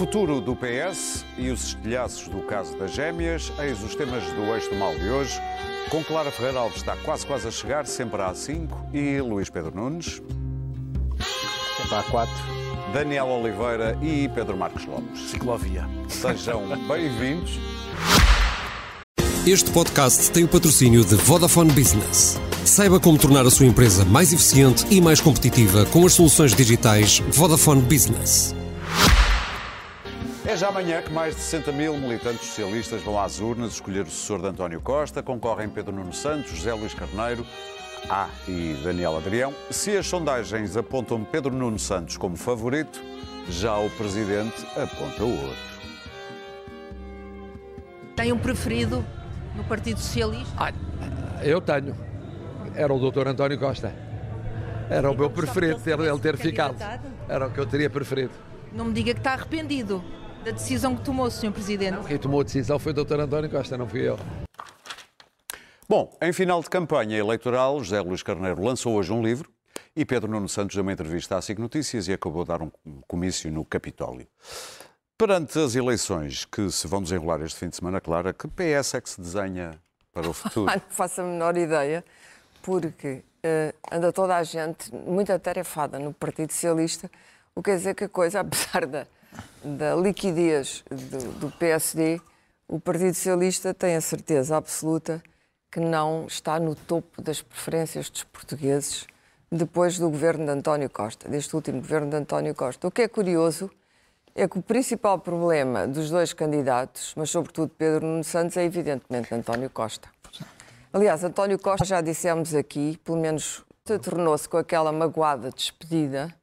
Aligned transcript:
O 0.00 0.06
futuro 0.06 0.40
do 0.40 0.56
PS 0.56 1.26
e 1.36 1.50
os 1.50 1.62
estilhaços 1.62 2.26
do 2.26 2.40
caso 2.40 2.74
das 2.78 2.90
gêmeas, 2.92 3.52
eis 3.58 3.82
os 3.82 3.94
temas 3.94 4.24
do 4.32 4.44
Eixo 4.54 4.70
do 4.70 4.76
Mal 4.76 4.94
de 4.94 5.10
hoje. 5.10 5.38
Com 5.90 6.02
Clara 6.02 6.30
Ferreira 6.30 6.60
Alves 6.60 6.78
está 6.78 6.96
quase 6.96 7.26
quase 7.26 7.46
a 7.46 7.50
chegar, 7.50 7.86
sempre 7.86 8.22
às 8.22 8.38
5, 8.38 8.86
e 8.94 9.20
Luís 9.20 9.50
Pedro 9.50 9.76
Nunes. 9.76 10.22
Sempre 11.76 11.94
há 11.94 12.02
4. 12.04 12.34
Daniel 12.94 13.26
Oliveira 13.26 13.98
e 14.00 14.26
Pedro 14.30 14.56
Marcos 14.56 14.86
Lopes. 14.86 15.20
Ciclovia. 15.20 15.86
Sejam 16.08 16.62
bem-vindos. 16.88 17.58
Este 19.46 19.70
podcast 19.70 20.30
tem 20.30 20.44
o 20.44 20.48
patrocínio 20.48 21.04
de 21.04 21.14
Vodafone 21.16 21.72
Business. 21.72 22.40
Saiba 22.64 22.98
como 22.98 23.18
tornar 23.18 23.44
a 23.44 23.50
sua 23.50 23.66
empresa 23.66 24.06
mais 24.06 24.32
eficiente 24.32 24.86
e 24.90 24.98
mais 24.98 25.20
competitiva 25.20 25.84
com 25.92 26.06
as 26.06 26.14
soluções 26.14 26.54
digitais 26.54 27.18
Vodafone 27.28 27.82
Business. 27.82 28.58
É 30.50 30.56
já 30.56 30.66
amanhã 30.66 31.00
que 31.00 31.12
mais 31.12 31.36
de 31.36 31.42
60 31.42 31.70
mil 31.70 31.96
militantes 31.96 32.48
socialistas 32.48 33.00
vão 33.02 33.16
às 33.20 33.38
urnas 33.38 33.74
escolher 33.74 34.02
o 34.02 34.10
sucessor 34.10 34.40
de 34.40 34.48
António 34.48 34.80
Costa. 34.80 35.22
Concorrem 35.22 35.68
Pedro 35.68 35.94
Nuno 35.94 36.12
Santos, 36.12 36.50
José 36.50 36.74
Luís 36.74 36.92
Carneiro 36.92 37.46
ah, 38.08 38.28
e 38.48 38.76
Daniel 38.82 39.16
Adrião. 39.16 39.54
Se 39.70 39.96
as 39.96 40.08
sondagens 40.08 40.76
apontam 40.76 41.22
Pedro 41.22 41.54
Nuno 41.54 41.78
Santos 41.78 42.16
como 42.16 42.36
favorito, 42.36 43.00
já 43.48 43.78
o 43.78 43.88
presidente 43.90 44.66
aponta 44.76 45.22
o 45.22 45.30
outro. 45.30 45.70
Tem 48.16 48.32
um 48.32 48.38
preferido 48.38 49.06
no 49.54 49.62
Partido 49.62 50.00
Socialista? 50.00 50.52
Ah, 50.58 50.72
eu 51.44 51.60
tenho. 51.60 51.94
Era 52.74 52.92
o 52.92 52.98
doutor 52.98 53.28
António 53.28 53.56
Costa. 53.56 53.94
Era 54.90 55.08
o 55.12 55.16
meu 55.16 55.30
preferido 55.30 55.78
ter, 55.78 55.96
ele 55.96 56.18
ter 56.18 56.36
ficado. 56.36 56.74
Era 57.28 57.46
o 57.46 57.52
que 57.52 57.60
eu 57.60 57.66
teria 57.66 57.88
preferido. 57.88 58.32
Não 58.72 58.86
me 58.86 58.92
diga 58.92 59.14
que 59.14 59.20
está 59.20 59.34
arrependido 59.34 60.02
da 60.44 60.50
decisão 60.52 60.96
que 60.96 61.04
tomou, 61.04 61.30
Sr. 61.30 61.52
Presidente. 61.52 61.92
Não, 61.92 62.04
quem 62.04 62.18
tomou 62.18 62.40
a 62.40 62.44
decisão 62.44 62.78
foi 62.78 62.92
o 62.92 62.94
doutor 62.94 63.20
António 63.20 63.50
Costa, 63.50 63.76
não 63.76 63.88
fui 63.88 64.08
eu. 64.08 64.18
Bom, 65.88 66.16
em 66.22 66.32
final 66.32 66.62
de 66.62 66.70
campanha 66.70 67.18
eleitoral, 67.18 67.82
José 67.82 68.00
Luís 68.00 68.22
Carneiro 68.22 68.62
lançou 68.62 68.94
hoje 68.94 69.12
um 69.12 69.22
livro 69.22 69.50
e 69.94 70.04
Pedro 70.04 70.30
Nuno 70.30 70.48
Santos 70.48 70.76
deu 70.76 70.82
uma 70.82 70.92
entrevista 70.92 71.36
à 71.36 71.42
SIC 71.42 71.58
Notícias 71.58 72.08
e 72.08 72.12
acabou 72.12 72.44
de 72.44 72.48
dar 72.48 72.62
um 72.62 72.70
comício 73.06 73.50
no 73.50 73.64
Capitólio. 73.64 74.26
Perante 75.18 75.58
as 75.58 75.74
eleições 75.74 76.44
que 76.44 76.70
se 76.70 76.86
vão 76.86 77.02
desenrolar 77.02 77.42
este 77.42 77.58
fim 77.58 77.68
de 77.68 77.76
semana, 77.76 78.00
Clara, 78.00 78.32
que 78.32 78.48
PS 78.48 78.94
é 78.94 79.00
que 79.00 79.10
se 79.10 79.20
desenha 79.20 79.72
para 80.12 80.28
o 80.28 80.32
futuro? 80.32 80.70
não 80.72 80.80
faço 80.88 81.20
a 81.20 81.24
menor 81.24 81.56
ideia, 81.56 82.04
porque 82.62 83.22
uh, 83.44 83.74
anda 83.92 84.12
toda 84.12 84.36
a 84.36 84.42
gente 84.42 84.94
muito 84.94 85.32
atarefada 85.32 85.98
no 85.98 86.14
Partido 86.14 86.52
Socialista, 86.52 87.10
o 87.54 87.62
que 87.62 87.70
quer 87.70 87.76
dizer 87.76 87.94
que 87.94 88.04
a 88.04 88.08
coisa, 88.08 88.40
apesar 88.40 88.86
da, 88.86 89.06
da 89.62 89.94
liquidez 89.94 90.84
do, 90.90 91.32
do 91.38 91.50
PSD, 91.52 92.20
o 92.66 92.80
Partido 92.80 93.14
Socialista 93.14 93.74
tem 93.74 93.96
a 93.96 94.00
certeza 94.00 94.56
absoluta 94.56 95.22
que 95.70 95.80
não 95.80 96.26
está 96.26 96.58
no 96.58 96.74
topo 96.74 97.22
das 97.22 97.42
preferências 97.42 98.10
dos 98.10 98.24
portugueses 98.24 99.06
depois 99.50 99.98
do 99.98 100.08
governo 100.08 100.44
de 100.44 100.50
António 100.52 100.88
Costa, 100.88 101.28
deste 101.28 101.54
último 101.54 101.80
governo 101.80 102.10
de 102.10 102.16
António 102.16 102.54
Costa. 102.54 102.86
O 102.86 102.90
que 102.90 103.02
é 103.02 103.08
curioso 103.08 103.70
é 104.34 104.46
que 104.46 104.58
o 104.58 104.62
principal 104.62 105.18
problema 105.18 105.86
dos 105.86 106.10
dois 106.10 106.32
candidatos, 106.32 107.12
mas 107.16 107.30
sobretudo 107.30 107.72
Pedro 107.76 108.06
Nuno 108.06 108.24
Santos, 108.24 108.56
é 108.56 108.64
evidentemente 108.64 109.34
António 109.34 109.68
Costa. 109.70 110.08
Aliás, 110.92 111.22
António 111.22 111.58
Costa, 111.58 111.84
já 111.84 112.00
dissemos 112.00 112.54
aqui, 112.54 112.98
pelo 113.04 113.18
menos 113.18 113.64
tornou-se 114.02 114.48
com 114.48 114.56
aquela 114.56 114.92
magoada 114.92 115.50
despedida, 115.50 116.34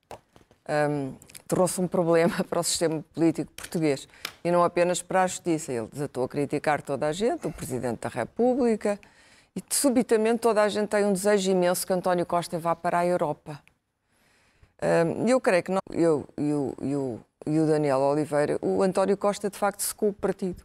um, 0.90 1.14
trouxe 1.48 1.82
um 1.82 1.88
problema 1.88 2.44
para 2.50 2.60
o 2.60 2.64
sistema 2.64 3.04
político 3.14 3.52
português. 3.54 4.08
E 4.44 4.52
não 4.52 4.64
apenas 4.64 5.02
para 5.02 5.24
a 5.24 5.28
justiça. 5.28 5.72
Ele 5.72 5.88
desatou 5.88 6.24
a 6.24 6.30
criticar 6.30 6.82
toda 6.82 7.08
a 7.08 7.12
gente, 7.12 7.48
o 7.48 7.52
Presidente 7.52 8.02
da 8.02 8.10
República, 8.10 9.00
e 9.56 9.64
subitamente 9.70 10.40
toda 10.40 10.62
a 10.62 10.70
gente 10.70 10.90
tem 10.90 11.06
um 11.06 11.14
desejo 11.14 11.52
imenso 11.52 11.86
que 11.88 11.94
António 11.94 12.26
Costa 12.26 12.60
vá 12.60 12.76
para 12.76 13.00
a 13.00 13.06
Europa. 13.06 13.60
Eu 15.28 15.42
creio 15.42 15.64
que 15.64 15.72
não, 15.72 15.82
eu 15.92 16.28
e 16.38 17.60
o 17.60 17.66
Daniel 17.66 18.00
Oliveira, 18.00 18.60
o 18.62 18.84
António 18.84 19.18
Costa 19.18 19.50
de 19.50 19.58
facto 19.58 19.82
secou 19.82 20.10
o 20.10 20.14
partido 20.14 20.64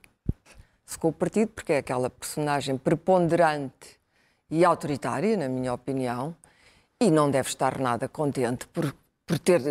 secou 0.92 1.10
o 1.10 1.14
partido 1.14 1.48
porque 1.48 1.72
é 1.72 1.78
aquela 1.78 2.10
personagem 2.10 2.76
preponderante 2.76 4.00
e 4.50 4.64
autoritária, 4.64 5.36
na 5.36 5.48
minha 5.48 5.72
opinião, 5.72 6.36
e 7.00 7.10
não 7.10 7.30
deve 7.30 7.48
estar 7.48 7.78
nada 7.78 8.08
contente 8.08 8.66
por, 8.68 8.94
por 9.32 9.38
ter 9.38 9.62
uh, 9.62 9.64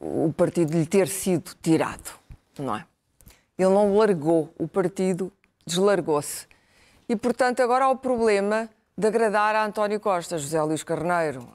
uh, 0.00 0.26
o 0.28 0.32
partido 0.32 0.78
lhe 0.78 0.86
ter 0.86 1.08
sido 1.08 1.56
tirado, 1.60 2.12
não 2.56 2.76
é? 2.76 2.86
Ele 3.58 3.70
não 3.70 3.96
largou 3.96 4.54
o 4.56 4.68
partido, 4.68 5.32
deslargou-se. 5.66 6.46
E, 7.08 7.16
portanto, 7.16 7.58
agora 7.60 7.86
há 7.86 7.90
o 7.90 7.96
problema 7.96 8.70
de 8.96 9.08
agradar 9.08 9.56
a 9.56 9.64
António 9.64 9.98
Costa. 9.98 10.38
José 10.38 10.62
Luís 10.62 10.84
Carneiro 10.84 11.48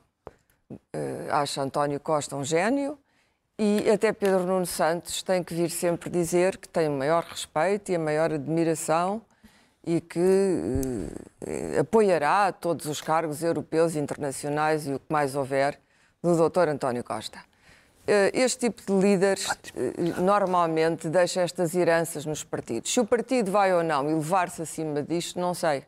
acha 1.30 1.62
António 1.62 2.02
Costa 2.02 2.36
um 2.36 2.44
gênio, 2.44 2.98
e 3.58 3.90
até 3.90 4.12
Pedro 4.12 4.46
Nuno 4.46 4.66
Santos 4.66 5.24
tem 5.24 5.42
que 5.42 5.54
vir 5.54 5.70
sempre 5.70 6.10
dizer 6.10 6.58
que 6.58 6.68
tem 6.68 6.90
o 6.90 6.92
maior 6.92 7.24
respeito 7.24 7.94
e 7.94 7.96
a 7.96 8.00
maior 8.00 8.34
admiração 8.34 9.22
e 9.86 10.00
que 10.00 10.20
eh, 11.42 11.80
apoiará 11.80 12.52
todos 12.52 12.86
os 12.86 13.02
cargos 13.02 13.42
europeus 13.42 13.96
internacionais 13.96 14.88
e 14.88 14.94
o 14.94 15.00
que 15.00 15.06
mais 15.10 15.36
houver 15.36 15.80
do 16.22 16.36
Dr. 16.50 16.70
António 16.70 17.04
Costa. 17.04 17.40
Eh, 18.06 18.32
este 18.34 18.70
tipo 18.70 18.82
de 18.86 18.94
líderes 18.94 19.48
eh, 19.76 20.22
normalmente 20.22 21.10
deixa 21.10 21.42
estas 21.42 21.74
heranças 21.74 22.26
nos 22.26 22.44
partidos. 22.44 22.94
Se 22.94 23.00
o 23.00 23.06
partido 23.06 23.52
vai 23.52 23.74
ou 23.74 23.84
não 23.84 24.08
elevar-se 24.10 24.62
acima 24.62 25.02
disto, 25.02 25.40
não 25.40 25.54
sei. 25.54 25.86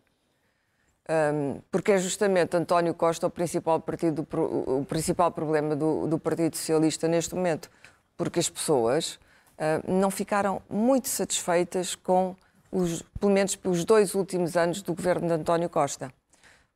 Porque 1.70 1.92
é 1.92 1.98
justamente 1.98 2.56
António 2.56 2.94
Costa 2.94 3.28
o 3.28 3.30
principal, 3.30 3.78
partido, 3.82 4.26
o 4.32 4.86
principal 4.86 5.30
problema 5.32 5.76
do, 5.76 6.08
do 6.08 6.18
Partido 6.18 6.56
Socialista 6.56 7.10
neste 7.10 7.36
momento, 7.36 7.70
porque 8.16 8.40
as 8.40 8.50
pessoas 8.50 9.20
uh, 9.58 9.92
não 9.92 10.10
ficaram 10.10 10.62
muito 10.70 11.10
satisfeitas 11.10 11.94
com, 11.94 12.36
os, 12.74 13.04
pelo 13.20 13.32
menos, 13.32 13.58
os 13.64 13.86
dois 13.86 14.16
últimos 14.16 14.58
anos 14.58 14.82
do 14.82 14.96
governo 14.96 15.28
de 15.28 15.34
António 15.34 15.70
Costa. 15.70 16.12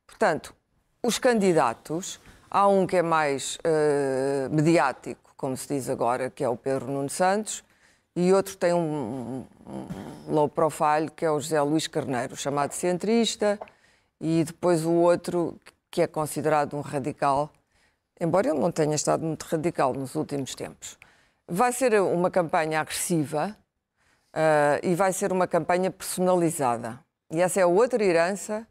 Portanto, 0.06 0.54
os 1.02 1.18
candidatos, 1.18 2.20
há 2.48 2.68
um 2.68 2.86
que 2.86 2.96
é 2.96 3.02
mais 3.02 3.56
uh, 3.56 4.54
mediático, 4.54 5.32
como 5.36 5.56
se 5.56 5.74
diz 5.74 5.88
agora, 5.88 6.30
que 6.30 6.44
é 6.44 6.48
o 6.48 6.56
Pedro 6.56 6.86
Nuno 6.86 7.10
Santos, 7.10 7.64
e 8.14 8.32
outro 8.32 8.56
tem 8.56 8.72
um, 8.72 9.44
um 9.66 10.32
low 10.32 10.48
profile, 10.48 11.10
que 11.14 11.24
é 11.24 11.30
o 11.30 11.40
José 11.40 11.60
Luís 11.60 11.86
Carneiro, 11.86 12.36
chamado 12.36 12.72
centrista 12.72 13.58
e 14.20 14.42
depois 14.44 14.84
o 14.84 14.92
outro 14.92 15.58
que 15.90 16.02
é 16.02 16.06
considerado 16.06 16.76
um 16.76 16.80
radical, 16.80 17.50
embora 18.20 18.48
ele 18.48 18.58
não 18.58 18.72
tenha 18.72 18.94
estado 18.94 19.24
muito 19.24 19.44
radical 19.44 19.94
nos 19.94 20.16
últimos 20.16 20.54
tempos. 20.54 20.98
Vai 21.46 21.72
ser 21.72 22.00
uma 22.00 22.30
campanha 22.30 22.80
agressiva 22.80 23.56
uh, 24.34 24.78
e 24.82 24.94
vai 24.94 25.12
ser 25.12 25.32
uma 25.32 25.46
campanha 25.46 25.90
personalizada. 25.90 26.98
E 27.30 27.40
essa 27.40 27.60
é 27.60 27.66
outra 27.66 28.02
herança, 28.02 28.66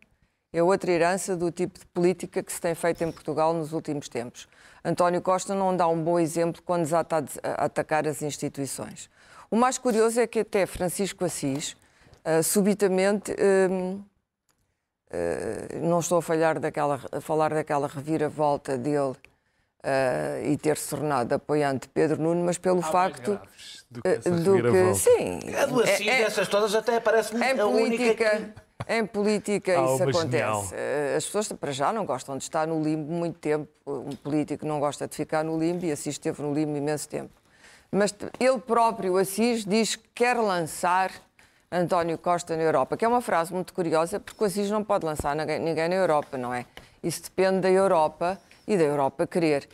é 0.54 0.62
outra 0.64 0.92
herança 0.92 1.36
do 1.36 1.52
tipo 1.52 1.80
de 1.80 1.86
política 1.88 2.42
que 2.42 2.52
se 2.52 2.60
tem 2.60 2.74
feito 2.74 3.04
em 3.04 3.12
Portugal 3.12 3.54
nos 3.54 3.74
últimos 3.74 4.10
tempos. 4.10 4.48
António 4.84 5.22
Costa 5.22 5.54
não 5.54 5.76
dá 5.76 5.88
um 5.88 6.02
bom 6.02 6.20
exemplo 6.20 6.62
quando 6.64 6.84
desata 6.84 7.24
a 7.44 7.66
atacar 7.66 8.08
as 8.08 8.22
instituições. 8.22 9.10
O 9.52 9.56
mais 9.56 9.78
curioso 9.78 10.20
é 10.20 10.28
que 10.28 10.40
até 10.40 10.66
Francisco 10.66 11.26
Assis, 11.26 11.76
uh, 12.26 12.44
subitamente, 12.44 13.34
Uh, 15.10 15.88
não 15.88 16.00
estou 16.00 16.18
a, 16.18 16.22
falhar 16.22 16.60
daquela, 16.60 17.00
a 17.14 17.22
falar 17.22 17.54
daquela 17.54 17.88
reviravolta 17.88 18.78
dele 18.78 19.16
uh, 19.88 20.46
e 20.46 20.58
ter 20.58 20.78
se 20.78 20.90
tornado 20.90 21.34
apoiante 21.34 21.88
de 21.88 21.94
Pedro 21.94 22.22
Nuno, 22.22 22.44
mas 22.44 22.58
pelo 22.58 22.80
Há 22.80 22.84
facto 22.84 23.40
do 23.90 24.02
que, 24.02 24.10
uh, 24.10 24.32
do 24.32 24.72
que 24.72 24.96
sim. 24.96 25.40
A 25.56 25.66
do 25.66 25.82
Assis, 25.82 26.08
é, 26.08 26.24
dessas 26.24 26.48
todas, 26.48 26.76
até 26.76 27.00
parece-me 27.00 27.44
em 27.46 27.56
política. 27.56 28.30
Que... 28.30 28.68
Em 28.90 29.06
política 29.06 29.74
isso 29.74 30.04
acontece. 30.04 30.76
As 31.18 31.26
pessoas, 31.26 31.52
para 31.52 31.72
já, 31.72 31.92
não 31.92 32.06
gostam 32.06 32.38
de 32.38 32.44
estar 32.44 32.66
no 32.68 32.82
limbo 32.82 33.12
muito 33.12 33.38
tempo. 33.38 33.68
Um 33.86 34.16
político 34.16 34.66
não 34.66 34.80
gosta 34.80 35.08
de 35.08 35.16
ficar 35.16 35.44
no 35.44 35.60
limbo 35.60 35.86
e 35.86 35.92
Assis 35.92 36.14
esteve 36.14 36.42
no 36.42 36.54
limbo 36.54 36.78
imenso 36.78 37.10
tempo. 37.10 37.34
Mas 37.92 38.16
ele 38.40 38.60
próprio, 38.60 39.18
Assis, 39.18 39.66
diz 39.66 39.96
que 39.96 40.08
quer 40.16 40.38
lançar 40.38 41.12
António 41.70 42.18
Costa 42.18 42.56
na 42.56 42.64
Europa, 42.64 42.96
que 42.96 43.04
é 43.04 43.08
uma 43.08 43.20
frase 43.20 43.54
muito 43.54 43.74
curiosa, 43.74 44.22
porque 44.22 44.42
o 44.42 44.48
Assis 44.48 44.70
não 44.70 44.84
pode 44.84 45.06
lançar 45.06 45.36
ninguém 45.36 45.90
na 45.90 45.96
Europa, 45.96 46.38
não 46.38 46.54
é? 46.54 46.66
Isso 47.04 47.24
depende 47.24 47.62
da 47.62 47.70
Europa 47.70 48.40
e 48.68 48.78
da 48.78 48.84
Europa 48.84 49.26
querer. 49.26 49.68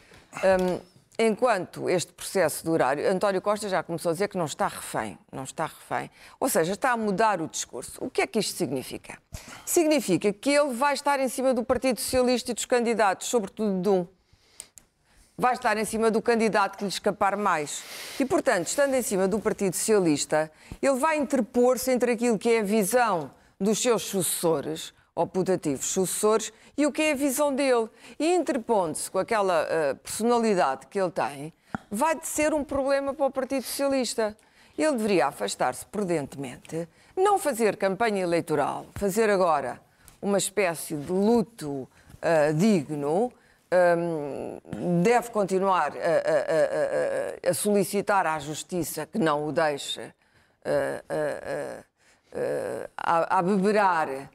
Um, 0.44 0.80
enquanto 1.18 1.90
este 1.90 2.12
processo 2.13 2.63
durar, 2.66 2.98
António 3.00 3.42
Costa 3.42 3.69
já 3.69 3.81
começou 3.84 4.10
a 4.10 4.13
dizer 4.13 4.28
que 4.28 4.38
não 4.38 4.45
está 4.45 4.68
refém, 4.68 5.18
não 5.31 5.44
está 5.44 5.66
refém. 5.66 6.10
Ou 6.40 6.50
seja, 6.50 6.74
está 6.74 6.92
a 6.92 6.98
mudar 6.98 7.42
o 7.42 7.48
discurso. 7.48 8.04
O 8.04 8.10
que 8.10 8.22
é 8.22 8.28
que 8.28 8.40
isto 8.40 8.56
significa? 8.56 9.18
Significa 9.66 10.31
que 10.31 10.50
ele 10.50 10.74
vai 10.74 10.94
estar 10.94 11.19
em 11.19 11.28
cima 11.28 11.54
do 11.54 11.63
Partido 11.63 12.00
Socialista 12.00 12.51
e 12.51 12.54
dos 12.54 12.66
candidatos, 12.66 13.28
sobretudo 13.28 13.81
de 13.81 13.90
um, 13.90 14.07
vai 15.38 15.54
estar 15.54 15.78
em 15.78 15.86
cima 15.86 16.12
do 16.12 16.22
candidato 16.22 16.78
que 16.78 16.84
lhe 16.84 16.89
escapar 16.89 17.36
mais. 17.36 17.84
E, 18.19 18.25
portanto, 18.25 18.68
estando 18.68 18.94
em 18.94 19.01
cima 19.01 19.28
do 19.28 19.39
Partido 19.39 19.75
Socialista, 19.75 20.51
ele 20.81 21.00
vai 21.00 21.18
interpor-se 21.18 21.92
entre 21.92 22.12
aquilo 22.12 22.38
que 22.38 22.50
é 22.50 22.60
a 22.60 22.63
visão 22.63 23.31
dos 23.60 23.81
seus 23.81 24.04
sucessores, 24.04 24.94
ou 25.15 25.27
putativos 25.27 25.86
sucessores, 25.86 26.51
e 26.77 26.86
o 26.86 26.92
que 26.92 27.01
é 27.01 27.12
a 27.12 27.15
visão 27.15 27.54
dele. 27.54 27.89
E 28.19 28.33
interpondo-se 28.33 29.10
com 29.10 29.19
aquela 29.19 29.63
uh, 29.63 29.95
personalidade 29.98 30.88
que 30.88 31.00
ele 31.00 31.12
tem, 31.12 31.54
vai 31.89 32.18
ser 32.24 32.54
um 32.54 32.63
problema 32.63 33.13
para 33.13 33.25
o 33.25 33.31
Partido 33.31 33.63
Socialista. 33.63 34.36
Ele 34.77 34.94
deveria 34.94 35.27
afastar-se 35.27 35.86
prudentemente, 35.86 36.88
não 37.15 37.38
fazer 37.38 37.77
campanha 37.77 38.24
eleitoral, 38.24 38.88
fazer 38.95 39.30
agora 39.30 39.80
uma 40.19 40.38
espécie 40.38 40.95
de 40.95 41.12
luto 41.12 41.69
uh, 41.69 42.54
digno, 42.56 43.31
um, 43.98 45.01
deve 45.01 45.31
continuar 45.31 45.94
a, 45.98 47.48
a, 47.48 47.48
a, 47.48 47.50
a, 47.50 47.54
solicitar 47.54 48.25
à 48.27 48.38
Justiça 48.39 49.06
que 49.06 49.18
não 49.18 49.48
o 49.48 49.51
deixe 49.51 50.01
uh, 50.01 50.13
a, 52.98 53.42
beberar 53.42 54.30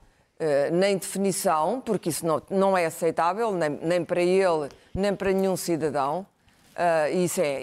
nem 0.73 0.96
definição, 0.96 1.81
porque 1.81 2.11
isso 2.11 2.25
não, 2.25 2.40
não 2.49 2.79
é 2.79 2.87
aceitável, 2.87 3.52
nem, 3.52 3.70
nem 3.82 4.05
para 4.05 4.23
ele, 4.23 4.69
nem 4.94 5.14
para 5.14 5.32
nenhum 5.32 5.56
cidadão. 5.56 6.26
Uh, 6.79 7.17
isso 7.17 7.40
é, 7.40 7.61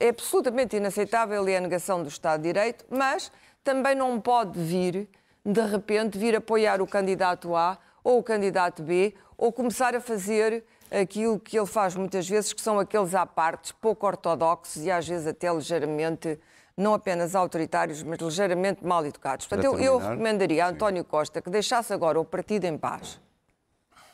é 0.00 0.08
absolutamente 0.08 0.74
inaceitável 0.74 1.46
e 1.46 1.52
é 1.52 1.58
a 1.58 1.60
negação 1.60 2.02
do 2.02 2.08
Estado 2.08 2.40
de 2.40 2.48
Direito, 2.48 2.84
mas 2.88 3.30
também 3.62 3.94
não 3.94 4.18
pode 4.18 4.58
vir, 4.58 5.06
de 5.44 5.60
repente, 5.60 6.16
vir 6.16 6.34
apoiar 6.34 6.80
o 6.80 6.86
candidato 6.86 7.54
A 7.54 7.76
ou 8.02 8.18
o 8.18 8.22
candidato 8.22 8.82
B 8.82 9.12
ou 9.36 9.52
começar 9.52 9.94
a 9.94 10.00
fazer 10.00 10.64
aquilo 10.90 11.38
que 11.38 11.58
ele 11.58 11.66
faz 11.66 11.94
muitas 11.94 12.26
vezes, 12.26 12.52
que 12.52 12.60
são 12.60 12.78
aqueles 12.78 13.14
apartes 13.14 13.72
pouco 13.72 14.06
ortodoxos 14.06 14.84
e 14.84 14.90
às 14.90 15.06
vezes 15.06 15.26
até 15.26 15.52
ligeiramente, 15.52 16.38
não 16.76 16.92
apenas 16.92 17.34
autoritários, 17.34 18.02
mas 18.02 18.18
ligeiramente 18.18 18.84
mal 18.84 19.04
educados. 19.06 19.46
Portanto, 19.46 19.64
eu, 19.64 19.80
eu, 19.80 19.98
recomendaria 19.98 20.64
a 20.64 20.68
António 20.68 21.04
Costa 21.04 21.40
que 21.40 21.48
deixasse 21.48 21.92
agora 21.92 22.20
o 22.20 22.24
partido 22.24 22.64
em 22.64 22.76
paz, 22.76 23.18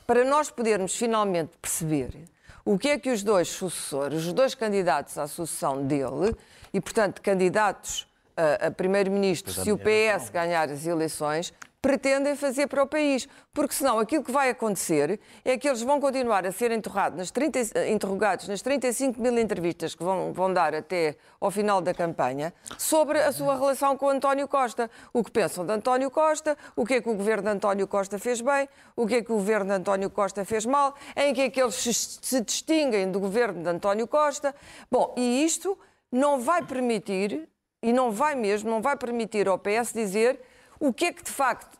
para 0.06 0.24
nós 0.24 0.50
podermos 0.50 0.96
finalmente 0.96 1.56
perceber 1.60 2.24
o 2.64 2.78
que 2.78 2.90
é 2.90 2.98
que 2.98 3.10
os 3.10 3.22
dois 3.22 3.48
sucessores, 3.48 4.26
os 4.26 4.32
dois 4.32 4.54
candidatos 4.54 5.18
à 5.18 5.26
sucessão 5.26 5.84
dele, 5.84 6.36
e 6.72 6.80
portanto 6.80 7.20
candidatos 7.20 8.06
a, 8.36 8.68
a 8.68 8.70
primeiro-ministro, 8.70 9.52
se 9.52 9.72
o 9.72 9.78
PS 9.78 10.30
ganhar 10.30 10.70
as 10.70 10.86
eleições, 10.86 11.52
pretendem 11.82 12.36
fazer 12.36 12.68
para 12.68 12.80
o 12.80 12.86
país. 12.86 13.28
Porque 13.52 13.74
senão 13.74 13.98
aquilo 13.98 14.22
que 14.22 14.30
vai 14.30 14.48
acontecer 14.48 15.18
é 15.44 15.58
que 15.58 15.68
eles 15.68 15.82
vão 15.82 16.00
continuar 16.00 16.46
a 16.46 16.52
ser 16.52 16.70
nas 17.14 17.30
30, 17.32 17.88
interrogados 17.88 18.46
nas 18.46 18.62
35 18.62 19.20
mil 19.20 19.36
entrevistas 19.36 19.94
que 19.94 20.04
vão, 20.04 20.32
vão 20.32 20.52
dar 20.54 20.74
até 20.74 21.16
ao 21.40 21.50
final 21.50 21.80
da 21.80 21.92
campanha 21.92 22.54
sobre 22.78 23.18
a 23.18 23.32
sua 23.32 23.56
relação 23.56 23.96
com 23.96 24.08
António 24.08 24.46
Costa. 24.46 24.88
O 25.12 25.24
que 25.24 25.30
pensam 25.32 25.66
de 25.66 25.72
António 25.72 26.10
Costa, 26.10 26.56
o 26.76 26.86
que 26.86 26.94
é 26.94 27.02
que 27.02 27.10
o 27.10 27.14
governo 27.14 27.42
de 27.42 27.48
António 27.50 27.88
Costa 27.88 28.16
fez 28.18 28.40
bem, 28.40 28.68
o 28.94 29.06
que 29.06 29.16
é 29.16 29.22
que 29.22 29.32
o 29.32 29.36
governo 29.36 29.66
de 29.66 29.72
António 29.72 30.08
Costa 30.08 30.44
fez 30.44 30.64
mal, 30.64 30.94
em 31.16 31.34
que 31.34 31.40
é 31.40 31.50
que 31.50 31.60
eles 31.60 31.74
se 31.74 32.40
distinguem 32.40 33.10
do 33.10 33.18
governo 33.18 33.60
de 33.60 33.68
António 33.68 34.06
Costa. 34.06 34.54
Bom, 34.88 35.12
e 35.16 35.44
isto 35.44 35.76
não 36.12 36.40
vai 36.40 36.62
permitir, 36.62 37.48
e 37.82 37.92
não 37.92 38.12
vai 38.12 38.36
mesmo, 38.36 38.70
não 38.70 38.80
vai 38.80 38.96
permitir 38.96 39.48
ao 39.48 39.58
PS 39.58 39.92
dizer 39.92 40.40
o 40.82 40.92
que 40.92 41.04
é 41.04 41.12
que 41.12 41.22
de 41.22 41.30
facto 41.30 41.78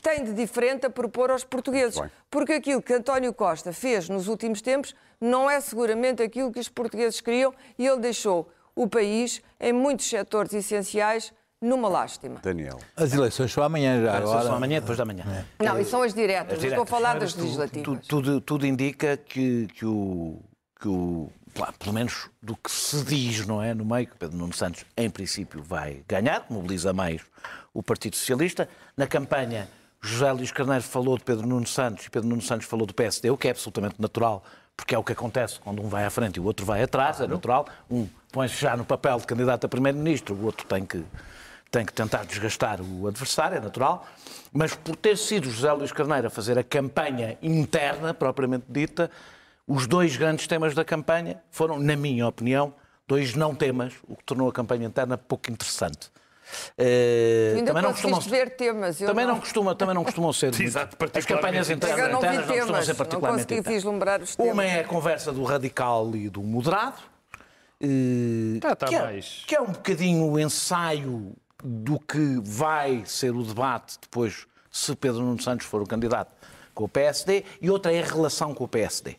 tem 0.00 0.24
de 0.24 0.32
diferente 0.32 0.86
a 0.86 0.90
propor 0.90 1.30
aos 1.30 1.44
portugueses. 1.44 2.00
Bem. 2.00 2.10
Porque 2.30 2.54
aquilo 2.54 2.80
que 2.80 2.94
António 2.94 3.32
Costa 3.34 3.74
fez 3.74 4.08
nos 4.08 4.26
últimos 4.26 4.62
tempos 4.62 4.94
não 5.20 5.50
é 5.50 5.60
seguramente 5.60 6.22
aquilo 6.22 6.50
que 6.50 6.58
os 6.58 6.68
portugueses 6.68 7.20
queriam 7.20 7.54
e 7.78 7.86
ele 7.86 8.00
deixou 8.00 8.50
o 8.74 8.88
país 8.88 9.42
em 9.60 9.72
muitos 9.72 10.08
setores 10.08 10.54
essenciais 10.54 11.30
numa 11.60 11.88
lástima. 11.88 12.40
Daniel. 12.42 12.78
As 12.96 13.12
eleições 13.12 13.52
são 13.52 13.62
amanhã 13.62 14.02
já. 14.02 14.16
Agora... 14.16 14.42
São 14.42 14.54
amanhã, 14.54 14.80
depois 14.80 14.96
da 14.96 15.04
manhã. 15.04 15.24
É. 15.60 15.64
Não, 15.64 15.78
e 15.78 15.84
são 15.84 16.02
as 16.02 16.14
diretas. 16.14 16.54
As 16.54 16.58
diretas. 16.58 16.80
Estou 16.80 16.82
a 16.82 16.86
falar 16.86 17.18
das 17.20 17.34
legislativas. 17.34 17.84
Tudo, 17.84 18.00
tudo, 18.08 18.40
tudo, 18.40 18.66
indica 18.66 19.16
que, 19.18 19.68
que 19.68 19.84
o, 19.84 20.40
que 20.80 20.88
o 20.88 21.30
pelo 21.78 21.92
menos 21.92 22.28
do 22.40 22.56
que 22.56 22.70
se 22.70 23.04
diz, 23.04 23.46
não 23.46 23.62
é? 23.62 23.74
No 23.74 23.84
meio, 23.84 24.06
que 24.06 24.16
Pedro 24.16 24.36
Nuno 24.36 24.54
Santos, 24.54 24.84
em 24.96 25.10
princípio, 25.10 25.62
vai 25.62 26.02
ganhar, 26.08 26.46
mobiliza 26.48 26.92
mais 26.92 27.20
o 27.74 27.82
Partido 27.82 28.16
Socialista. 28.16 28.68
Na 28.96 29.06
campanha, 29.06 29.68
José 30.00 30.32
Luís 30.32 30.50
Carneiro 30.50 30.82
falou 30.82 31.16
de 31.16 31.24
Pedro 31.24 31.46
Nuno 31.46 31.66
Santos 31.66 32.06
e 32.06 32.10
Pedro 32.10 32.28
Nuno 32.28 32.42
Santos 32.42 32.66
falou 32.66 32.86
do 32.86 32.94
PSD, 32.94 33.30
o 33.30 33.36
que 33.36 33.48
é 33.48 33.50
absolutamente 33.52 34.00
natural, 34.00 34.42
porque 34.76 34.94
é 34.94 34.98
o 34.98 35.04
que 35.04 35.12
acontece 35.12 35.60
quando 35.60 35.82
um 35.82 35.88
vai 35.88 36.04
à 36.04 36.10
frente 36.10 36.36
e 36.36 36.40
o 36.40 36.44
outro 36.44 36.66
vai 36.66 36.82
atrás, 36.82 37.20
é 37.20 37.26
natural. 37.26 37.66
Um 37.90 38.08
põe-se 38.32 38.60
já 38.60 38.76
no 38.76 38.84
papel 38.84 39.18
de 39.18 39.26
candidato 39.26 39.64
a 39.64 39.68
primeiro-ministro, 39.68 40.34
o 40.34 40.44
outro 40.44 40.66
tem 40.66 40.84
que, 40.84 41.04
tem 41.70 41.84
que 41.84 41.92
tentar 41.92 42.24
desgastar 42.24 42.80
o 42.80 43.06
adversário, 43.06 43.58
é 43.58 43.60
natural. 43.60 44.06
Mas 44.52 44.74
por 44.74 44.96
ter 44.96 45.16
sido 45.16 45.50
José 45.50 45.72
Luís 45.72 45.92
Carneiro 45.92 46.26
a 46.26 46.30
fazer 46.30 46.58
a 46.58 46.64
campanha 46.64 47.38
interna, 47.40 48.12
propriamente 48.12 48.64
dita, 48.68 49.10
os 49.66 49.86
dois 49.86 50.16
grandes 50.16 50.46
temas 50.46 50.74
da 50.74 50.84
campanha 50.84 51.42
foram, 51.50 51.78
na 51.78 51.96
minha 51.96 52.26
opinião, 52.26 52.74
dois 53.06 53.34
não 53.34 53.54
temas, 53.54 53.94
o 54.08 54.16
que 54.16 54.24
tornou 54.24 54.48
a 54.48 54.52
campanha 54.52 54.86
interna 54.86 55.16
pouco 55.16 55.50
interessante. 55.50 56.10
Uh, 56.78 57.56
ainda 57.56 57.68
também 57.68 57.82
não 57.82 57.92
costumam 57.92 58.20
ver 58.20 58.56
temas. 58.56 58.98
também 58.98 59.26
não, 59.26 59.34
não 59.34 59.40
costuma, 59.40 59.74
também 59.74 59.94
não 59.94 60.04
costumam 60.04 60.32
ser. 60.32 60.52
Exato, 60.60 60.96
as 61.16 61.24
campanhas 61.24 61.70
internas, 61.70 62.10
não, 62.10 62.18
internas 62.18 62.46
não 62.46 62.56
costumam 62.56 62.82
ser 62.82 62.94
particularmente. 62.94 63.54
Não 63.54 63.62
vislumbrar 63.62 64.22
os 64.22 64.36
temas. 64.36 64.52
Uma 64.52 64.64
é 64.64 64.80
a 64.80 64.84
conversa 64.84 65.32
do 65.32 65.44
radical 65.44 66.14
e 66.14 66.28
do 66.28 66.42
moderado. 66.42 67.00
Uh, 67.82 68.60
tá, 68.60 68.76
tá 68.76 68.86
que, 68.86 68.94
é, 68.94 69.20
que, 69.46 69.54
é, 69.56 69.60
um 69.60 69.72
bocadinho 69.72 70.30
o 70.30 70.38
ensaio 70.38 71.32
do 71.64 71.98
que 71.98 72.40
vai 72.42 73.02
ser 73.06 73.34
o 73.34 73.42
debate 73.42 73.98
depois, 74.00 74.46
se 74.70 74.94
Pedro 74.94 75.20
Nuno 75.22 75.40
Santos 75.40 75.66
for 75.66 75.82
o 75.82 75.86
candidato 75.86 76.30
com 76.74 76.84
o 76.84 76.88
PSD, 76.88 77.44
e 77.60 77.70
outra 77.70 77.92
é 77.92 78.00
a 78.00 78.06
relação 78.06 78.54
com 78.54 78.64
o 78.64 78.68
PSD. 78.68 79.16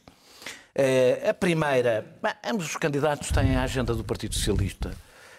Uh, 0.75 1.29
a 1.29 1.33
primeira, 1.35 2.03
ambos 2.43 2.65
os 2.65 2.77
candidatos 2.77 3.29
têm 3.31 3.55
a 3.55 3.63
agenda 3.63 3.93
do 3.93 4.03
Partido 4.03 4.33
Socialista. 4.33 4.92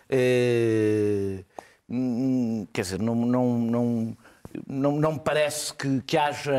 Uh, 0.08 1.44
quer 2.72 2.82
dizer, 2.82 3.00
não, 3.00 3.14
não, 3.16 3.58
não, 3.58 4.16
não, 4.92 5.12
me 5.12 5.18
parece 5.18 5.74
que, 5.74 6.00
que 6.02 6.16
haja. 6.16 6.52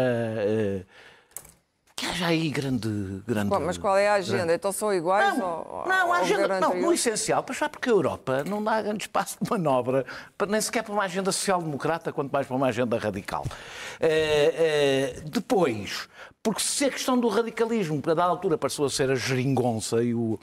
Que 1.96 2.06
haja 2.06 2.28
aí 2.28 2.50
grande. 2.50 3.24
grande 3.26 3.50
mas 3.50 3.78
qual 3.78 3.98
é 3.98 4.10
a 4.10 4.16
agenda? 4.16 4.38
Grande... 4.40 4.54
Então 4.56 4.72
são 4.74 4.94
iguais? 4.94 5.38
Não, 5.38 5.86
não 5.88 6.12
a 6.14 6.18
agenda. 6.18 6.60
Não, 6.60 6.76
no 6.76 6.92
essencial, 6.92 7.42
para 7.42 7.56
já 7.56 7.70
porque 7.70 7.90
a 7.90 7.94
Europa 7.94 8.44
não 8.44 8.62
dá 8.62 8.82
grande 8.82 9.04
espaço 9.04 9.38
de 9.42 9.50
manobra, 9.50 10.06
nem 10.50 10.60
sequer 10.60 10.84
para 10.84 10.92
uma 10.92 11.04
agenda 11.04 11.32
social-democrata, 11.32 12.12
quanto 12.12 12.34
mais 12.34 12.46
para 12.46 12.56
uma 12.58 12.68
agenda 12.68 12.98
radical. 12.98 13.46
Uh, 13.46 15.22
uh, 15.26 15.30
depois, 15.30 16.10
porque 16.44 16.62
se 16.62 16.84
a 16.84 16.90
questão 16.90 17.18
do 17.18 17.30
radicalismo, 17.30 18.02
para 18.02 18.14
dar 18.14 18.26
altura, 18.26 18.58
passou 18.58 18.86
a 18.86 18.90
ser 18.90 19.10
a 19.10 19.16
geringonça 19.16 20.04
e 20.04 20.14
o, 20.14 20.38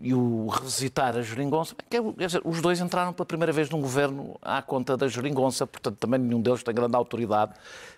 e 0.00 0.14
o 0.14 0.46
revisitar 0.48 1.16
a 1.16 1.22
geringonça, 1.22 1.74
quer 1.88 2.02
dizer, 2.16 2.40
os 2.44 2.62
dois 2.62 2.80
entraram 2.80 3.12
pela 3.12 3.26
primeira 3.26 3.52
vez 3.52 3.68
num 3.68 3.80
governo 3.80 4.36
à 4.40 4.62
conta 4.62 4.96
da 4.96 5.06
geringonça, 5.06 5.66
portanto 5.66 5.96
também 5.98 6.18
nenhum 6.18 6.40
deles 6.40 6.62
tem 6.62 6.74
grande 6.74 6.96
autoridade. 6.96 7.52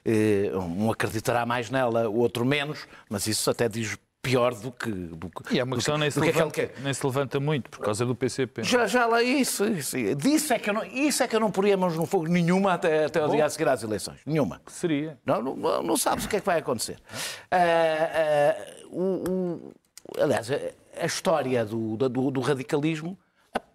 Eh, 0.05 0.51
um 0.55 0.91
acreditará 0.91 1.47
mais 1.47 1.71
nela, 1.71 2.09
o 2.09 2.19
outro 2.19 2.45
menos, 2.45 2.87
mas 3.09 3.27
isso 3.29 3.49
até 3.49 3.69
diz 3.69 3.97
pior 4.23 4.55
do 4.55 4.73
que. 4.73 4.91
Do 4.91 5.29
que 5.29 5.55
e 5.55 5.61
é 5.61 5.65
uma 5.65 5.77
questão 5.77 5.95
que, 5.95 6.01
nem, 6.01 6.11
se 6.11 6.21
levanta, 6.21 6.71
nem 6.81 6.95
se 6.95 7.07
levanta 7.07 7.41
muito 7.41 7.71
por 7.71 7.81
causa 7.81 8.07
do 8.07 8.15
PCP. 8.15 8.63
É? 8.63 8.65
Já, 8.65 8.87
já 8.87 9.07
lá, 9.07 9.23
isso, 9.23 9.65
isso. 9.65 9.97
Disso 10.17 10.53
é 10.53 10.59
que 10.59 10.71
eu 10.71 10.75
não, 10.75 10.85
isso 10.85 11.23
é 11.23 11.29
que 11.29 11.37
eu 11.37 11.41
não 11.41 11.51
poria 11.51 11.77
mãos 11.77 11.97
no 11.97 12.07
fogo 12.07 12.27
nenhuma 12.27 12.73
até, 12.75 13.05
até 13.07 13.25
o 13.25 13.29
dia 13.29 13.45
a 13.45 13.51
seguir 13.51 13.69
às 13.69 13.83
eleições. 13.83 14.21
Nenhuma. 14.25 14.61
Que 14.65 14.73
seria? 14.73 15.19
Não, 15.27 15.43
não, 15.43 15.83
não 15.83 15.97
sabes 15.97 16.25
o 16.25 16.29
que 16.29 16.37
é 16.37 16.41
que 16.41 16.47
vai 16.47 16.59
acontecer. 16.59 16.99
Uh, 17.53 18.91
uh, 18.91 19.01
o, 19.01 19.31
o, 19.31 19.73
aliás, 20.21 20.49
a 21.01 21.07
história 21.07 21.65
do, 21.65 21.97
do, 21.97 22.31
do 22.31 22.41
radicalismo. 22.41 23.19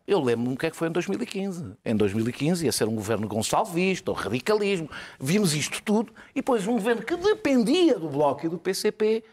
Eu 0.07 0.21
lembro-me 0.21 0.55
o 0.55 0.57
que 0.57 0.65
é 0.65 0.71
que 0.71 0.77
foi 0.77 0.88
em 0.88 0.91
2015. 0.91 1.74
Em 1.83 1.95
2015 1.95 2.65
ia 2.65 2.71
ser 2.71 2.88
um 2.88 2.95
governo 2.95 3.27
gonçalvista, 3.27 4.12
o 4.12 4.13
radicalismo. 4.13 4.89
Vimos 5.19 5.53
isto 5.53 5.81
tudo. 5.83 6.13
E 6.31 6.36
depois 6.36 6.65
um 6.65 6.74
governo 6.74 7.01
que 7.01 7.15
dependia 7.17 8.00
do 8.00 8.07
Bloco 8.07 8.45
e 8.45 8.50
do 8.50 8.57
PCP 8.57 9.24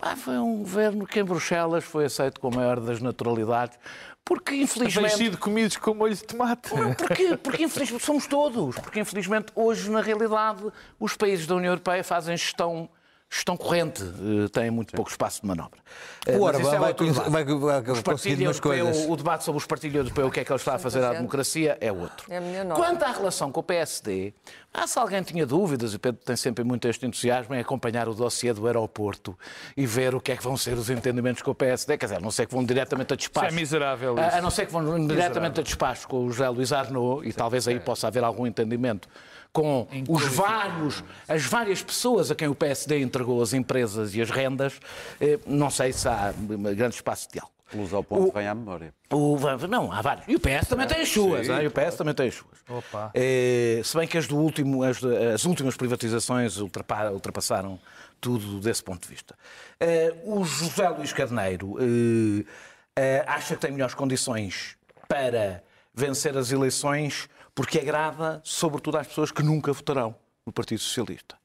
Pá, 0.00 0.16
foi 0.16 0.38
um 0.38 0.60
governo 0.60 1.06
que 1.06 1.20
em 1.20 1.24
Bruxelas 1.24 1.84
foi 1.84 2.06
aceito 2.06 2.40
com 2.40 2.48
a 2.48 2.50
maior 2.50 2.80
das 2.80 3.02
naturalidades, 3.02 3.78
porque 4.24 4.54
infelizmente... 4.54 5.10
Tem 5.10 5.26
sido 5.26 5.36
comidos 5.36 5.76
com 5.76 5.92
molho 5.92 6.14
de 6.14 6.24
tomate. 6.24 6.74
Não, 6.74 6.94
porque, 6.94 7.36
porque 7.36 7.64
infelizmente 7.64 8.04
somos 8.04 8.26
todos, 8.26 8.76
porque 8.76 9.00
infelizmente 9.00 9.52
hoje, 9.54 9.90
na 9.90 10.00
realidade, 10.00 10.64
os 10.98 11.14
países 11.16 11.46
da 11.46 11.54
União 11.54 11.72
Europeia 11.72 12.02
fazem 12.02 12.34
gestão 12.34 12.88
gestão 13.30 13.56
corrente 13.56 14.02
uh, 14.02 14.48
tem 14.48 14.70
muito 14.70 14.92
pouco 14.92 15.10
espaço 15.10 15.42
de 15.42 15.46
manobra. 15.46 15.78
O 16.26 16.42
Orbán 16.42 16.74
é 16.74 16.78
vai, 16.78 16.92
vai, 16.92 17.44
vai, 17.44 17.82
vai 17.82 18.02
conseguir 18.02 18.44
umas 18.44 18.58
coisas. 18.58 19.06
O 19.08 19.16
debate 19.16 19.44
sobre 19.44 19.58
os 19.58 19.66
partilhos 19.66 19.96
europeus, 19.96 20.28
o 20.28 20.30
que 20.30 20.40
é 20.40 20.44
que 20.44 20.52
ele 20.52 20.58
está 20.58 20.74
a 20.74 20.78
fazer 20.78 21.04
à 21.04 21.12
democracia, 21.12 21.78
é 21.80 21.92
outro. 21.92 22.26
É 22.32 22.40
Quanto 22.74 23.04
à 23.04 23.12
relação 23.12 23.52
com 23.52 23.60
o 23.60 23.62
PSD, 23.62 24.34
ah, 24.72 24.86
se 24.86 24.98
alguém 24.98 25.22
tinha 25.22 25.44
dúvidas, 25.44 25.94
e 25.94 25.98
Pedro 25.98 26.20
tem 26.24 26.36
sempre 26.36 26.62
muito 26.62 26.86
este 26.86 27.04
entusiasmo 27.04 27.54
em 27.54 27.58
acompanhar 27.58 28.08
o 28.08 28.14
dossiê 28.14 28.52
do 28.52 28.66
aeroporto 28.66 29.36
e 29.76 29.84
ver 29.84 30.14
o 30.14 30.20
que 30.20 30.30
é 30.30 30.36
que 30.36 30.44
vão 30.44 30.56
ser 30.56 30.74
os 30.74 30.88
entendimentos 30.88 31.42
com 31.42 31.50
o 31.50 31.54
PSD, 31.54 31.98
quer 31.98 32.06
dizer, 32.06 32.18
a 32.18 32.20
não 32.20 32.30
ser 32.30 32.46
que 32.46 32.54
vão 32.54 32.64
diretamente 32.64 33.12
a 33.12 33.16
despacho. 33.16 33.48
Isso 33.48 33.56
é 33.56 33.60
miserável. 33.60 34.14
Isso. 34.14 34.36
A, 34.36 34.40
não 34.40 34.50
ser 34.50 34.66
que 34.66 34.72
vão 34.72 34.82
miserável. 34.82 35.08
diretamente 35.08 35.60
a 35.60 35.62
despacho 35.62 36.06
com 36.06 36.24
o 36.24 36.30
José 36.30 36.48
Luís 36.48 36.72
Arnaud, 36.72 37.28
e 37.28 37.32
talvez 37.32 37.66
aí 37.66 37.80
possa 37.80 38.06
haver 38.06 38.22
algum 38.22 38.46
entendimento 38.46 39.08
com 39.52 39.88
os 40.08 40.24
vários, 40.24 41.02
as 41.28 41.44
várias 41.44 41.82
pessoas 41.82 42.30
a 42.30 42.34
quem 42.36 42.46
o 42.46 42.54
PSD 42.54 43.00
entregou 43.00 43.42
as 43.42 43.52
empresas 43.52 44.14
e 44.14 44.22
as 44.22 44.30
rendas, 44.30 44.78
eh, 45.20 45.40
não 45.44 45.70
sei 45.70 45.92
se 45.92 46.08
há 46.08 46.32
grande 46.76 46.94
espaço 46.94 47.26
de 47.26 47.34
diálogo. 47.34 47.59
Luz 47.74 47.92
ao 47.92 48.02
ponto 48.02 48.28
o, 48.28 48.32
vem 48.32 48.46
à 48.46 48.54
memória. 48.54 48.92
O, 49.12 49.36
não, 49.68 49.92
há 49.92 50.02
vários. 50.02 50.26
E 50.28 50.34
o 50.34 50.40
PS 50.40 50.68
também 50.68 50.86
é, 50.86 50.88
tem 50.88 51.02
as 51.02 51.08
suas. 51.08 51.46
Sim, 51.46 51.52
é? 51.52 51.62
E 51.64 51.66
o 51.66 51.70
PS 51.70 51.96
também 51.96 52.14
tem 52.14 52.28
as 52.28 52.34
suas. 52.34 52.58
Opa. 52.68 53.10
É, 53.14 53.80
se 53.84 53.96
bem 53.96 54.08
que 54.08 54.18
as, 54.18 54.26
do 54.26 54.36
último, 54.36 54.82
as, 54.82 55.02
as 55.04 55.44
últimas 55.44 55.76
privatizações 55.76 56.58
ultrapassaram 56.58 57.78
tudo 58.20 58.60
desse 58.60 58.82
ponto 58.82 59.02
de 59.02 59.08
vista. 59.08 59.34
É, 59.78 60.14
o 60.24 60.44
José 60.44 60.88
Luís 60.88 61.12
Carneiro 61.12 61.76
acha 63.26 63.54
que 63.54 63.60
tem 63.60 63.72
melhores 63.72 63.94
condições 63.94 64.76
para 65.08 65.62
vencer 65.94 66.36
as 66.36 66.52
eleições 66.52 67.28
porque 67.54 67.78
agrada, 67.78 68.40
sobretudo, 68.44 68.98
às 68.98 69.06
pessoas 69.06 69.30
que 69.30 69.42
nunca 69.42 69.72
votarão 69.72 70.14
no 70.46 70.52
Partido 70.52 70.78
Socialista. 70.78 71.36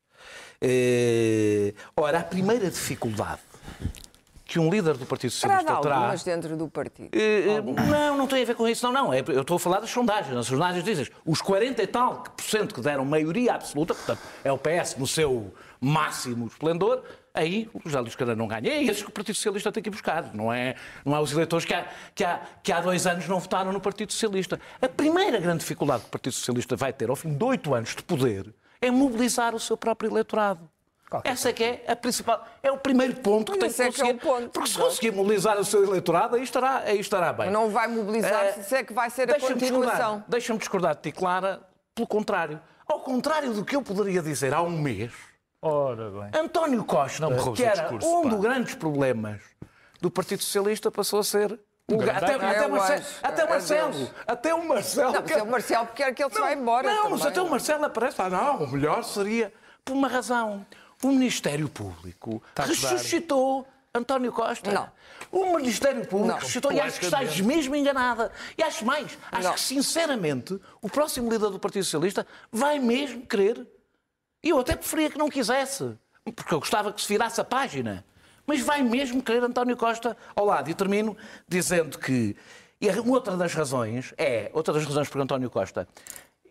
É... 0.61 1.73
Ora, 1.95 2.19
a 2.19 2.23
primeira 2.23 2.69
dificuldade 2.69 3.41
que 4.55 4.59
um 4.59 4.69
líder 4.69 4.95
do 4.95 5.05
Partido 5.05 5.31
Socialista 5.31 5.75
terá... 5.81 5.95
algumas 5.97 6.23
dentro 6.23 6.55
do 6.55 6.69
partido. 6.69 7.09
É, 7.11 7.61
não, 7.61 8.17
não 8.19 8.25
tem 8.25 8.41
a 8.41 8.45
ver 8.45 8.55
com 8.55 8.65
isso, 8.65 8.85
não, 8.85 8.93
não. 8.93 9.13
É, 9.13 9.19
eu 9.19 9.41
estou 9.41 9.57
a 9.57 9.59
falar 9.59 9.81
das 9.81 9.89
sondagens. 9.89 10.33
As 10.33 10.47
sondagens 10.47 10.81
dizem 10.81 11.05
os 11.25 11.41
40 11.41 11.83
e 11.83 11.87
tal 11.87 12.23
por 12.23 12.45
cento 12.45 12.73
que 12.73 12.79
deram 12.79 13.03
maioria 13.03 13.53
absoluta, 13.53 13.93
portanto, 13.93 14.21
é 14.45 14.51
o 14.53 14.57
PS 14.57 14.95
no 14.95 15.05
seu 15.05 15.53
máximo 15.81 16.47
esplendor, 16.47 17.03
aí 17.33 17.69
o 17.73 17.81
José 17.83 17.99
Luís 17.99 18.15
Carneiro 18.15 18.39
não 18.39 18.47
ganha. 18.47 18.69
É 18.69 18.81
esses 18.81 19.03
que 19.03 19.09
o 19.09 19.11
Partido 19.11 19.35
Socialista 19.35 19.73
tem 19.73 19.83
que 19.83 19.89
ir 19.89 19.91
buscar, 19.91 20.33
não 20.33 20.53
é, 20.53 20.75
não 21.03 21.13
é 21.13 21.19
os 21.19 21.33
eleitores 21.33 21.65
que 21.65 21.73
há, 21.73 21.85
que, 22.15 22.23
há, 22.23 22.39
que 22.63 22.71
há 22.71 22.79
dois 22.79 23.05
anos 23.05 23.27
não 23.27 23.39
votaram 23.41 23.73
no 23.73 23.81
Partido 23.81 24.13
Socialista. 24.13 24.57
A 24.81 24.87
primeira 24.87 25.37
grande 25.37 25.59
dificuldade 25.59 26.03
que 26.03 26.07
o 26.07 26.11
Partido 26.11 26.31
Socialista 26.31 26.77
vai 26.77 26.93
ter 26.93 27.09
ao 27.09 27.15
fim 27.17 27.33
de 27.33 27.43
oito 27.43 27.73
anos 27.73 27.93
de 27.93 28.03
poder 28.03 28.55
é 28.79 28.89
mobilizar 28.89 29.53
o 29.53 29.59
seu 29.59 29.75
próprio 29.75 30.09
eleitorado. 30.09 30.69
Qualquer 31.15 31.31
Essa 31.31 31.49
é 31.49 31.53
que 31.53 31.63
é 31.63 31.83
a 31.87 31.95
principal, 31.95 32.45
é 32.61 32.71
o 32.71 32.77
primeiro 32.77 33.15
ponto 33.15 33.53
que 33.53 33.59
tem 33.59 33.69
que 33.69 33.75
conseguir. 33.85 34.09
É, 34.09 34.13
que 34.13 34.27
é 34.27 34.47
porque 34.47 34.69
se 34.69 34.77
conseguir 34.77 35.11
mobilizar 35.11 35.57
o 35.57 35.63
seu 35.63 35.83
eleitorado, 35.83 36.35
aí 36.35 36.43
estará, 36.43 36.79
aí 36.79 36.99
estará 36.99 37.31
bem. 37.31 37.49
Não 37.49 37.69
vai 37.69 37.87
mobilizar, 37.87 38.57
uh, 38.57 38.63
se 38.63 38.75
é 38.75 38.83
que 38.83 38.93
vai 38.93 39.09
ser 39.09 39.31
a 39.31 39.39
continuação. 39.39 40.23
Deixa-me 40.27 40.59
discordar 40.59 40.95
de 40.95 41.01
ti, 41.03 41.11
Clara, 41.11 41.61
pelo 41.93 42.07
contrário. 42.07 42.59
Ao 42.87 42.99
contrário 42.99 43.53
do 43.53 43.63
que 43.63 43.75
eu 43.75 43.81
poderia 43.81 44.21
dizer 44.21 44.53
há 44.53 44.61
um 44.61 44.77
mês, 44.77 45.11
Ora 45.61 46.11
bem. 46.11 46.41
António 46.41 46.83
Costa, 46.83 47.25
que 47.55 47.63
era 47.63 47.81
discurso, 47.81 48.07
um 48.07 48.29
dos 48.29 48.39
grandes 48.39 48.75
problemas 48.75 49.41
do 49.99 50.11
Partido 50.11 50.43
Socialista, 50.43 50.91
passou 50.91 51.19
a 51.19 51.23
ser 51.23 51.59
o, 51.89 52.01
até, 52.01 52.11
até, 52.11 52.37
Marcelo, 52.67 53.03
até, 53.23 53.47
Marcelo, 53.47 54.09
até 54.27 54.53
o 54.53 54.67
Marcelo. 54.67 55.13
Não, 55.13 55.23
quer... 55.23 55.41
o 55.41 55.47
Marcelo 55.47 55.87
quer 55.87 56.13
que 56.13 56.23
ele 56.23 56.33
se 56.33 56.39
vá 56.39 56.53
embora. 56.53 56.87
Não, 56.87 56.95
também. 57.03 57.11
mas 57.11 57.25
até 57.25 57.41
o 57.41 57.49
Marcelo 57.49 57.85
aparece 57.85 58.21
lá. 58.21 58.29
Não, 58.29 58.63
o 58.63 58.71
melhor 58.71 59.03
seria 59.03 59.51
por 59.83 59.93
uma 59.93 60.07
razão. 60.07 60.65
O 61.03 61.07
Ministério 61.09 61.69
Público 61.69 62.41
Está 62.49 62.65
ressuscitou 62.65 63.67
António 63.93 64.31
Costa. 64.31 64.71
Não. 64.71 64.91
O 65.31 65.57
Ministério 65.57 66.05
Público 66.05 66.27
não. 66.27 66.35
ressuscitou 66.35 66.71
e 66.71 66.79
acho 66.79 66.99
que 66.99 67.05
estás 67.05 67.39
mesmo 67.39 67.75
enganada. 67.75 68.31
E 68.57 68.63
acho 68.63 68.85
mais, 68.85 69.17
acho 69.31 69.47
não. 69.47 69.53
que 69.53 69.59
sinceramente 69.59 70.59
o 70.81 70.89
próximo 70.89 71.31
líder 71.31 71.49
do 71.49 71.59
Partido 71.59 71.83
Socialista 71.83 72.27
vai 72.51 72.79
mesmo 72.79 73.25
querer 73.25 73.65
e 74.43 74.49
eu 74.49 74.59
até 74.59 74.75
preferia 74.75 75.09
que 75.09 75.17
não 75.17 75.29
quisesse, 75.29 75.97
porque 76.35 76.53
eu 76.53 76.59
gostava 76.59 76.93
que 76.93 77.01
se 77.01 77.07
virasse 77.07 77.41
a 77.41 77.43
página. 77.43 78.05
Mas 78.45 78.61
vai 78.61 78.83
mesmo 78.83 79.23
querer 79.23 79.43
António 79.43 79.75
Costa 79.75 80.15
ao 80.35 80.45
lado. 80.45 80.69
E 80.69 80.73
termino 80.75 81.17
dizendo 81.47 81.97
que 81.97 82.35
e 82.79 82.87
outra 83.09 83.35
das 83.35 83.53
razões 83.53 84.13
é, 84.17 84.51
outra 84.53 84.73
das 84.73 84.83
razões 84.85 85.09
por 85.09 85.19
António 85.19 85.49
Costa 85.49 85.87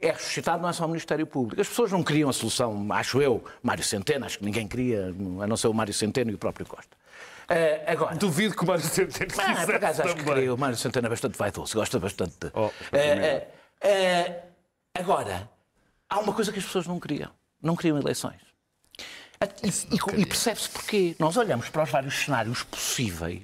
é 0.01 0.13
ressuscitado 0.13 0.63
não 0.63 0.69
é 0.69 0.73
só 0.73 0.85
o 0.85 0.89
Ministério 0.89 1.27
Público. 1.27 1.61
As 1.61 1.69
pessoas 1.69 1.93
não 1.93 2.03
queriam 2.03 2.29
a 2.29 2.33
solução, 2.33 2.87
acho 2.93 3.21
eu, 3.23 3.45
Mário 3.63 3.83
Centeno, 3.83 4.27
acho 4.27 4.39
que 4.39 4.45
ninguém 4.45 4.67
queria, 4.69 5.15
a 5.43 5.47
não 5.47 5.57
ser 5.57 5.69
o 5.69 5.75
Mário 5.75 5.95
Centeno 5.95 6.31
e 6.31 6.35
o 6.35 6.39
próprio 6.39 6.67
Costa. 6.67 6.97
Uh, 7.45 7.91
agora, 7.91 8.17
Duvido 8.17 8.57
que 8.57 8.65
o 8.65 8.67
Mário 8.67 8.83
Centeno 8.83 9.31
quisesse 9.31 9.61
ah, 9.61 9.67
por 9.67 9.75
acaso 9.75 10.03
acho 10.03 10.17
que 10.17 10.25
queria. 10.25 10.55
O 10.55 10.59
Mário 10.59 10.77
Centeno 10.77 11.07
é 11.07 11.11
bastante 11.11 11.39
vaidoso, 11.39 11.75
gosta 11.75 11.99
bastante 11.99 12.35
de... 12.41 12.51
Oh, 12.55 12.67
uh, 12.67 12.71
uh, 12.71 14.43
agora, 14.95 15.49
há 16.09 16.19
uma 16.21 16.33
coisa 16.33 16.51
que 16.53 16.59
as 16.59 16.65
pessoas 16.65 16.87
não 16.87 16.99
queriam 16.99 17.31
não 17.65 17.75
queriam 17.75 17.99
eleições. 17.99 18.41
E, 19.63 19.69
e, 19.95 20.21
e 20.21 20.27
percebe-se 20.27 20.69
porquê. 20.69 21.17
Nós 21.19 21.37
olhamos 21.37 21.69
para 21.69 21.83
os 21.83 21.91
vários 21.91 22.15
cenários 22.15 22.63
possíveis 22.63 23.43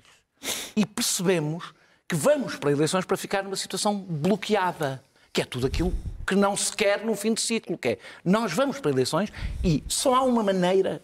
e 0.77 0.87
percebemos 0.87 1.75
que 2.07 2.15
vamos 2.15 2.57
para 2.57 2.71
eleições 2.71 3.05
para 3.05 3.17
ficar 3.17 3.43
numa 3.43 3.57
situação 3.57 3.99
bloqueada, 3.99 5.03
que 5.33 5.43
é 5.43 5.45
tudo 5.45 5.67
aquilo 5.67 5.93
que 6.31 6.37
não 6.37 6.57
se 6.57 6.73
quer 6.73 7.05
no 7.05 7.17
fim 7.17 7.35
de 7.35 7.41
ciclo, 7.41 7.77
que 7.77 7.89
é 7.89 7.99
nós 8.25 8.53
vamos 8.53 8.79
para 8.79 8.93
eleições 8.93 9.33
e 9.65 9.83
só 9.89 10.15
há 10.15 10.23
uma 10.23 10.45
maneira, 10.45 11.03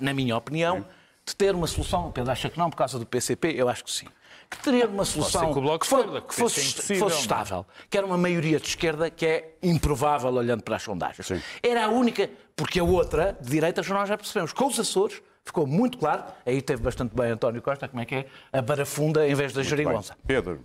na 0.00 0.12
minha 0.12 0.36
opinião, 0.36 0.84
de 1.24 1.36
ter 1.36 1.54
uma 1.54 1.68
solução. 1.68 2.08
O 2.08 2.12
Pedro 2.12 2.32
acha 2.32 2.50
que 2.50 2.58
não 2.58 2.68
por 2.68 2.76
causa 2.76 2.98
do 2.98 3.06
PCP, 3.06 3.54
eu 3.56 3.68
acho 3.68 3.84
que 3.84 3.92
sim 3.92 4.06
que 4.48 4.58
teria 4.58 4.86
uma 4.86 5.04
solução 5.04 5.52
que, 5.52 5.78
que, 5.78 5.86
for, 5.86 6.22
que, 6.22 6.34
fosse, 6.34 6.92
é 6.92 6.96
fosse 6.96 7.20
estável, 7.20 7.66
que 7.90 7.98
era 7.98 8.06
uma 8.06 8.16
maioria 8.16 8.60
de 8.60 8.68
esquerda 8.68 9.10
que 9.10 9.26
é 9.26 9.56
improvável 9.60 10.32
olhando 10.32 10.62
para 10.62 10.76
as 10.76 10.82
sondagens. 10.82 11.26
Sim. 11.26 11.42
Era 11.60 11.86
a 11.86 11.88
única, 11.88 12.30
porque 12.54 12.78
a 12.78 12.84
outra, 12.84 13.36
de 13.40 13.50
direita, 13.50 13.82
nós 13.88 14.08
já 14.08 14.16
percebemos. 14.16 14.52
Com 14.52 14.66
os 14.66 14.78
Açores, 14.78 15.20
ficou 15.44 15.66
muito 15.66 15.98
claro, 15.98 16.26
aí 16.44 16.62
teve 16.62 16.80
bastante 16.80 17.12
bem 17.12 17.32
António 17.32 17.60
Costa, 17.60 17.88
como 17.88 18.00
é 18.00 18.04
que 18.04 18.14
é, 18.14 18.26
a 18.52 18.62
barafunda 18.62 19.26
em 19.26 19.34
vez 19.34 19.52
da 19.52 19.64
geringonça. 19.64 20.16
Pedro, 20.24 20.64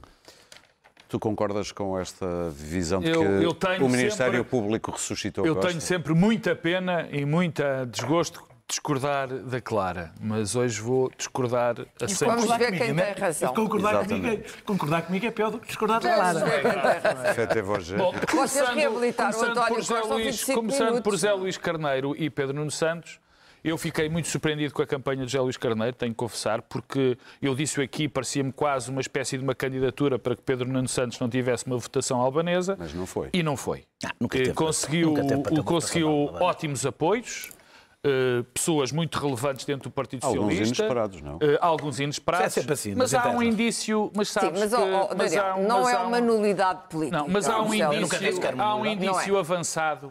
tu 1.12 1.20
concordas 1.20 1.74
com 1.74 2.00
esta 2.00 2.50
visão 2.51 3.01
de 3.01 3.10
eu, 3.10 3.20
que 3.20 3.75
eu 3.75 3.86
o 3.86 3.89
Ministério 3.89 4.38
sempre, 4.38 4.50
Público 4.50 4.91
ressuscitou 4.91 5.46
Eu 5.46 5.56
Costa? 5.56 5.70
tenho 5.70 5.82
sempre 5.82 6.13
muita 6.13 6.56
pena 6.56 7.06
e 7.12 7.25
muita 7.25 7.86
desgosto 7.86 8.48
discordar 8.65 9.27
da 9.27 9.60
Clara, 9.60 10.13
mas 10.22 10.56
hoje 10.56 10.80
vou 10.80 11.12
discordar 11.18 11.75
a 11.82 12.06
100%. 12.06 12.25
Vamos 12.25 12.58
ver 12.58 12.72
quem 12.72 12.96
tem 12.96 13.13
razão. 13.13 13.53
Concordar 13.53 14.06
comigo, 14.06 14.27
é, 14.27 14.44
concordar 14.63 15.01
comigo 15.01 15.25
é 15.25 15.32
pior 15.32 15.51
do 15.51 15.60
que 15.60 15.68
discordar 15.68 16.00
da 16.00 16.15
Clara. 16.15 16.39
Bom, 17.98 18.13
Vocês 18.34 18.70
reabilitaram 18.70 19.38
o 19.38 19.44
António 19.44 19.75
por 19.75 19.84
Zé 19.84 20.00
Luís, 20.00 20.46
Começando 20.46 21.01
por 21.01 21.18
Zé 21.18 21.34
Luís 21.34 21.58
Carneiro 21.58 22.15
e 22.18 22.30
Pedro 22.30 22.56
Nuno 22.56 22.72
Santos, 22.72 23.20
eu 23.63 23.77
fiquei 23.77 24.10
muito 24.10 24.27
surpreendido 24.27 24.74
com 24.74 24.82
a 24.82 24.88
campanha 24.88 25.25
de 25.25 25.32
José 25.32 25.41
Luís 25.41 25.58
Carneiro, 25.58 25.96
tenho 25.96 26.12
que 26.12 26.18
confessar, 26.18 26.62
porque 26.62 27.18
eu 27.41 27.53
disse 27.56 27.82
aqui, 27.82 28.08
parecia-me 28.08 28.51
quase 28.51 28.89
uma 28.89 29.01
espécie 29.01 29.38
de 29.38 29.44
uma 29.44 29.56
candidatura 29.56 30.18
para 30.18 30.36
que 30.36 30.41
Pedro 30.41 30.68
Nuno 30.68 30.88
Santos 30.88 31.20
não 31.20 31.30
tivesse 31.30 31.65
uma 31.65 31.77
votação 31.77 32.20
albanesa. 32.20 32.75
Mas 32.77 32.94
não 32.94 33.06
foi. 33.06 33.30
E 33.34 33.44
não 33.44 33.56
foi. 33.56 33.86
Ah, 34.03 34.12
nunca 34.20 34.38
teve, 34.38 34.53
conseguiu 34.53 35.08
nunca 35.12 35.24
teve 35.24 35.63
conseguiu 35.63 36.10
ótimos 36.39 36.86
apoios. 36.86 37.50
Uh, 38.03 38.44
pessoas 38.46 38.91
muito 38.91 39.20
relevantes 39.20 39.63
dentro 39.63 39.91
do 39.91 39.94
Partido 39.94 40.25
alguns 40.25 40.56
Socialista. 40.56 40.84
Alguns 40.86 41.12
inesperados, 41.12 41.22
não? 41.22 41.36
Uh, 41.36 41.58
alguns 41.62 42.00
inesperados. 42.00 42.58
É 42.58 42.74
assim, 42.74 42.96
mas, 42.96 43.13
mas 43.13 43.13
há 43.13 43.30
um 43.30 43.44
indício, 43.44 44.12
mas 44.15 44.30
sabes 44.30 44.60
Sim, 44.60 44.65
mas, 44.65 44.74
que, 44.74 44.82
oh, 44.82 45.10
oh, 45.12 45.15
mas 45.15 45.38
há 45.38 45.56
um, 45.56 45.68
não 45.68 45.84
mas 45.84 45.94
é 45.94 45.98
uma 46.00 46.20
nulidade 46.20 46.82
política. 46.89 47.20
Não, 47.20 47.27
mas 47.27 47.48
há 47.48 47.62
um 47.62 47.72
indício, 47.72 48.39
há 48.58 48.75
um 48.75 48.86
indício 48.88 49.38
é. 49.38 49.39
avançado, 49.39 50.08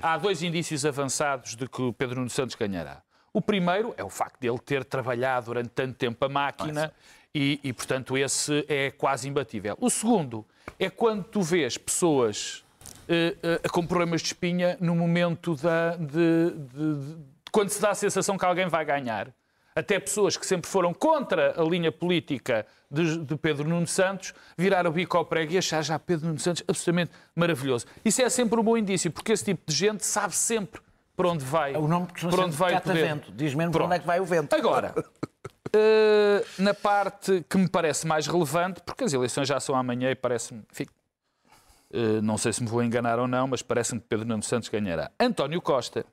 há 0.00 0.16
dois 0.16 0.42
indícios 0.42 0.84
avançados 0.84 1.54
de 1.56 1.68
que 1.68 1.82
o 1.82 1.92
Pedro 1.92 2.16
Nuno 2.16 2.30
Santos 2.30 2.54
ganhará. 2.54 3.02
O 3.32 3.40
primeiro 3.40 3.94
é 3.96 4.04
o 4.04 4.10
facto 4.10 4.38
de 4.40 4.48
ele 4.48 4.58
ter 4.58 4.84
trabalhado 4.84 5.46
durante 5.46 5.70
tanto 5.70 5.94
tempo 5.94 6.22
a 6.24 6.28
máquina 6.28 6.92
e, 7.34 7.58
e, 7.64 7.72
portanto, 7.72 8.16
esse 8.16 8.64
é 8.68 8.90
quase 8.90 9.28
imbatível. 9.28 9.76
O 9.80 9.88
segundo 9.88 10.46
é 10.78 10.90
quando 10.90 11.24
tu 11.24 11.40
vês 11.40 11.78
pessoas 11.78 12.62
uh, 13.08 13.66
uh, 13.66 13.72
com 13.72 13.86
problemas 13.86 14.20
de 14.20 14.28
espinha 14.28 14.76
no 14.80 14.94
momento 14.94 15.56
da, 15.56 15.96
de, 15.96 16.50
de 16.50 17.16
quando 17.50 17.70
se 17.70 17.80
dá 17.80 17.90
a 17.90 17.94
sensação 17.94 18.36
que 18.36 18.44
alguém 18.44 18.68
vai 18.68 18.84
ganhar, 18.84 19.28
até 19.74 19.98
pessoas 19.98 20.36
que 20.36 20.46
sempre 20.46 20.68
foram 20.70 20.92
contra 20.92 21.60
a 21.60 21.64
linha 21.64 21.90
política 21.90 22.66
de, 22.90 23.18
de, 23.18 23.36
Pedro 23.36 23.68
Nuno 23.68 23.86
Santos, 23.86 24.34
virar 24.56 24.86
o 24.86 24.92
bico 24.92 25.16
ao 25.16 25.24
prego 25.24 25.52
e 25.52 25.58
achar 25.58 25.82
já 25.82 25.98
Pedro 25.98 26.26
Nuno 26.26 26.38
Santos 26.38 26.62
absolutamente 26.68 27.10
maravilhoso. 27.34 27.86
Isso 28.04 28.20
é 28.22 28.28
sempre 28.28 28.60
um 28.60 28.62
bom 28.62 28.76
indício, 28.76 29.10
porque 29.10 29.32
esse 29.32 29.44
tipo 29.44 29.62
de 29.66 29.74
gente 29.74 30.04
sabe 30.04 30.34
sempre 30.34 30.80
para 31.16 31.28
onde 31.28 31.44
vai. 31.44 31.74
É 31.74 31.78
o 31.78 31.88
nome 31.88 32.06
que 32.08 32.26
para 32.26 32.44
onde 32.44 32.56
vai 32.56 32.76
o 32.76 32.80
poder. 32.80 33.06
Vento. 33.06 33.32
Diz 33.32 33.54
mesmo 33.54 33.72
para 33.72 33.84
onde 33.84 33.96
é 33.96 33.98
que 33.98 34.06
vai 34.06 34.20
o 34.20 34.24
vento. 34.24 34.54
Agora, 34.54 34.94
uh, 34.98 36.44
na 36.62 36.74
parte 36.74 37.44
que 37.48 37.56
me 37.56 37.68
parece 37.68 38.06
mais 38.06 38.26
relevante, 38.26 38.82
porque 38.84 39.04
as 39.04 39.12
eleições 39.12 39.48
já 39.48 39.58
são 39.58 39.74
amanhã 39.74 40.10
e 40.10 40.14
parece-me, 40.14 40.60
uh, 40.60 42.22
não 42.22 42.36
sei 42.36 42.52
se 42.52 42.62
me 42.62 42.68
vou 42.68 42.82
enganar 42.82 43.18
ou 43.18 43.26
não, 43.26 43.46
mas 43.46 43.62
parece-me 43.62 44.00
que 44.00 44.06
Pedro 44.06 44.26
Nuno 44.26 44.42
Santos 44.42 44.68
ganhará. 44.68 45.10
António 45.18 45.60
Costa 45.62 46.04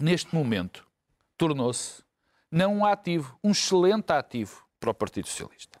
neste 0.00 0.34
momento, 0.34 0.86
tornou-se 1.36 2.05
não 2.50 2.76
um 2.76 2.86
ativo, 2.86 3.38
um 3.42 3.50
excelente 3.50 4.12
ativo 4.12 4.64
para 4.78 4.90
o 4.90 4.94
Partido 4.94 5.28
Socialista. 5.28 5.78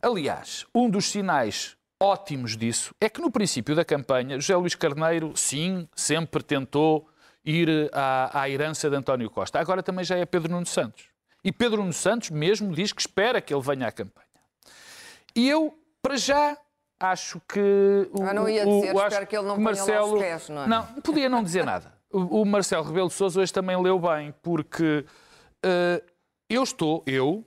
Aliás, 0.00 0.66
um 0.74 0.88
dos 0.88 1.10
sinais 1.10 1.76
ótimos 2.00 2.56
disso 2.56 2.94
é 3.00 3.08
que 3.08 3.20
no 3.20 3.30
princípio 3.30 3.74
da 3.74 3.84
campanha, 3.84 4.38
José 4.38 4.56
Luís 4.56 4.74
Carneiro, 4.74 5.32
sim, 5.36 5.88
sempre 5.94 6.42
tentou 6.42 7.08
ir 7.44 7.90
à, 7.92 8.42
à 8.42 8.50
herança 8.50 8.88
de 8.88 8.96
António 8.96 9.30
Costa. 9.30 9.58
Agora 9.58 9.82
também 9.82 10.04
já 10.04 10.16
é 10.16 10.24
Pedro 10.24 10.52
Nuno 10.52 10.66
Santos. 10.66 11.06
E 11.42 11.50
Pedro 11.50 11.78
Nuno 11.78 11.92
Santos 11.92 12.30
mesmo 12.30 12.72
diz 12.74 12.92
que 12.92 13.00
espera 13.00 13.40
que 13.40 13.52
ele 13.52 13.62
venha 13.62 13.88
à 13.88 13.92
campanha. 13.92 14.26
E 15.34 15.48
eu, 15.48 15.76
para 16.02 16.16
já, 16.16 16.56
acho 17.00 17.40
que. 17.48 18.08
O, 18.12 18.22
ah, 18.22 18.34
não 18.34 18.48
ia 18.48 18.64
dizer, 18.64 18.94
o, 18.94 19.02
espero 19.02 19.26
que 19.26 19.36
ele 19.36 19.46
não 19.46 19.58
Marcelo, 19.58 20.18
pés, 20.18 20.48
não 20.48 20.62
é? 20.62 20.66
Não, 20.66 20.86
podia 21.00 21.28
não 21.28 21.42
dizer 21.42 21.64
nada. 21.64 21.92
O, 22.10 22.42
o 22.42 22.44
Marcelo 22.46 22.84
Rebelo 22.84 23.08
de 23.08 23.14
Sousa 23.14 23.40
hoje 23.40 23.52
também 23.52 23.80
leu 23.80 23.98
bem, 23.98 24.34
porque 24.42 25.04
eu 26.48 26.62
estou, 26.62 27.02
eu, 27.06 27.44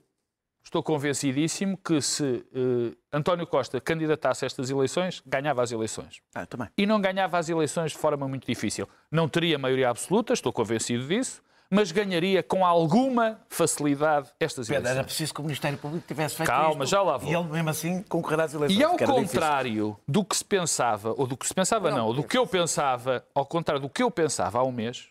estou 0.63 0.81
convencidíssimo 0.83 1.77
que 1.77 2.01
se 2.01 2.23
uh, 2.23 2.95
António 3.11 3.45
Costa 3.47 3.81
candidatasse 3.81 4.45
a 4.45 4.47
estas 4.47 4.69
eleições, 4.69 5.21
ganhava 5.25 5.61
as 5.61 5.71
eleições. 5.71 6.21
Ah, 6.33 6.45
também. 6.45 6.69
E 6.77 6.85
não 6.85 7.01
ganhava 7.01 7.37
as 7.37 7.49
eleições 7.49 7.91
de 7.91 7.97
forma 7.97 8.27
muito 8.27 8.45
difícil. 8.45 8.87
Não 9.11 9.27
teria 9.27 9.57
maioria 9.57 9.89
absoluta, 9.89 10.33
estou 10.33 10.53
convencido 10.53 11.07
disso, 11.07 11.41
mas 11.69 11.91
ganharia 11.91 12.43
com 12.43 12.65
alguma 12.65 13.39
facilidade 13.49 14.29
estas 14.39 14.67
Pedro, 14.67 14.81
eleições. 14.81 14.97
Era 14.97 15.03
preciso 15.05 15.33
que 15.33 15.39
o 15.39 15.43
Ministério 15.43 15.77
Público 15.77 16.05
tivesse 16.05 16.35
feito 16.35 16.47
Calma, 16.47 16.83
isto, 16.83 16.91
já 16.91 17.01
lá 17.01 17.17
vou. 17.17 17.31
E 17.31 17.33
ele 17.33 17.45
mesmo 17.45 17.69
assim 17.69 18.03
concorrerá 18.03 18.43
às 18.43 18.53
eleições. 18.53 18.79
E 18.79 18.83
ao 18.83 18.97
contrário 18.97 19.71
difícil. 19.71 19.99
do 20.07 20.25
que 20.25 20.35
se 20.35 20.45
pensava, 20.45 21.13
ou 21.17 21.25
do 21.25 21.37
que 21.37 21.47
se 21.47 21.53
pensava 21.53 21.89
não, 21.89 21.97
não 21.97 22.13
do 22.13 22.23
que 22.23 22.37
eu 22.37 22.45
pensava, 22.45 23.25
ao 23.33 23.45
contrário 23.45 23.81
do 23.81 23.89
que 23.89 24.03
eu 24.03 24.11
pensava 24.11 24.59
há 24.59 24.63
um 24.63 24.71
mês, 24.71 25.07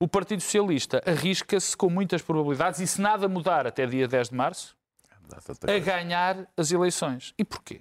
o 0.00 0.08
Partido 0.08 0.40
Socialista 0.40 1.02
arrisca-se 1.06 1.76
com 1.76 1.90
muitas 1.90 2.22
probabilidades, 2.22 2.80
e 2.80 2.86
se 2.86 3.00
nada 3.00 3.28
mudar 3.28 3.66
até 3.66 3.84
dia 3.86 4.08
10 4.08 4.30
de 4.30 4.34
março, 4.34 4.74
a 5.62 5.78
ganhar 5.78 6.48
as 6.56 6.72
eleições. 6.72 7.34
E 7.38 7.44
porquê? 7.44 7.80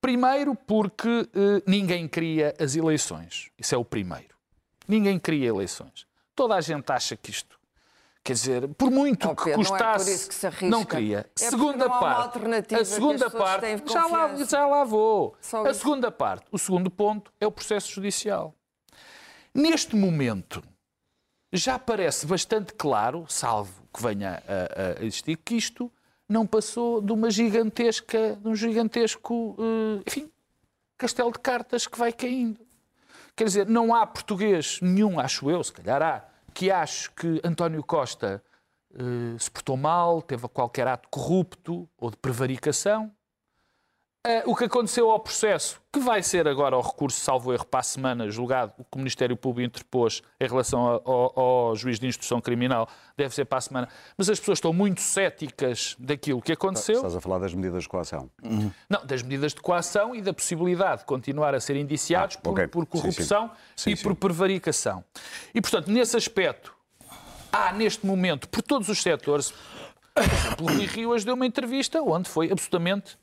Primeiro 0.00 0.54
porque 0.54 1.28
eh, 1.34 1.62
ninguém 1.66 2.06
queria 2.06 2.54
as 2.58 2.76
eleições. 2.76 3.50
Isso 3.58 3.74
é 3.74 3.78
o 3.78 3.84
primeiro. 3.84 4.34
Ninguém 4.86 5.18
queria 5.18 5.48
eleições. 5.48 6.06
Toda 6.36 6.54
a 6.54 6.60
gente 6.60 6.90
acha 6.90 7.16
que 7.16 7.30
isto. 7.30 7.58
Quer 8.22 8.32
dizer, 8.34 8.68
por 8.68 8.90
muito 8.90 9.28
oh, 9.28 9.34
Pedro, 9.34 9.60
que 9.60 9.68
custasse, 9.68 10.30
não, 10.42 10.48
é 10.48 10.52
que 10.52 10.64
não 10.66 10.84
queria. 10.84 11.30
É 11.38 11.50
segunda 11.50 11.88
não 11.88 12.00
parte, 12.00 12.38
a 12.74 12.84
segunda 12.84 13.28
parte, 13.28 13.92
já 13.92 14.06
lá, 14.06 14.36
já 14.44 14.66
lá 14.66 14.84
vou. 14.84 15.36
Só 15.40 15.66
a 15.66 15.70
isso. 15.70 15.80
segunda 15.80 16.10
parte, 16.10 16.46
o 16.50 16.58
segundo 16.58 16.90
ponto 16.90 17.32
é 17.40 17.46
o 17.46 17.52
processo 17.52 17.90
judicial. 17.90 18.54
Neste 19.54 19.94
momento, 19.94 20.62
já 21.54 21.78
parece 21.78 22.26
bastante 22.26 22.74
claro, 22.74 23.24
salvo 23.28 23.72
que 23.94 24.02
venha 24.02 24.42
a, 24.48 25.00
a 25.00 25.04
existir, 25.04 25.36
que 25.36 25.54
isto 25.54 25.90
não 26.28 26.44
passou 26.46 27.00
de 27.00 27.12
uma 27.12 27.30
gigantesca, 27.30 28.36
de 28.36 28.48
um 28.48 28.56
gigantesco, 28.56 29.56
eh, 29.58 30.02
enfim, 30.04 30.30
castelo 30.98 31.30
de 31.30 31.38
cartas 31.38 31.86
que 31.86 31.96
vai 31.96 32.12
caindo. 32.12 32.58
Quer 33.36 33.44
dizer, 33.44 33.68
não 33.68 33.94
há 33.94 34.04
português 34.04 34.80
nenhum, 34.82 35.20
acho 35.20 35.48
eu, 35.48 35.62
se 35.62 35.72
calhar 35.72 36.02
há, 36.02 36.24
que 36.52 36.70
ache 36.70 37.10
que 37.10 37.40
António 37.44 37.82
Costa 37.82 38.42
uh, 38.92 39.38
se 39.38 39.50
portou 39.50 39.76
mal, 39.76 40.22
teve 40.22 40.46
qualquer 40.48 40.86
ato 40.86 41.08
corrupto 41.08 41.88
ou 41.98 42.10
de 42.10 42.16
prevaricação. 42.16 43.12
Uh, 44.26 44.50
o 44.50 44.56
que 44.56 44.64
aconteceu 44.64 45.10
ao 45.10 45.20
processo, 45.20 45.78
que 45.92 46.00
vai 46.00 46.22
ser 46.22 46.48
agora 46.48 46.78
o 46.78 46.80
recurso, 46.80 47.20
salvo 47.20 47.52
erro, 47.52 47.66
para 47.66 47.80
a 47.80 47.82
semana 47.82 48.30
julgado, 48.30 48.72
o 48.78 48.82
que 48.82 48.94
o 48.94 48.98
Ministério 48.98 49.36
Público 49.36 49.66
interpôs 49.66 50.22
em 50.40 50.48
relação 50.48 50.80
ao, 51.04 51.38
ao, 51.38 51.76
juiz 51.76 51.98
de 51.98 52.06
instrução 52.06 52.40
criminal, 52.40 52.88
deve 53.18 53.34
ser 53.34 53.44
para 53.44 53.58
a 53.58 53.60
semana. 53.60 53.88
Mas 54.16 54.30
as 54.30 54.40
pessoas 54.40 54.56
estão 54.56 54.72
muito 54.72 55.02
céticas 55.02 55.94
daquilo 55.98 56.40
que 56.40 56.52
aconteceu. 56.52 56.96
Estás 56.96 57.14
a 57.14 57.20
falar 57.20 57.38
das 57.38 57.52
medidas 57.52 57.82
de 57.82 57.88
coação? 57.90 58.30
Uhum. 58.42 58.70
Não, 58.88 59.04
das 59.04 59.22
medidas 59.22 59.52
de 59.52 59.60
coação 59.60 60.14
e 60.16 60.22
da 60.22 60.32
possibilidade 60.32 61.00
de 61.00 61.04
continuar 61.04 61.54
a 61.54 61.60
ser 61.60 61.76
indiciados 61.76 62.36
ah, 62.36 62.40
por, 62.40 62.52
okay. 62.52 62.66
por, 62.66 62.86
corrupção 62.86 63.48
sim, 63.76 63.90
sim. 63.90 63.94
Sim, 63.94 64.00
e 64.00 64.02
por 64.02 64.16
prevaricação. 64.16 65.04
E, 65.54 65.60
portanto, 65.60 65.90
nesse 65.90 66.16
aspecto, 66.16 66.74
há 67.52 67.74
neste 67.74 68.06
momento, 68.06 68.48
por 68.48 68.62
todos 68.62 68.88
os 68.88 69.02
setores, 69.02 69.52
o 70.62 70.64
Rui 70.64 70.86
Rio 70.86 71.10
hoje 71.10 71.26
deu 71.26 71.34
uma 71.34 71.44
entrevista 71.44 72.00
onde 72.00 72.26
foi 72.26 72.50
absolutamente 72.50 73.18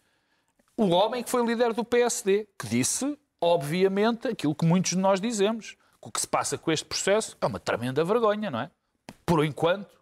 o 0.77 0.89
homem 0.89 1.23
que 1.23 1.29
foi 1.29 1.45
líder 1.45 1.73
do 1.73 1.83
PSD, 1.83 2.47
que 2.57 2.67
disse, 2.67 3.17
obviamente, 3.39 4.27
aquilo 4.27 4.55
que 4.55 4.65
muitos 4.65 4.91
de 4.91 4.97
nós 4.97 5.19
dizemos. 5.19 5.77
Que 6.01 6.07
o 6.07 6.11
que 6.11 6.19
se 6.19 6.27
passa 6.27 6.57
com 6.57 6.71
este 6.71 6.85
processo 6.85 7.37
é 7.39 7.45
uma 7.45 7.59
tremenda 7.59 8.03
vergonha, 8.03 8.49
não 8.49 8.59
é? 8.59 8.71
Por 9.23 9.45
enquanto. 9.45 10.01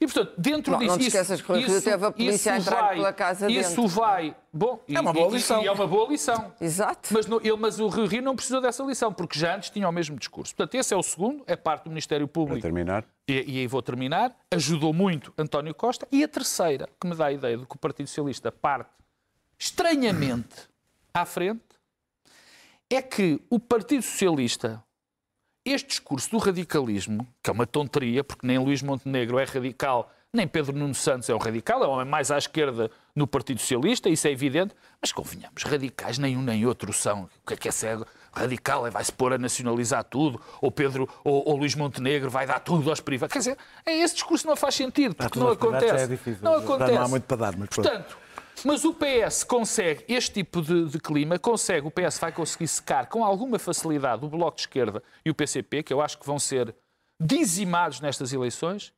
E, 0.00 0.06
portanto, 0.06 0.32
dentro 0.38 0.72
não, 0.72 0.78
disso. 0.78 0.92
Não 0.92 0.98
te 0.98 1.06
esqueças 1.08 1.42
que 1.42 1.58
isso, 1.58 1.82
teve 1.82 2.06
a 2.06 2.10
polícia 2.10 2.54
a 2.54 2.58
entrar 2.58 2.80
vai, 2.80 2.94
pela 2.96 3.12
casa 3.12 3.50
Isso 3.50 3.82
dentro. 3.82 3.88
vai. 3.88 4.34
Bom, 4.50 4.82
é 4.88 4.98
uma 4.98 5.12
boa 5.12 5.30
lição. 5.30 5.62
E, 5.62 5.66
é 5.66 5.72
uma 5.72 5.86
boa 5.86 6.08
lição. 6.08 6.52
Exato. 6.58 7.10
Mas, 7.12 7.26
no, 7.26 7.38
ele, 7.38 7.56
mas 7.56 7.78
o 7.78 7.86
Rio 7.88 8.22
não 8.22 8.34
precisou 8.34 8.62
dessa 8.62 8.82
lição, 8.82 9.12
porque 9.12 9.38
já 9.38 9.56
antes 9.56 9.68
tinha 9.68 9.86
o 9.86 9.92
mesmo 9.92 10.16
discurso. 10.18 10.54
Portanto, 10.56 10.74
esse 10.74 10.94
é 10.94 10.96
o 10.96 11.02
segundo, 11.02 11.44
é 11.46 11.54
parte 11.54 11.84
do 11.84 11.90
Ministério 11.90 12.26
Público. 12.26 12.60
Para 12.60 12.70
terminar. 12.70 13.04
E, 13.28 13.44
e 13.46 13.58
aí 13.58 13.66
vou 13.66 13.82
terminar. 13.82 14.34
Ajudou 14.50 14.94
muito 14.94 15.34
António 15.36 15.74
Costa. 15.74 16.08
E 16.10 16.24
a 16.24 16.28
terceira, 16.28 16.88
que 16.98 17.06
me 17.06 17.14
dá 17.14 17.26
a 17.26 17.32
ideia 17.32 17.58
de 17.58 17.66
que 17.66 17.76
o 17.76 17.78
Partido 17.78 18.06
Socialista 18.06 18.50
parte 18.50 18.90
estranhamente 19.60 20.68
à 21.12 21.26
frente 21.26 21.62
é 22.88 23.02
que 23.02 23.40
o 23.50 23.60
Partido 23.60 24.02
Socialista, 24.02 24.82
este 25.64 25.88
discurso 25.88 26.30
do 26.30 26.38
radicalismo, 26.38 27.28
que 27.42 27.50
é 27.50 27.52
uma 27.52 27.66
tonteria, 27.66 28.24
porque 28.24 28.46
nem 28.46 28.58
Luís 28.58 28.82
Montenegro 28.82 29.38
é 29.38 29.44
radical, 29.44 30.10
nem 30.32 30.46
Pedro 30.46 30.76
Nuno 30.76 30.94
Santos 30.94 31.28
é 31.28 31.34
um 31.34 31.38
radical, 31.38 31.84
é 31.84 31.86
um 31.86 31.90
homem 31.90 32.06
mais 32.06 32.30
à 32.30 32.38
esquerda 32.38 32.90
no 33.14 33.26
Partido 33.26 33.60
Socialista, 33.60 34.08
isso 34.08 34.26
é 34.26 34.30
evidente, 34.30 34.74
mas 35.00 35.12
convenhamos, 35.12 35.62
radicais 35.62 36.18
nenhum 36.18 36.40
nem 36.40 36.64
outro 36.66 36.92
são. 36.92 37.28
O 37.42 37.46
que 37.46 37.54
é 37.54 37.56
que 37.56 37.68
é 37.68 37.72
ser 37.72 37.98
radical? 38.32 38.86
É 38.86 38.90
vai-se 38.90 39.12
pôr 39.12 39.32
a 39.32 39.38
nacionalizar 39.38 40.04
tudo, 40.04 40.40
ou 40.60 40.70
Pedro 40.70 41.08
ou, 41.22 41.48
ou, 41.48 41.56
Luís 41.56 41.74
Montenegro 41.74 42.30
vai 42.30 42.46
dar 42.46 42.60
tudo 42.60 42.88
aos 42.88 43.00
privados. 43.00 43.32
Quer 43.32 43.40
dizer, 43.40 43.58
é 43.84 43.92
esse 43.92 44.14
discurso 44.14 44.46
não 44.46 44.56
faz 44.56 44.74
sentido, 44.74 45.14
porque 45.14 45.38
não 45.38 45.50
acontece. 45.50 46.04
É 46.04 46.06
difícil, 46.06 46.42
não 46.42 46.54
acontece. 46.54 46.92
Não 46.92 47.02
há 47.02 47.08
muito 47.08 47.24
para 47.24 47.36
dar, 47.36 47.56
mas 47.56 47.68
Portanto, 47.68 48.16
mas 48.64 48.84
o 48.84 48.94
PS 48.94 49.44
consegue, 49.44 50.04
este 50.08 50.32
tipo 50.32 50.60
de, 50.60 50.86
de, 50.86 50.98
clima, 50.98 51.38
consegue, 51.38 51.86
o 51.86 51.90
PS 51.90 52.18
vai 52.18 52.32
conseguir 52.32 52.68
secar 52.68 53.06
com 53.06 53.24
alguma 53.24 53.58
facilidade 53.58 54.24
o 54.24 54.28
Bloco 54.28 54.56
de 54.56 54.62
Esquerda 54.62 55.02
e 55.24 55.30
o 55.30 55.34
PCP, 55.34 55.82
que 55.82 55.92
eu 55.92 56.00
acho 56.00 56.18
que 56.18 56.26
vão 56.26 56.38
ser 56.38 56.74
dizimados 57.18 58.00
nestas 58.00 58.32
eleições, 58.32 58.92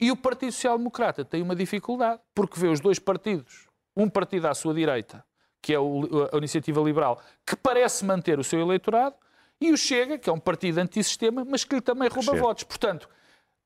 e 0.00 0.10
o 0.10 0.16
Partido 0.16 0.52
Social 0.52 0.78
Democrata 0.78 1.24
tem 1.24 1.42
uma 1.42 1.54
dificuldade, 1.54 2.20
porque 2.34 2.58
vê 2.58 2.68
os 2.68 2.80
dois 2.80 2.98
partidos, 2.98 3.68
um 3.96 4.08
partido 4.08 4.46
à 4.46 4.54
sua 4.54 4.74
direita, 4.74 5.24
que 5.62 5.72
é 5.72 5.76
a 5.76 6.36
Iniciativa 6.36 6.80
Liberal, 6.80 7.20
que 7.46 7.56
parece 7.56 8.04
manter 8.04 8.38
o 8.38 8.44
seu 8.44 8.60
eleitorado, 8.60 9.16
e 9.60 9.72
o 9.72 9.76
Chega, 9.76 10.18
que 10.18 10.28
é 10.28 10.32
um 10.32 10.38
partido 10.38 10.78
antissistema, 10.78 11.44
mas 11.44 11.64
que 11.64 11.76
lhe 11.76 11.80
também 11.80 12.08
rouba 12.08 12.34
votos. 12.34 12.64
Portanto, 12.64 13.08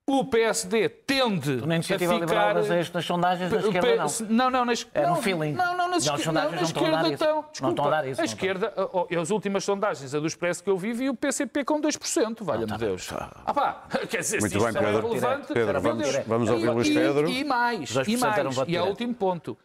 o 0.08 0.24
PSD 0.24 0.88
tende 0.88 1.66
na 1.66 1.74
iniciativa 1.74 2.12
a 2.12 2.20
ficar... 2.20 2.54
liberal 2.54 2.54
nas 2.94 3.04
sondagens 3.04 3.50
da 3.50 3.58
esquerda 3.58 3.96
não. 3.96 4.28
Não, 4.30 4.50
não, 4.50 4.64
nas... 4.64 4.86
É 4.94 5.06
no 5.06 5.16
feeling. 5.16 5.52
Não, 5.52 5.76
não, 5.76 5.90
nas, 5.90 6.06
não, 6.06 6.16
sondagens 6.16 6.52
não, 6.52 6.56
na 6.56 6.62
esquerda 6.62 7.12
estão. 7.12 7.40
Desculpa, 7.42 7.60
não 7.60 7.70
estão 7.70 7.84
a 7.84 7.90
dar 7.90 8.08
isso. 8.08 8.20
A 8.22 8.24
esquerda, 8.24 8.74
as 9.20 9.30
últimas 9.30 9.64
sondagens, 9.64 10.14
a 10.14 10.18
do 10.18 10.26
Expresso 10.26 10.64
que 10.64 10.70
eu 10.70 10.78
vi, 10.78 10.94
vi 10.94 11.10
o 11.10 11.14
PCP 11.14 11.62
com 11.62 11.78
2%, 11.78 12.42
valha-me 12.42 12.68
tá 12.68 12.78
Deus. 12.78 13.10
Ah 13.12 13.52
pá, 13.52 13.82
quer 14.08 14.20
dizer, 14.20 14.40
Muito 14.40 14.58
se 14.58 14.64
bem, 14.64 14.72
Pedro. 14.72 14.88
É 14.88 15.00
relevante... 15.02 15.52
Pedro, 15.52 15.80
vamos, 15.82 16.16
vamos 16.26 16.50
ouvir 16.50 16.70
Luís 16.70 16.88
Pedro. 16.88 17.28
E, 17.28 17.40
e 17.40 17.44
mais, 17.44 17.90
e 17.90 18.16
mais, 18.16 18.56
e 18.66 18.76
é 18.76 18.82
o 18.82 18.86
último 18.86 19.12
ponto. 19.12 19.58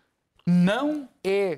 Não 0.46 1.08
é 1.24 1.56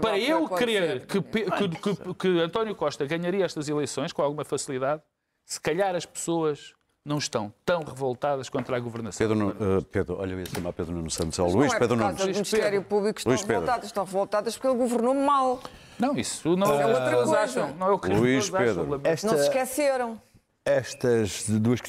para 0.00 0.16
eu 0.20 0.48
crer 0.48 1.04
que, 1.04 1.20
que, 1.20 1.44
que, 1.50 2.14
que 2.14 2.40
António 2.40 2.76
Costa 2.76 3.04
ganharia 3.04 3.44
estas 3.44 3.68
eleições 3.68 4.12
com 4.12 4.22
alguma 4.22 4.44
facilidade, 4.44 5.02
se 5.44 5.60
calhar 5.60 5.96
as 5.96 6.06
pessoas 6.06 6.74
não 7.10 7.18
estão 7.18 7.52
tão 7.66 7.82
revoltadas 7.82 8.48
contra 8.48 8.76
a 8.76 8.80
governação. 8.80 9.26
Pedro, 9.26 9.48
uh, 9.48 9.82
Pedro 9.82 10.20
olha, 10.20 10.32
eu 10.32 10.38
ia 10.38 10.46
chamar 10.46 10.72
Pedro 10.72 10.94
Nuno 10.94 11.10
Santos. 11.10 11.38
Mas 11.38 11.52
Luís 11.52 11.68
não 11.68 11.76
é 11.76 11.80
Pedro 11.80 11.96
Nuno 11.96 12.08
Santos. 12.10 12.24
O 12.24 12.28
Ministério 12.28 12.82
Público 12.82 13.18
estão 13.18 13.32
Luís 13.32 13.42
revoltadas, 13.42 13.86
estão 13.86 14.04
revoltadas 14.04 14.56
porque 14.56 14.68
ele 14.68 14.76
governou 14.76 15.14
mal. 15.14 15.60
Não, 15.98 16.16
isso 16.16 16.56
não 16.56 16.72
é, 16.72 16.82
é 16.82 16.86
outra 16.86 17.16
coisa. 17.16 17.38
Acham, 17.40 17.74
não 17.74 17.88
é 17.88 17.90
o 17.90 17.98
que 17.98 18.08
Luís 18.08 18.48
Pedro. 18.48 19.00
Esta... 19.02 19.26
Não 19.26 19.36
se 19.36 19.42
esqueceram. 19.42 20.22
Estas 20.64 21.48
duas 21.48 21.80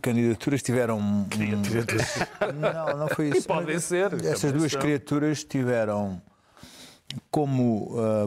candidaturas 0.00 0.62
tiveram. 0.62 0.98
não, 0.98 2.98
não 2.98 3.08
foi 3.08 3.28
isso. 3.28 3.38
E 3.38 3.42
podem 3.42 3.78
ser. 3.78 4.12
Estas 4.24 4.52
duas 4.52 4.72
são. 4.72 4.80
criaturas 4.80 5.44
tiveram 5.44 6.20
como 7.30 7.92
uh, 7.92 8.26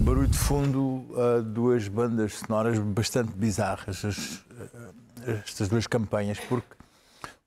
barulho 0.00 0.28
de 0.28 0.36
fundo 0.36 1.06
uh, 1.12 1.42
duas 1.42 1.88
bandas 1.88 2.34
sonoras 2.34 2.78
bastante 2.78 3.32
bizarras. 3.32 4.04
As, 4.04 4.16
uh, 4.16 4.94
estas 5.26 5.68
duas 5.68 5.86
campanhas, 5.86 6.38
porque, 6.48 6.74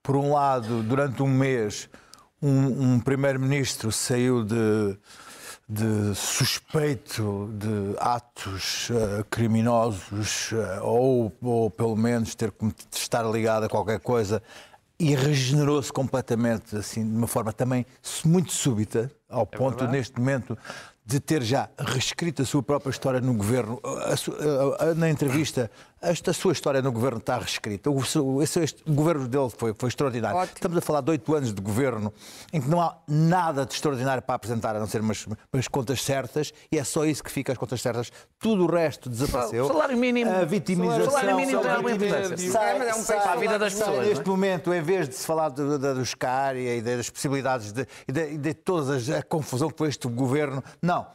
por 0.01 0.15
um 0.15 0.33
lado, 0.33 0.81
durante 0.83 1.21
um 1.21 1.27
mês, 1.27 1.89
um, 2.41 2.93
um 2.93 2.99
primeiro-ministro 2.99 3.91
saiu 3.91 4.43
de, 4.43 4.97
de 5.69 6.15
suspeito 6.15 7.49
de 7.53 7.95
atos 7.99 8.89
uh, 8.89 9.23
criminosos 9.29 10.51
uh, 10.51 10.83
ou, 10.83 11.31
ou 11.41 11.69
pelo 11.69 11.95
menos 11.95 12.35
ter 12.35 12.51
de 12.59 12.97
estar 12.97 13.23
ligado 13.23 13.65
a 13.65 13.69
qualquer 13.69 13.99
coisa 13.99 14.41
e 14.99 15.15
regenerou-se 15.15 15.91
completamente 15.91 16.75
assim 16.75 17.07
de 17.07 17.15
uma 17.15 17.27
forma 17.27 17.51
também 17.51 17.85
muito 18.23 18.51
súbita 18.51 19.11
ao 19.27 19.43
é 19.43 19.57
ponto 19.57 19.77
verdade. 19.77 19.91
neste 19.91 20.19
momento 20.19 20.57
de 21.03 21.19
ter 21.19 21.41
já 21.41 21.69
reescrito 21.77 22.41
a 22.43 22.45
sua 22.45 22.61
própria 22.61 22.91
história 22.91 23.19
no 23.19 23.33
governo. 23.33 23.81
A, 23.83 24.83
a, 24.83 24.91
a, 24.91 24.95
na 24.95 25.09
entrevista, 25.09 25.71
esta 26.01 26.33
sua 26.33 26.51
história 26.51 26.81
no 26.81 26.91
governo 26.91 27.19
está 27.19 27.37
reescrita. 27.37 27.89
O, 27.89 28.41
esse, 28.41 28.59
este, 28.59 28.83
o 28.87 28.93
governo 28.93 29.27
dele 29.27 29.49
foi, 29.55 29.73
foi 29.77 29.89
extraordinário. 29.89 30.37
Ótimo. 30.37 30.55
Estamos 30.55 30.77
a 30.77 30.81
falar 30.81 31.01
de 31.01 31.11
oito 31.11 31.35
anos 31.35 31.53
de 31.53 31.61
governo 31.61 32.11
em 32.51 32.59
que 32.59 32.67
não 32.67 32.81
há 32.81 32.97
nada 33.07 33.65
de 33.65 33.73
extraordinário 33.73 34.23
para 34.23 34.35
apresentar, 34.35 34.75
a 34.75 34.79
não 34.79 34.87
ser 34.87 35.01
umas, 35.01 35.27
umas 35.53 35.67
contas 35.67 36.03
certas, 36.03 36.51
e 36.71 36.77
é 36.77 36.83
só 36.83 37.05
isso 37.05 37.23
que 37.23 37.31
fica, 37.31 37.51
as 37.51 37.57
contas 37.57 37.81
certas. 37.81 38.11
Tudo 38.39 38.65
o 38.65 38.71
resto 38.71 39.09
desapareceu. 39.09 39.65
O 39.65 39.67
salário 39.67 39.97
mínimo. 39.97 40.31
A 40.31 40.43
vitimização. 40.43 41.07
O 41.07 41.11
salário 41.11 41.35
mínimo 41.35 41.61
é 41.63 41.77
uma 41.77 41.91
importância. 41.91 42.51
Sai, 42.51 42.89
é 42.89 42.95
um 42.95 43.03
para 43.03 43.31
a 43.31 43.35
vida 43.35 43.59
das 43.59 43.73
pessoas. 43.73 44.07
Neste 44.07 44.25
é? 44.25 44.29
momento, 44.29 44.73
em 44.73 44.81
vez 44.81 45.07
de 45.07 45.15
se 45.15 45.25
falar 45.25 45.49
do, 45.49 45.77
do, 45.77 45.95
dos 45.95 46.15
CARI 46.15 46.77
e 46.77 46.81
das 46.81 47.09
possibilidades 47.09 47.71
de, 47.71 47.85
de, 48.11 48.37
de 48.37 48.53
toda 48.55 48.97
a 49.17 49.21
confusão 49.21 49.69
que 49.69 49.77
foi 49.77 49.89
este 49.89 50.07
governo, 50.07 50.63
não 50.81 51.05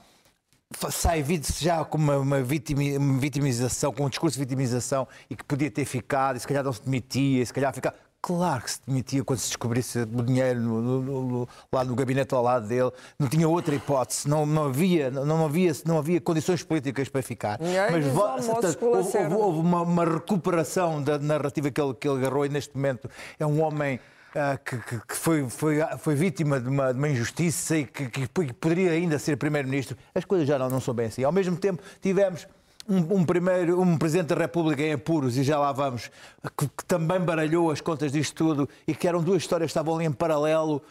sai 0.90 1.24
se 1.42 1.64
já 1.64 1.84
com 1.84 1.98
uma, 1.98 2.18
uma, 2.18 2.42
vitimização, 2.42 3.92
com 3.92 4.04
um 4.04 4.08
discurso 4.08 4.36
de 4.36 4.40
vitimização 4.40 5.06
e 5.30 5.36
que 5.36 5.44
podia 5.44 5.70
ter 5.70 5.84
ficado, 5.84 6.36
e 6.36 6.40
se 6.40 6.46
calhar 6.46 6.64
não 6.64 6.72
se 6.72 6.82
demitia, 6.82 7.42
e 7.42 7.46
se 7.46 7.52
calhar 7.52 7.72
ficava. 7.72 7.94
Claro 8.20 8.64
que 8.64 8.72
se 8.72 8.80
demitia 8.84 9.22
quando 9.22 9.38
se 9.38 9.46
descobrisse 9.48 10.00
o 10.00 10.22
dinheiro 10.22 10.58
no, 10.58 10.82
no, 10.82 11.22
no, 11.22 11.48
lá 11.72 11.84
no 11.84 11.94
gabinete 11.94 12.34
ao 12.34 12.42
lado 12.42 12.66
dele. 12.66 12.90
Não 13.16 13.28
tinha 13.28 13.48
outra 13.48 13.72
hipótese. 13.72 14.28
Não, 14.28 14.44
não, 14.44 14.64
havia, 14.64 15.12
não, 15.12 15.44
havia, 15.44 15.70
não 15.84 15.98
havia 15.98 16.20
condições 16.20 16.60
políticas 16.64 17.08
para 17.08 17.22
ficar. 17.22 17.56
Mas 17.92 18.04
houve, 18.06 18.84
houve, 18.84 19.34
houve 19.34 19.60
uma, 19.60 19.82
uma, 19.82 20.04
recuperação 20.04 21.00
da 21.00 21.20
narrativa 21.20 21.70
que 21.70 21.80
ele, 21.80 21.94
que 21.94 22.08
ele 22.08 22.18
agarrou 22.18 22.44
e 22.44 22.48
neste 22.48 22.74
momento 22.74 23.08
é 23.38 23.46
um 23.46 23.62
homem 23.62 24.00
uh, 24.36 24.58
que, 24.62 25.00
que, 25.00 25.16
foi, 25.16 25.48
foi, 25.48 25.78
foi 25.98 26.14
vítima 26.14 26.60
de 26.60 26.68
uma, 26.68 26.92
de 26.92 26.98
uma 26.98 27.08
injustiça 27.08 27.78
e 27.78 27.86
que, 27.86 28.08
que, 28.08 28.28
poderia 28.54 28.92
ainda 28.92 29.18
ser 29.18 29.36
primeiro-ministro. 29.36 29.96
As 30.14 30.24
coisas 30.24 30.46
já 30.46 30.58
não, 30.58 30.68
não 30.68 30.80
são 30.80 30.94
bem 30.94 31.06
assim. 31.06 31.24
Ao 31.24 31.32
mesmo 31.32 31.56
tempo, 31.56 31.82
tivemos 32.00 32.46
um, 32.88 33.16
um, 33.16 33.24
primeiro, 33.24 33.80
um 33.80 33.96
Presidente 33.98 34.28
da 34.28 34.36
República 34.36 34.82
em 34.82 34.92
apuros, 34.92 35.36
e 35.36 35.42
já 35.42 35.58
lá 35.58 35.72
vamos, 35.72 36.10
que, 36.56 36.68
que, 36.68 36.84
também 36.84 37.20
baralhou 37.20 37.70
as 37.70 37.80
contas 37.80 38.12
disto 38.12 38.34
tudo 38.34 38.68
e 38.86 38.94
que 38.94 39.08
eram 39.08 39.22
duas 39.22 39.42
histórias 39.42 39.68
que 39.68 39.70
estavam 39.70 39.96
ali 39.96 40.04
em 40.04 40.12
paralelo, 40.12 40.82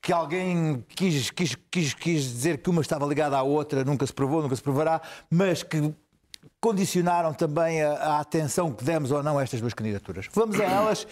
que 0.00 0.12
alguém 0.12 0.84
quis, 0.88 1.30
quis, 1.30 1.56
quis, 1.70 1.94
quis 1.94 2.22
dizer 2.22 2.58
que 2.58 2.68
uma 2.68 2.82
estava 2.82 3.06
ligada 3.06 3.36
à 3.36 3.42
outra, 3.42 3.84
nunca 3.84 4.06
se 4.06 4.12
provou, 4.12 4.42
nunca 4.42 4.56
se 4.56 4.62
provará, 4.62 5.00
mas 5.30 5.62
que 5.62 5.94
condicionaram 6.60 7.32
também 7.32 7.82
a, 7.82 7.92
a 7.92 8.20
atenção 8.20 8.72
que 8.72 8.82
demos 8.82 9.10
ou 9.10 9.22
não 9.22 9.38
a 9.38 9.42
estas 9.42 9.60
duas 9.60 9.74
candidaturas. 9.74 10.28
Vamos 10.32 10.58
a 10.60 10.64
elas. 10.64 11.06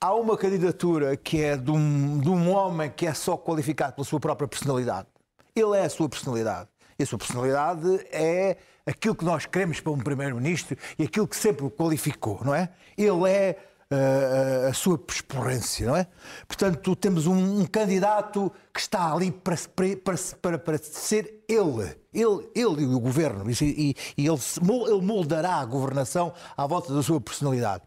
Há 0.00 0.14
uma 0.14 0.36
candidatura 0.36 1.16
que 1.16 1.42
é 1.42 1.56
de 1.56 1.72
um, 1.72 2.20
de 2.20 2.28
um 2.28 2.52
homem 2.52 2.88
que 2.88 3.04
é 3.04 3.12
só 3.12 3.36
qualificado 3.36 3.94
pela 3.94 4.04
sua 4.04 4.20
própria 4.20 4.46
personalidade. 4.46 5.08
Ele 5.56 5.76
é 5.76 5.86
a 5.86 5.88
sua 5.88 6.08
personalidade. 6.08 6.68
E 6.96 7.02
a 7.02 7.06
sua 7.06 7.18
personalidade 7.18 8.06
é 8.12 8.58
aquilo 8.86 9.16
que 9.16 9.24
nós 9.24 9.44
queremos 9.44 9.80
para 9.80 9.90
um 9.90 9.98
primeiro-ministro 9.98 10.78
e 10.96 11.02
aquilo 11.02 11.26
que 11.26 11.34
sempre 11.34 11.64
o 11.64 11.70
qualificou, 11.70 12.40
não 12.44 12.54
é? 12.54 12.68
Ele 12.96 13.28
é 13.28 13.58
uh, 13.92 14.68
a 14.68 14.72
sua 14.72 15.00
exporrência, 15.08 15.86
não 15.86 15.96
é? 15.96 16.06
Portanto, 16.46 16.94
temos 16.96 17.26
um, 17.26 17.60
um 17.60 17.66
candidato 17.66 18.52
que 18.72 18.80
está 18.80 19.12
ali 19.12 19.30
para, 19.30 19.56
para, 19.74 20.16
para, 20.40 20.58
para 20.58 20.78
ser 20.78 21.44
ele, 21.48 21.96
ele, 22.12 22.50
ele 22.54 22.82
e 22.82 22.86
o 22.86 23.00
governo, 23.00 23.50
e, 23.50 23.96
e 24.16 24.26
ele, 24.26 24.40
ele 24.88 25.02
moldará 25.02 25.56
a 25.56 25.64
governação 25.64 26.32
à 26.56 26.66
volta 26.66 26.92
da 26.92 27.02
sua 27.02 27.20
personalidade. 27.20 27.82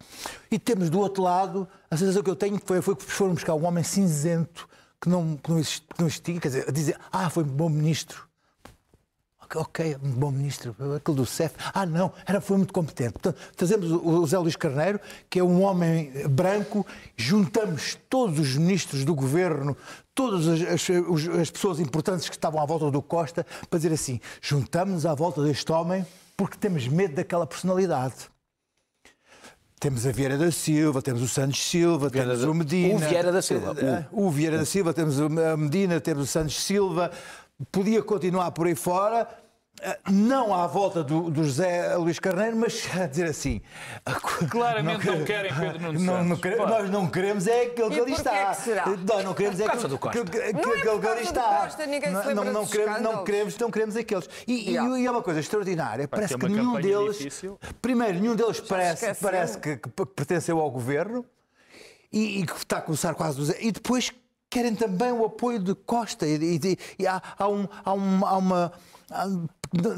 E 0.50 0.58
temos 0.58 0.90
do 0.90 1.00
outro 1.00 1.24
lado, 1.24 1.68
a 1.90 1.98
sensação 1.98 2.24
que 2.24 2.30
eu 2.30 2.36
tenho 2.36 2.60
foi, 2.64 2.82
foi 2.82 2.96
que 2.96 3.04
foram 3.04 3.34
buscar 3.34 3.54
um 3.56 3.66
homem 3.66 3.84
cinzento 3.84 4.68
que 5.00 5.10
não, 5.10 5.36
que 5.36 5.50
não, 5.50 5.58
existia, 5.58 6.40
quer 6.40 6.48
dizer, 6.48 6.66
a 6.68 6.72
dizer, 6.72 6.98
ah, 7.12 7.30
foi 7.30 7.44
um 7.44 7.48
bom 7.48 7.70
ministro 7.70 8.31
ok, 9.56 9.98
um 10.04 10.12
bom 10.12 10.32
ministro, 10.32 10.76
aquele 10.96 11.18
do 11.18 11.26
CEF. 11.26 11.56
Ah, 11.74 11.86
não, 11.86 12.12
era, 12.26 12.40
foi 12.42 12.58
muito 12.58 12.74
competente. 12.74 13.14
Portanto, 13.14 13.38
trazemos 13.56 13.92
o 13.92 14.22
José 14.22 14.38
Luís 14.38 14.56
Carneiro, 14.56 15.00
que 15.30 15.40
é 15.40 15.44
um 15.44 15.62
homem 15.64 16.12
branco, 16.30 16.86
juntamos 17.16 17.98
todos 18.10 18.40
os 18.40 18.56
ministros 18.56 19.06
do 19.06 19.16
governo, 19.16 19.76
todas 20.14 20.48
as, 20.48 20.62
as, 20.62 20.90
as 21.42 21.50
pessoas 21.50 21.80
importantes 21.80 22.28
que 22.30 22.36
estavam 22.36 22.62
à 22.62 22.66
volta 22.66 22.92
do 22.92 23.02
Costa, 23.02 23.46
para 23.70 23.78
dizer 23.80 23.94
assim: 23.94 24.20
juntamos 24.42 25.06
à 25.06 25.14
volta 25.14 25.44
deste 25.44 25.72
homem 25.72 26.06
porque 26.36 26.58
temos 26.58 26.88
medo 26.88 27.16
daquela 27.16 27.46
personalidade. 27.46 28.16
Temos 29.80 30.06
a 30.06 30.12
Vieira 30.12 30.38
da 30.38 30.52
Silva, 30.52 31.02
temos 31.02 31.24
o 31.24 31.28
Santos 31.28 31.60
Silva, 31.60 32.08
Vieira 32.08 32.32
temos 32.32 32.44
o 32.44 32.54
Medina. 32.54 32.94
O 32.94 32.98
Vieira 33.00 33.32
da 33.32 33.42
Silva. 33.42 33.76
O, 34.12 34.28
o 34.28 34.30
Vieira 34.30 34.58
da 34.60 34.66
Silva, 34.66 34.94
temos 34.94 35.20
a 35.20 35.58
Medina, 35.58 36.00
temos 36.00 36.24
o 36.24 36.28
Santos 36.28 36.64
Silva. 36.64 37.12
Podia 37.72 38.04
continuar 38.04 38.52
por 38.52 38.68
aí 38.68 38.76
fora, 38.76 39.28
eh, 39.28 39.40
não 40.10 40.54
à 40.54 40.67
volta 40.67 41.04
do, 41.04 41.30
do, 41.30 41.44
José 41.44 41.96
Luís 41.96 42.20
Carneiro, 42.20 42.56
mas 42.56 42.88
a 42.96 43.08
dizer 43.08 43.26
assim. 43.26 43.62
Claramente 44.50 45.06
não, 45.06 45.17
não 45.17 45.26
querem 45.26 45.54
Pedro 45.54 45.80
Nuno 45.80 46.00
não, 46.00 46.24
não 46.24 46.38
queremos, 46.38 46.70
Nós 46.70 46.89
não 46.89 47.08
queremos 47.08 47.48
é 47.48 47.63
aquele 47.63 47.89
que 47.89 48.00
ali 48.00 48.12
está. 48.13 48.36
É 48.36 48.46
que 48.46 48.62
será? 48.62 48.86
Nós 48.86 49.26
não 49.26 49.34
queremos 49.34 49.60
é 49.60 49.65
aquele 49.65 49.98
que, 49.98 50.10
que, 50.10 50.24
que, 50.24 50.54
que, 50.54 50.54
não 50.54 50.74
é 50.74 51.00
que 51.00 51.08
ali 51.08 51.24
está. 51.24 51.62
Costa, 51.62 51.86
ninguém 51.86 52.12
não, 52.12 52.24
se 52.24 52.34
não, 52.34 52.44
não, 52.44 52.67
queremos, 52.67 53.02
não, 53.02 53.24
queremos, 53.24 53.58
não 53.58 53.72
queremos 53.72 53.96
aqueles. 53.96 54.30
E, 54.48 54.72
e, 54.72 54.74
e 54.74 55.06
é 55.06 55.12
uma 55.12 55.24
coisa 55.24 55.39
extraordinária. 55.39 56.08
Vai 56.08 56.20
parece 56.20 56.38
que 56.38 56.48
nenhum 56.48 56.80
deles. 56.80 57.17
Difícil. 57.17 57.60
Primeiro, 57.82 58.20
nenhum 58.20 58.36
deles 58.36 58.60
parece, 58.60 59.13
parece 59.15 59.58
que, 59.58 59.78
pertenceu 60.15 60.60
ao 60.60 60.70
governo 60.70 61.26
e, 62.12 62.41
e 62.41 62.46
que 62.46 62.56
está 62.56 62.78
a 62.78 62.82
começar 62.82 63.15
quase. 63.15 63.56
E 63.60 63.72
depois 63.72 64.12
querem 64.50 64.76
também 64.76 65.12
o 65.12 65.26
apoio 65.26 65.58
de 65.58 65.74
Costa. 65.74 66.28
E, 66.28 66.36
e, 66.36 66.78
e 67.00 67.08
há, 67.08 67.22
há, 67.38 67.48
um, 67.48 67.67
há, 67.84 67.94
um, 67.94 68.26
há 68.26 68.38
uma 68.38 68.74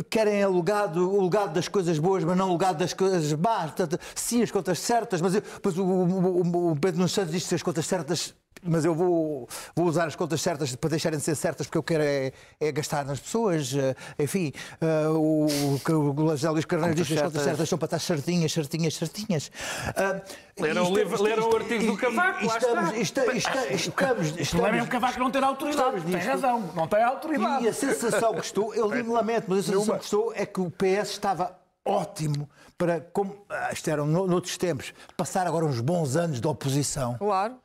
querem 0.10 0.46
o 0.46 0.56
legado, 0.56 1.10
o 1.10 1.24
legado 1.24 1.54
das 1.54 1.68
coisas 1.68 1.98
boas, 1.98 2.24
mas 2.24 2.38
não 2.38 2.50
o 2.50 2.54
legado 2.54 2.78
das 2.78 2.94
coisas 2.94 3.34
más. 3.34 3.72
Portanto, 3.72 4.00
sim, 4.16 4.42
as 4.42 4.52
contas 4.52 4.80
certas, 4.80 5.22
mas, 5.22 5.36
eu, 5.36 5.42
o, 5.78 5.82
o, 5.82 6.72
o 6.72 6.76
Pedro 6.76 7.00
Nunes 7.00 7.12
Santos 7.12 7.32
diz 7.32 7.48
que 7.48 7.56
as 7.56 7.64
contas 7.64 7.86
certas 7.86 8.36
mas 8.62 8.86
eu 8.86 8.96
vou, 8.96 9.48
vou 9.76 9.86
usar 9.86 10.06
as 10.06 10.16
contas 10.16 10.42
certas 10.42 10.76
para 10.76 10.90
deixarem 10.90 11.18
de 11.18 11.24
ser 11.24 11.36
certas 11.36 11.68
porque 11.68 11.78
eu 11.78 11.84
quero 11.84 12.04
é, 12.04 12.32
é 12.60 12.72
gastar 12.72 13.06
nas 13.06 13.20
pessoas. 13.20 13.74
Eh, 13.74 13.96
enfim, 14.20 14.54
uh, 14.82 15.12
o, 15.12 15.46
o, 15.46 16.24
o 16.24 16.30
José 16.30 16.50
Luís 16.50 16.66
Carneiro 16.66 16.96
diz 16.96 17.08
que 17.08 17.16
as 17.16 17.22
contas 17.22 17.42
certas 17.42 17.70
são 17.70 17.78
para 17.78 17.86
estar 17.86 18.00
certinhas, 18.00 18.52
certinhas, 18.52 18.96
certinhas. 18.96 19.48
Uh, 19.48 20.62
leram, 20.62 20.92
o, 20.92 20.96
livro, 20.96 21.22
leram 21.22 21.50
o 21.50 21.56
artigo 21.56 21.86
do 21.86 21.98
Cavaco, 21.98 22.46
lá 22.46 22.58
estamos, 22.58 22.94
está. 22.98 23.26
Estamos, 23.74 23.74
estamos, 23.74 24.32
o 24.32 24.50
problema 24.50 24.78
é 24.78 24.84
o 24.84 24.88
Cavaco 24.88 25.20
não 25.20 25.32
ter 25.32 25.44
autoridade. 25.44 26.02
Tem 26.02 26.16
razão, 26.16 26.72
não 26.76 26.88
tem 26.88 27.04
autoridade. 27.04 27.66
E 27.66 27.68
a 27.68 27.74
sensação 27.74 28.34
que 28.34 28.46
estou, 28.46 28.74
eu 28.74 28.88
lamento, 29.12 29.46
mas 29.48 29.60
a 29.60 29.64
sensação 29.64 29.98
que 29.98 30.06
estou 30.06 30.34
é 30.36 30.46
que 30.46 30.62
o 30.62 30.72
PS 30.72 31.12
estava 31.12 31.58
ótimo 31.86 32.50
para, 32.78 33.02
como, 33.02 33.46
ah, 33.50 33.72
isto 33.74 33.90
era 33.90 34.04
noutros 34.06 34.58
tempos, 34.58 34.94
passar 35.18 35.46
agora 35.46 35.66
uns 35.66 35.82
bons 35.82 36.16
anos 36.16 36.40
de 36.40 36.48
oposição. 36.48 37.18
Claro 37.18 37.63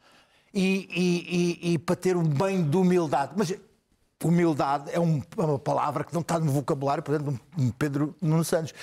e, 0.52 0.88
e, 0.90 1.70
e, 1.70 1.72
e 1.74 1.78
para 1.78 1.96
ter 1.96 2.16
um 2.16 2.22
bem 2.22 2.62
de 2.62 2.76
humildade. 2.76 3.32
Mas 3.36 3.52
humildade 4.24 4.90
é, 4.92 4.98
um, 4.98 5.22
é 5.36 5.42
uma 5.42 5.58
palavra 5.58 6.02
que 6.02 6.12
não 6.12 6.22
está 6.22 6.40
no 6.40 6.50
vocabulário, 6.50 7.02
por 7.02 7.14
exemplo, 7.14 7.38
de 7.56 7.72
Pedro 7.78 8.16
Nuno 8.20 8.42
Santos. 8.42 8.74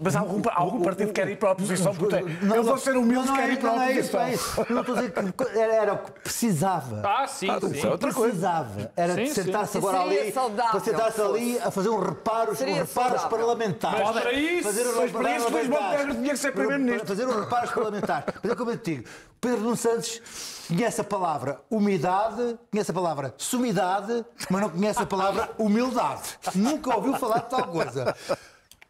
Mas 0.00 0.16
há 0.16 0.20
algum, 0.20 0.40
algum 0.50 0.80
partido 0.82 1.08
que 1.08 1.12
quer 1.12 1.28
ir 1.28 1.36
para 1.36 1.50
a 1.50 1.52
oposição? 1.52 1.94
Não, 2.42 2.56
eu 2.56 2.64
vou 2.64 2.78
ser 2.78 2.96
humilde 2.96 3.28
e 3.28 3.32
quero 3.34 3.52
ir 3.52 3.58
para 3.58 3.70
a 3.70 3.74
oposição. 3.74 4.20
É 4.20 4.32
isso, 4.32 4.56
é 4.56 4.62
isso. 4.62 4.72
Não 4.72 4.80
estou 4.80 4.94
a 4.94 4.98
dizer 5.00 5.12
que 5.12 5.58
era, 5.58 5.74
era 5.74 5.92
o 5.94 5.98
que 5.98 6.12
precisava. 6.20 7.02
Ah, 7.04 7.26
sim, 7.26 7.50
ah, 7.50 7.60
sim. 7.60 7.86
É 7.86 7.90
outra 7.90 8.12
coisa. 8.12 8.30
Precisava. 8.30 8.92
Era 8.96 9.14
sim, 9.14 9.24
de 9.24 9.30
sentar-se 9.34 9.76
agora 9.76 10.00
ali, 10.00 10.32
para 10.32 10.80
sentar-se 10.80 11.20
ali 11.20 11.58
a 11.58 11.70
fazer 11.70 11.88
um 11.90 12.00
reparos, 12.00 12.60
um 12.60 12.74
reparos 12.74 13.24
parlamentares. 13.24 14.00
Mas 14.00 14.22
para 14.22 14.32
isso, 14.32 14.62
fazer 14.62 14.88
um 14.88 14.96
mas 14.96 15.10
para 15.10 15.36
isso 15.36 15.50
Luís 15.50 15.68
Montenegro 15.68 16.14
tinha 16.14 16.30
que 16.30 16.38
ser 16.38 16.52
primeiro-ministro. 16.52 17.06
Fazer 17.06 17.26
um 17.26 17.40
reparos 17.40 17.70
parlamentares. 17.70 18.34
Mas 18.42 18.52
é 18.52 18.54
como 18.54 18.70
eu 18.70 18.78
te 18.78 18.94
digo, 18.94 19.08
Pedro 19.40 19.60
Nuno 19.60 19.76
Santos 19.76 20.59
conhece 20.70 21.00
a 21.00 21.04
palavra 21.04 21.60
umidade, 21.70 22.58
conhece 22.70 22.90
a 22.90 22.94
palavra 22.94 23.34
sumidade, 23.36 24.24
mas 24.48 24.62
não 24.62 24.70
conhece 24.70 25.02
a 25.02 25.06
palavra 25.06 25.50
humildade. 25.58 26.38
Nunca 26.54 26.94
ouviu 26.94 27.14
falar 27.14 27.40
de 27.40 27.50
tal 27.50 27.66
coisa. 27.68 28.14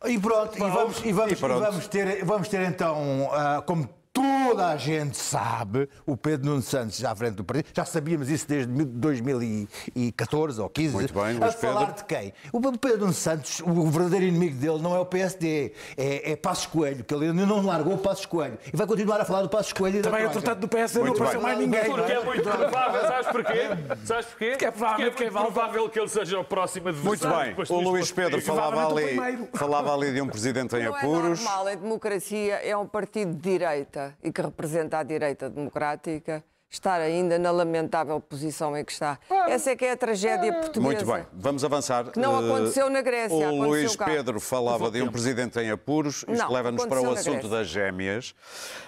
E 0.05 0.19
pronto, 0.19 0.57
e 0.57 0.61
vamos, 0.61 1.05
e 1.05 1.13
vamos, 1.13 1.33
e 1.33 1.35
vamos, 1.35 1.89
ter, 1.89 2.25
vamos 2.25 2.49
ter 2.49 2.63
então, 2.63 3.25
uh, 3.25 3.63
como 3.67 3.89
toda 4.13 4.69
a 4.69 4.77
gente 4.77 5.17
sabe, 5.17 5.89
o 6.05 6.17
Pedro 6.17 6.47
Nuno 6.51 6.63
Santos 6.63 6.99
já 6.99 7.13
à 7.13 7.17
frente 7.17 7.35
do 7.37 7.45
partido, 7.45 7.67
já 7.73 7.85
sabíamos 7.85 8.29
isso 8.29 8.47
desde 8.49 8.71
2014 8.85 10.61
ou 10.61 10.69
15, 10.69 10.95
Muito 10.95 11.15
bem, 11.15 11.37
a 11.37 11.39
Luís 11.39 11.55
falar 11.55 11.87
Pedro. 11.87 11.95
de 11.97 12.05
quem? 12.05 12.33
O 12.53 12.61
Pedro 12.79 12.99
Nuno 13.01 13.13
Santos, 13.13 13.61
o 13.61 13.87
verdadeiro 13.87 14.27
inimigo 14.27 14.57
dele 14.57 14.83
não 14.83 14.95
é 14.95 14.99
o 14.99 15.07
PSD, 15.07 15.73
é, 15.97 16.33
é 16.33 16.37
Passos 16.37 16.67
Coelho, 16.67 17.05
que 17.05 17.15
ele 17.15 17.27
ainda 17.27 17.47
não 17.47 17.65
largou 17.65 17.95
o 17.95 17.99
Passos 17.99 18.27
Coelho 18.27 18.59
e 18.73 18.77
vai 18.77 18.87
continuar 18.87 19.21
a 19.21 19.25
falar 19.25 19.43
do 19.43 19.49
Passos 19.49 19.73
Coelho 19.73 19.99
e 19.99 20.03
da 20.03 20.11
Também, 20.11 20.23
Troika. 20.25 20.39
entretanto, 20.39 20.61
do 20.61 20.69
PSD 20.69 20.99
não 20.99 21.07
Muito 21.07 21.23
apareceu 21.23 21.41
bem. 21.41 21.49
mais 21.49 21.59
ninguém. 21.59 21.85
Porque 21.85 22.13
é 22.13 22.25
muito 22.25 22.43
provável, 22.43 23.01
sabes 23.03 23.27
porquê? 23.29 23.61
Sabes 24.05 24.27
porquê? 24.27 24.57
Que 24.57 24.65
é 24.65 24.71
provável 24.71 25.07
Porque 25.07 25.17
que 25.17 25.25
é 25.25 25.31
muito 25.31 25.53
provável 25.53 25.89
que 25.89 25.99
ele 26.01 26.09
seja 26.09 26.39
o 26.39 26.45
próximo 26.45 26.89
adversário. 26.89 27.55
Muito 27.57 27.69
bem. 27.69 27.77
O 27.79 27.81
Luís 27.81 28.11
Pedro 28.11 28.41
falava 28.41 28.87
ali, 28.89 29.19
falava 29.55 29.95
ali 29.95 30.13
de 30.13 30.21
um 30.21 30.27
presidente 30.27 30.75
em 30.77 30.85
Não 30.85 30.97
é 30.97 30.99
apuros. 30.99 31.41
normal, 31.41 31.67
a 31.69 31.75
democracia 31.75 32.55
é 32.57 32.77
um 32.77 32.87
partido 32.87 33.35
de 33.35 33.41
direita 33.41 34.00
e 34.23 34.31
que 34.33 34.41
representa 34.43 34.99
a 34.99 35.03
direita 35.03 35.49
democrática 35.51 36.43
estar 36.73 37.01
ainda 37.01 37.37
na 37.37 37.51
lamentável 37.51 38.21
posição 38.21 38.77
em 38.77 38.85
que 38.85 38.93
está. 38.93 39.19
Essa 39.49 39.71
é 39.73 39.77
que 39.77 39.85
é 39.85 39.91
a 39.91 39.97
tragédia 39.97 40.53
portuguesa. 40.53 40.81
Muito 40.81 41.05
bem, 41.05 41.27
vamos 41.33 41.65
avançar. 41.65 42.13
Que 42.13 42.21
não 42.21 42.41
Eh, 42.41 42.47
aconteceu 42.49 42.89
na 42.89 43.03
Grécia, 43.03 43.49
O 43.51 43.65
Luís 43.65 43.97
cá. 43.97 44.05
Pedro 44.05 44.39
falava 44.39 44.89
de 44.89 45.03
um 45.03 45.11
presidente 45.11 45.59
em 45.59 45.69
apuros. 45.73 46.25
Isto 46.29 46.53
leva-nos 46.53 46.87
para 46.87 47.01
o 47.03 47.11
assunto 47.11 47.33
Grécia. 47.49 47.49
das 47.51 47.67
gêmeas. 47.67 48.35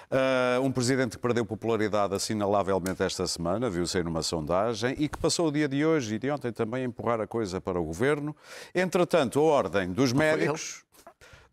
Eh, 0.09 0.59
um 0.61 0.71
presidente 0.71 1.17
que 1.17 1.21
perdeu 1.21 1.45
popularidade 1.45 2.15
assinalavelmente 2.15 3.03
esta 3.03 3.27
semana, 3.27 3.69
viu-se 3.69 3.97
aí 3.97 4.03
numa 4.03 4.23
sondagem, 4.23 4.95
e 4.97 5.09
que 5.09 5.17
passou 5.17 5.47
o 5.49 5.51
dia 5.51 5.67
de 5.67 5.85
hoje 5.85 6.15
e 6.15 6.19
de 6.19 6.31
ontem 6.31 6.53
também 6.53 6.83
a 6.83 6.85
empurrar 6.85 7.19
a 7.19 7.27
coisa 7.27 7.59
para 7.59 7.77
o 7.77 7.83
governo. 7.83 8.33
Entretanto, 8.73 9.41
a 9.41 9.43
Ordem 9.43 9.91
dos 9.91 10.13
Médicos 10.13 10.85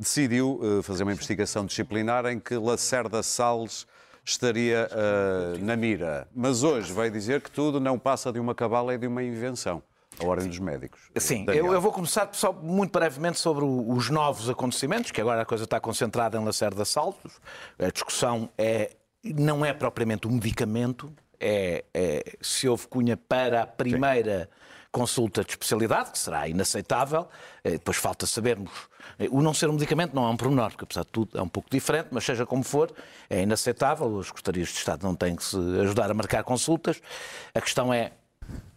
decidiu 0.01 0.59
eh, 0.63 0.83
fazer 0.83 1.03
uma 1.03 1.13
investigação 1.13 1.67
disciplinar 1.67 2.25
em 2.27 2.41
que 2.41 2.55
Lacerda 2.57 3.23
Salles 3.23 3.87
estaria 4.25 4.89
eh, 4.91 5.59
na 5.61 5.77
mira. 5.77 6.27
Mas 6.35 6.63
hoje 6.63 6.93
veio 6.93 7.11
dizer 7.11 7.41
que 7.43 7.51
tudo 7.51 7.79
não 7.79 7.99
passa 7.99 8.33
de 8.33 8.41
uma 8.41 8.55
cabala 8.55 8.95
e 8.95 8.99
de 8.99 9.07
uma 9.07 9.23
invenção. 9.23 9.83
A 10.19 10.27
Ordem 10.27 10.49
dos 10.49 10.59
Médicos. 10.59 11.01
Sim, 11.17 11.47
eu, 11.49 11.73
eu 11.73 11.81
vou 11.81 11.93
começar 11.93 12.29
só 12.33 12.53
muito 12.53 12.91
brevemente 12.99 13.39
sobre 13.39 13.65
o- 13.65 13.93
os 13.93 14.11
novos 14.11 14.51
acontecimentos, 14.51 15.11
que 15.13 15.21
agora 15.21 15.43
a 15.43 15.45
coisa 15.47 15.65
está 15.65 15.79
concentrada 15.79 16.37
em 16.39 16.45
Lacerda 16.45 16.85
Saltos. 16.85 17.35
A 17.79 17.91
discussão 17.91 18.51
é, 18.59 18.91
não 19.23 19.65
é 19.65 19.73
propriamente 19.73 20.27
um 20.27 20.33
medicamento, 20.33 21.13
é, 21.39 21.85
é 21.95 22.25
se 22.41 22.69
houve 22.69 22.87
cunha 22.89 23.17
para 23.17 23.63
a 23.63 23.67
primeira 23.67 24.51
consulta 24.93 25.43
de 25.45 25.51
especialidade, 25.53 26.11
que 26.11 26.19
será 26.19 26.49
inaceitável. 26.49 27.29
Eh, 27.63 27.73
Depois 27.73 27.97
falta 27.97 28.27
sabermos. 28.27 28.90
Eh, 29.19 29.29
O 29.31 29.43
não 29.43 29.53
ser 29.55 29.69
um 29.69 29.73
medicamento 29.75 30.15
não 30.15 30.27
é 30.27 30.29
um 30.31 30.37
pormenor, 30.37 30.71
porque 30.71 30.85
apesar 30.85 31.03
de 31.05 31.11
tudo 31.11 31.39
é 31.39 31.43
um 31.43 31.49
pouco 31.49 31.69
diferente, 31.71 32.09
mas 32.11 32.25
seja 32.25 32.45
como 32.47 32.63
for, 32.63 32.91
é 33.29 33.43
inaceitável. 33.43 34.19
As 34.21 34.27
secretarias 34.29 34.69
de 34.69 34.75
Estado 34.75 35.03
não 35.05 35.15
têm 35.15 35.37
que 35.37 35.45
se 35.45 35.57
ajudar 35.81 36.11
a 36.11 36.15
marcar 36.15 36.43
consultas. 36.45 37.01
A 37.55 37.61
questão 37.61 37.93
é 37.93 38.13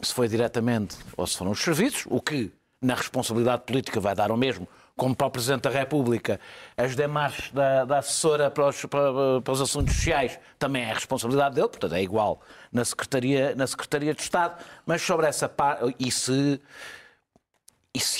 se 0.02 0.14
foi 0.14 0.28
diretamente 0.28 0.96
ou 1.18 1.26
se 1.26 1.38
foram 1.38 1.52
os 1.52 1.60
serviços, 1.60 2.06
o 2.10 2.22
que 2.22 2.52
na 2.82 2.96
responsabilidade 2.96 3.64
política 3.66 4.00
vai 4.00 4.14
dar 4.14 4.30
o 4.32 4.38
mesmo, 4.38 4.68
como 4.96 5.16
para 5.16 5.26
o 5.26 5.32
Presidente 5.32 5.62
da 5.64 5.70
República, 5.72 6.40
as 6.78 6.96
demarches 6.96 7.50
da, 7.52 7.84
da 7.86 7.98
assessora 8.00 8.52
para 8.52 8.68
os, 8.68 8.86
para- 8.86 9.42
para 9.44 9.52
os 9.54 9.62
assuntos 9.62 9.96
sociais 9.96 10.38
também 10.60 10.84
é 10.84 10.94
responsabilidade 10.94 11.56
dele, 11.56 11.70
portanto 11.70 11.96
é 11.96 12.04
igual 12.04 12.42
na 12.72 12.86
Secretaria, 12.86 13.56
na 13.56 13.66
Secretaria 13.66 14.14
de 14.14 14.22
Estado, 14.22 14.62
mas 14.86 15.02
sobre 15.02 15.26
essa 15.26 15.50
parte, 15.50 15.96
e 15.98 16.12
se, 16.12 16.62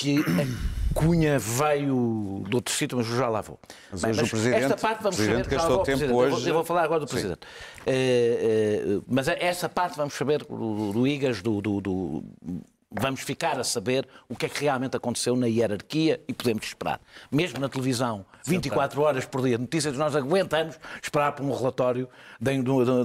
e 0.06 0.22
se 0.22 0.30
a 0.40 0.94
cunha 0.94 1.38
veio 1.38 2.44
do 2.48 2.56
outro 2.56 2.72
sítio, 2.74 2.96
mas 2.98 3.06
já 3.06 3.28
lá 3.28 3.40
vou. 3.40 3.58
Mas 3.90 4.00
Bem, 4.02 4.10
hoje 4.12 4.22
o 4.22 4.28
Presidente- 4.28 4.62
esta 4.62 4.76
parte 4.76 5.02
vamos 5.02 5.16
Presidente 5.16 5.44
saber, 5.44 5.56
gastou 5.56 5.76
tempo 5.78 5.84
Presidente. 5.84 6.10
Eu 6.10 6.14
vou- 6.16 6.36
hoje- 6.38 6.48
Eu 6.48 6.54
vou 6.54 6.64
falar 6.64 6.82
agora 6.84 7.00
do 7.00 7.06
Sim. 7.06 7.12
Presidente. 7.14 7.40
Eh, 7.86 8.80
eh, 8.98 9.00
mas 9.08 9.28
essa 9.28 9.68
parte 9.68 9.96
vamos 9.96 10.14
saber 10.14 10.44
do, 10.44 10.92
do 10.92 11.06
IGAS, 11.06 11.42
do, 11.42 11.60
do- 11.60 11.80
do- 11.80 12.24
vamos 13.00 13.20
ficar 13.20 13.58
a 13.58 13.64
saber 13.64 14.06
o 14.28 14.36
que 14.36 14.46
é 14.46 14.48
que 14.48 14.60
realmente 14.62 14.96
aconteceu 14.96 15.34
na 15.36 15.46
hierarquia 15.46 16.20
e 16.28 16.32
podemos 16.32 16.64
esperar. 16.66 17.00
Mesmo 17.30 17.58
na 17.60 17.68
televisão, 17.68 18.24
24 18.44 19.00
horas 19.02 19.24
por 19.26 19.42
dia, 19.42 19.58
notícias, 19.58 19.96
nós 19.96 20.14
aguentamos 20.14 20.78
esperar 21.02 21.32
por 21.32 21.44
um 21.44 21.52
relatório 21.54 22.08
da, 22.40 22.52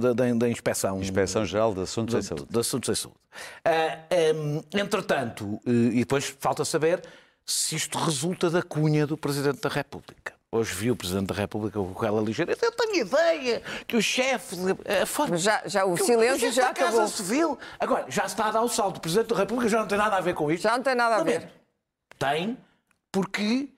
da- 0.00 0.12
da- 0.12 0.32
da 0.34 0.48
inspeção. 0.48 1.00
Inspeção-Geral 1.00 1.74
de 1.74 1.80
Assuntos 1.80 2.14
em 2.14 2.18
de, 2.20 2.24
Saúde. 2.26 2.46
de 2.48 2.58
assuntos 2.58 2.88
em 2.88 2.94
saúde. 2.94 3.18
Ah, 3.64 3.98
hum, 4.34 4.62
entretanto, 4.74 5.60
eh, 5.66 5.70
e 5.70 5.98
depois 6.00 6.34
falta 6.38 6.64
saber 6.64 7.02
se 7.44 7.74
isto 7.76 7.98
resulta 7.98 8.48
da 8.50 8.62
cunha 8.62 9.06
do 9.06 9.16
Presidente 9.16 9.60
da 9.60 9.68
República. 9.68 10.34
Hoje 10.52 10.74
vi 10.74 10.90
o 10.90 10.96
Presidente 10.96 11.26
da 11.28 11.34
República 11.34 11.78
com 11.78 11.92
aquela 11.92 12.20
ligeireza. 12.20 12.58
Eu 12.64 12.72
tenho 12.72 13.06
ideia 13.06 13.62
que 13.86 13.96
o 13.96 14.02
chefe. 14.02 14.56
A 15.00 15.06
forma, 15.06 15.32
Mas 15.34 15.42
já- 15.42 15.62
já 15.64 15.84
o 15.84 15.96
silêncio 15.96 16.40
chefe 16.40 16.52
já 16.56 16.68
da 16.68 16.74
Casa 16.74 16.88
acabou. 16.88 17.08
Civil. 17.08 17.58
Agora, 17.78 18.06
já 18.08 18.24
está 18.24 18.46
a 18.46 18.50
dar 18.50 18.62
o 18.62 18.68
salto. 18.68 18.96
O 18.96 19.00
Presidente 19.00 19.28
da 19.28 19.36
República 19.36 19.68
já 19.68 19.78
não 19.78 19.86
tem 19.86 19.96
nada 19.96 20.16
a 20.16 20.20
ver 20.20 20.34
com 20.34 20.50
isto. 20.50 20.64
Já 20.64 20.76
não 20.76 20.82
tem 20.82 20.96
nada 20.96 21.16
a 21.18 21.22
ver. 21.22 21.48
Tem, 22.18 22.58
porque 23.12 23.68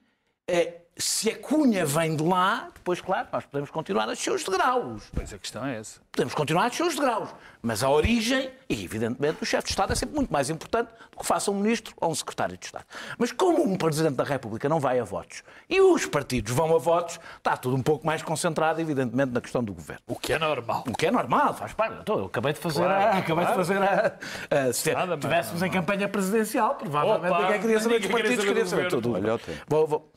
eh, 0.47 0.81
se 0.95 1.29
a 1.31 1.37
cunha 1.37 1.85
vem 1.85 2.15
de 2.15 2.23
lá, 2.23 2.69
depois, 2.73 3.01
claro, 3.01 3.27
nós 3.31 3.45
podemos 3.45 3.71
continuar 3.71 4.07
a 4.07 4.11
os 4.11 4.43
degraus. 4.43 5.03
Pois 5.13 5.33
a 5.33 5.37
questão 5.39 5.65
é 5.65 5.77
essa. 5.79 5.99
Podemos 6.11 6.35
continuar 6.35 6.65
a 6.65 6.83
os 6.85 6.95
degraus. 6.95 7.29
Mas 7.61 7.81
a 7.83 7.89
origem, 7.89 8.51
e 8.69 8.83
evidentemente 8.83 9.41
o 9.41 9.45
chefe 9.45 9.63
de 9.63 9.69
Estado 9.71 9.93
é 9.93 9.95
sempre 9.95 10.15
muito 10.15 10.31
mais 10.31 10.49
importante 10.49 10.89
do 11.11 11.17
que 11.17 11.25
faça 11.25 11.49
um 11.49 11.55
ministro 11.55 11.95
ou 11.99 12.11
um 12.11 12.15
secretário 12.15 12.55
de 12.57 12.65
Estado. 12.65 12.85
Mas 13.17 13.31
como 13.31 13.63
um 13.63 13.75
Presidente 13.75 14.15
da 14.15 14.23
República 14.23 14.69
não 14.69 14.79
vai 14.79 14.99
a 14.99 15.03
votos 15.03 15.41
e 15.67 15.81
os 15.81 16.05
partidos 16.05 16.51
vão 16.53 16.75
a 16.75 16.77
votos, 16.77 17.19
está 17.37 17.57
tudo 17.57 17.75
um 17.75 17.81
pouco 17.81 18.05
mais 18.05 18.21
concentrado, 18.21 18.79
evidentemente, 18.79 19.31
na 19.31 19.41
questão 19.41 19.63
do 19.63 19.73
governo. 19.73 20.01
O 20.07 20.15
que 20.19 20.33
é 20.33 20.37
normal. 20.37 20.83
O 20.87 20.93
que 20.95 21.07
é 21.07 21.11
normal, 21.11 21.53
faz 21.55 21.73
parte. 21.73 21.97
Então, 22.01 22.19
eu 22.19 22.25
acabei 22.25 22.53
de 22.53 22.59
fazer 22.59 22.83
Claro, 22.83 22.93
a. 22.93 23.17
Acabei 23.17 23.45
claro. 23.45 23.49
de 23.61 23.67
fazer 23.67 23.81
a. 23.81 24.67
a 24.69 24.73
se 24.73 24.91
estivéssemos 24.91 25.63
em 25.63 25.71
campanha 25.71 26.07
presidencial, 26.07 26.75
provavelmente 26.75 27.31
Opa, 27.33 27.41
ninguém 27.43 27.61
queria 27.61 27.79
saber 27.79 27.99
dos 27.99 28.11
partidos, 28.11 28.45
queria 28.45 28.65
saber 28.65 28.89
tudo. 28.89 29.13
Olha. 29.13 29.39
Vou- 29.67 29.87
vou. 29.87 30.13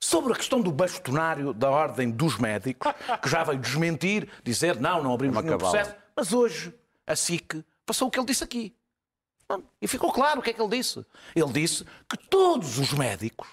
Sobre 0.00 0.32
a 0.32 0.36
questão 0.36 0.60
do 0.60 0.70
bastonário 0.70 1.52
da 1.52 1.70
Ordem 1.70 2.10
dos 2.10 2.38
Médicos, 2.38 2.92
que 3.20 3.28
já 3.28 3.42
veio 3.42 3.58
desmentir, 3.58 4.28
dizer 4.44 4.78
não, 4.80 5.02
não 5.02 5.12
abrimos 5.12 5.36
Uma 5.36 5.42
nenhum 5.42 5.58
cabala. 5.58 5.72
processo, 5.76 5.96
mas 6.14 6.32
hoje 6.32 6.72
a 7.06 7.16
SIC 7.16 7.64
passou 7.84 8.06
o 8.08 8.10
que 8.10 8.18
ele 8.18 8.26
disse 8.26 8.44
aqui. 8.44 8.74
E 9.80 9.88
ficou 9.88 10.12
claro 10.12 10.40
o 10.40 10.42
que 10.42 10.50
é 10.50 10.52
que 10.52 10.60
ele 10.62 10.76
disse. 10.76 11.04
Ele 11.34 11.52
disse 11.52 11.84
que 12.08 12.16
todos 12.28 12.78
os 12.78 12.92
médicos 12.92 13.48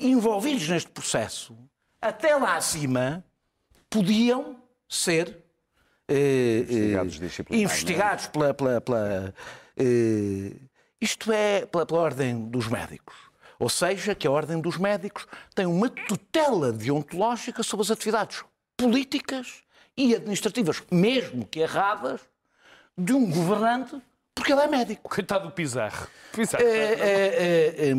envolvidos 0.00 0.68
neste 0.68 0.90
processo, 0.90 1.56
até 2.00 2.34
lá 2.36 2.56
acima, 2.56 3.24
podiam 3.90 4.62
ser 4.88 5.44
eh, 6.08 6.60
Investigados 6.60 7.16
eh, 7.16 7.18
disciplinarmente. 7.18 7.62
investigados 7.74 8.26
pela, 8.28 8.54
pela- 8.54 8.80
pela, 8.80 9.34
eh, 9.76 10.52
isto 11.00 11.30
é, 11.32 11.66
pela, 11.66 11.84
pela 11.84 12.00
ordem 12.00 12.48
dos 12.48 12.66
médicos. 12.68 13.14
Ou 13.60 13.68
seja, 13.68 14.14
que 14.14 14.26
a 14.26 14.30
ordem 14.30 14.58
dos 14.58 14.78
médicos 14.78 15.26
tem 15.54 15.66
uma 15.66 15.90
tutela 15.90 16.72
deontológica 16.72 17.62
sobre 17.62 17.84
as 17.84 17.90
atividades 17.90 18.42
políticas 18.74 19.62
e 19.94 20.14
administrativas, 20.14 20.82
mesmo 20.90 21.46
que 21.46 21.60
erradas, 21.60 22.22
de 22.96 23.12
um 23.12 23.30
governante, 23.30 24.00
porque 24.34 24.50
ele 24.50 24.62
é 24.62 24.66
médico. 24.66 25.10
Coitado 25.10 25.48
do 25.48 25.52
Pizarro. 25.52 26.08
Pizarro. 26.32 26.64
É, 26.64 26.68
é, 26.68 26.96
é, 26.96 27.90
é, 27.90 27.94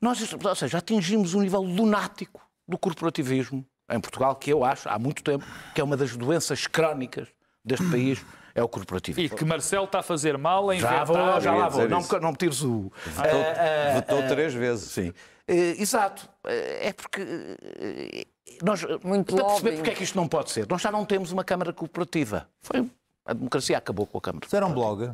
nós, 0.00 0.20
ou 0.32 0.54
seja, 0.56 0.78
atingimos 0.78 1.34
um 1.34 1.40
nível 1.40 1.62
lunático 1.62 2.44
do 2.66 2.76
corporativismo 2.76 3.64
em 3.88 4.00
Portugal, 4.00 4.34
que 4.34 4.52
eu 4.52 4.64
acho, 4.64 4.88
há 4.88 4.98
muito 4.98 5.22
tempo, 5.22 5.46
que 5.72 5.80
é 5.80 5.84
uma 5.84 5.96
das 5.96 6.16
doenças 6.16 6.66
crónicas 6.66 7.28
deste 7.64 7.88
país, 7.88 8.24
é 8.56 8.62
o 8.62 8.68
corporativismo. 8.68 9.36
E 9.36 9.38
que 9.38 9.44
Marcelo 9.44 9.84
está 9.84 10.00
a 10.00 10.02
fazer 10.02 10.36
mal 10.38 10.72
em 10.72 10.80
Já 10.80 11.04
vou, 11.04 11.16
inventar... 11.16 11.40
já 11.42 11.54
lá 11.54 11.68
vou. 11.68 11.88
Não, 11.88 12.00
não 12.20 12.30
me 12.32 12.36
tires 12.36 12.62
o. 12.62 12.90
Votou, 13.06 13.40
Ah, 13.40 13.90
ah, 13.90 13.94
votou 13.96 14.22
três 14.28 14.54
vezes. 14.54 14.90
Sim. 14.90 15.12
Eh, 15.46 15.76
exato. 15.80 16.28
Eh, 16.46 16.88
é 16.88 16.92
porque. 16.92 17.20
eh, 17.22 18.24
nós, 18.62 18.82
Muito 19.04 19.34
para 19.36 19.44
perceber 19.44 19.70
lobbying. 19.70 19.76
porque 19.76 19.90
é 19.90 19.94
que 19.94 20.02
isto 20.04 20.16
não 20.16 20.26
pode 20.26 20.50
ser. 20.50 20.66
Nós 20.68 20.80
já 20.80 20.90
não 20.90 21.04
temos 21.04 21.30
uma 21.30 21.44
Câmara 21.44 21.72
Corporativa. 21.72 22.48
Foi, 22.62 22.88
a 23.26 23.32
democracia 23.34 23.76
acabou 23.76 24.06
com 24.06 24.18
a 24.18 24.20
Câmara. 24.20 24.46
Isso 24.46 24.56
era 24.56 24.66
um 24.66 24.72
blog. 24.72 25.12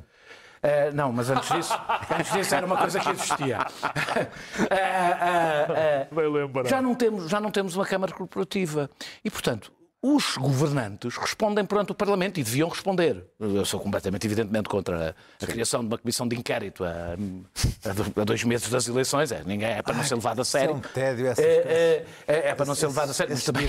Eh, 0.62 0.92
não, 0.92 1.12
mas 1.12 1.28
antes 1.28 1.50
disso, 1.50 1.74
antes 2.16 2.32
disso 2.32 2.54
era 2.54 2.64
uma 2.64 2.76
coisa 2.76 3.00
que 3.00 3.10
existia. 3.10 3.58
Vai 6.10 6.28
lembrar. 6.28 6.66
já, 6.66 6.80
não 6.80 6.94
temos, 6.94 7.28
já 7.28 7.40
não 7.40 7.50
temos 7.50 7.74
uma 7.74 7.86
Câmara 7.86 8.12
Corporativa. 8.12 8.90
E, 9.24 9.30
portanto, 9.30 9.72
os 10.04 10.36
governantes 10.36 11.16
respondem 11.16 11.64
perante 11.64 11.92
o 11.92 11.94
Parlamento 11.94 12.40
e 12.40 12.42
deviam 12.42 12.68
responder. 12.68 13.24
Eu 13.38 13.64
sou 13.64 13.78
completamente, 13.78 14.26
evidentemente, 14.26 14.68
contra 14.68 15.14
a, 15.40 15.44
a 15.44 15.46
criação 15.46 15.80
de 15.80 15.86
uma 15.86 15.96
comissão 15.98 16.26
de 16.26 16.36
inquérito 16.36 16.82
a, 16.84 16.90
a 17.88 17.92
do- 17.92 18.20
a 18.20 18.24
dois 18.24 18.42
meses 18.42 18.68
das 18.68 18.88
eleições. 18.88 19.30
É, 19.30 19.42
ninguém, 19.44 19.70
é 19.70 19.80
para 19.80 19.94
não 19.94 20.02
ser 20.02 20.16
levado 20.16 20.40
a 20.40 20.44
sério. 20.44 20.70
é 20.70 20.74
um 20.74 20.80
tédio, 20.80 21.26
essas 21.28 21.44
É, 21.44 21.50
é, 21.50 22.06
é, 22.26 22.48
é 22.48 22.54
para 22.54 22.66
não 22.66 22.74
ser 22.74 22.88
levado 22.88 23.10
a 23.10 23.14
sério. 23.14 23.32
Esses 23.32 23.44
também- 23.44 23.68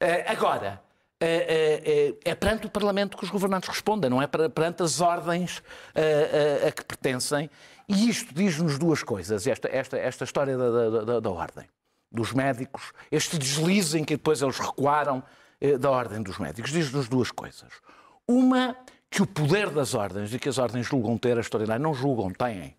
é, 0.00 0.30
Agora, 0.30 0.80
é, 1.20 2.14
é, 2.24 2.30
é 2.30 2.34
perante 2.34 2.66
o 2.66 2.70
Parlamento 2.70 3.16
que 3.16 3.24
os 3.24 3.30
governantes 3.30 3.68
respondem, 3.70 4.08
não 4.10 4.20
é 4.22 4.26
perante 4.26 4.82
as 4.82 5.00
ordens 5.00 5.62
é, 5.94 6.60
é, 6.62 6.68
a 6.68 6.72
que 6.72 6.84
pertencem. 6.84 7.48
E 7.88 8.08
isto 8.10 8.34
diz-nos 8.34 8.78
duas 8.78 9.02
coisas, 9.02 9.46
esta, 9.46 9.66
esta, 9.68 9.96
esta 9.96 10.22
história 10.24 10.58
da, 10.58 10.70
da, 10.70 11.04
da- 11.04 11.20
da 11.20 11.30
ordem, 11.30 11.64
dos 12.10 12.32
médicos, 12.32 12.92
este 13.10 13.38
deslize 13.38 13.98
em 13.98 14.04
que 14.04 14.16
depois 14.16 14.40
eles 14.42 14.58
recuaram 14.58 15.22
eh, 15.60 15.76
da 15.76 15.90
Ordem 15.90 16.22
dos 16.22 16.38
Médicos. 16.38 16.70
Diz-nos 16.70 17.08
duas 17.08 17.30
coisas. 17.30 17.72
Uma, 18.26 18.76
que 19.10 19.22
o 19.22 19.26
poder 19.26 19.70
das 19.70 19.94
ordens 19.94 20.32
e 20.32 20.38
que 20.38 20.48
as 20.48 20.58
ordens 20.58 20.86
julgam 20.86 21.16
ter 21.18 21.36
a 21.36 21.40
extraordinário, 21.40 21.82
não 21.82 21.94
julgam, 21.94 22.30
têm. 22.30 22.76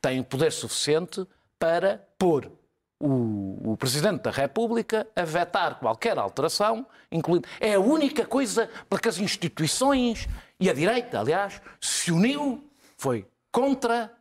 Têm 0.00 0.22
poder 0.22 0.52
suficiente 0.52 1.26
para 1.58 2.06
pôr 2.18 2.50
o, 2.98 3.72
o, 3.72 3.76
Presidente 3.76 4.22
da 4.22 4.30
República 4.30 5.06
a 5.16 5.24
vetar 5.24 5.78
qualquer 5.78 6.18
alteração, 6.18 6.86
incluindo. 7.10 7.48
É 7.58 7.74
a 7.74 7.80
única 7.80 8.26
coisa 8.26 8.68
para 8.88 8.98
que 8.98 9.08
as 9.08 9.18
instituições 9.18 10.28
e 10.58 10.68
a 10.68 10.74
direita, 10.74 11.18
aliás, 11.18 11.60
se 11.80 12.12
uniu, 12.12 12.62
foi 12.96 13.26
contra. 13.50 14.12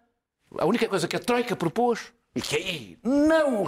A 0.57 0.65
única 0.65 0.87
coisa 0.87 1.07
que 1.07 1.15
a 1.15 1.19
Troika 1.19 1.55
propôs 1.55 2.11
e 2.39 2.41
que 2.41 2.56
aí 2.56 2.97
não 3.04 3.65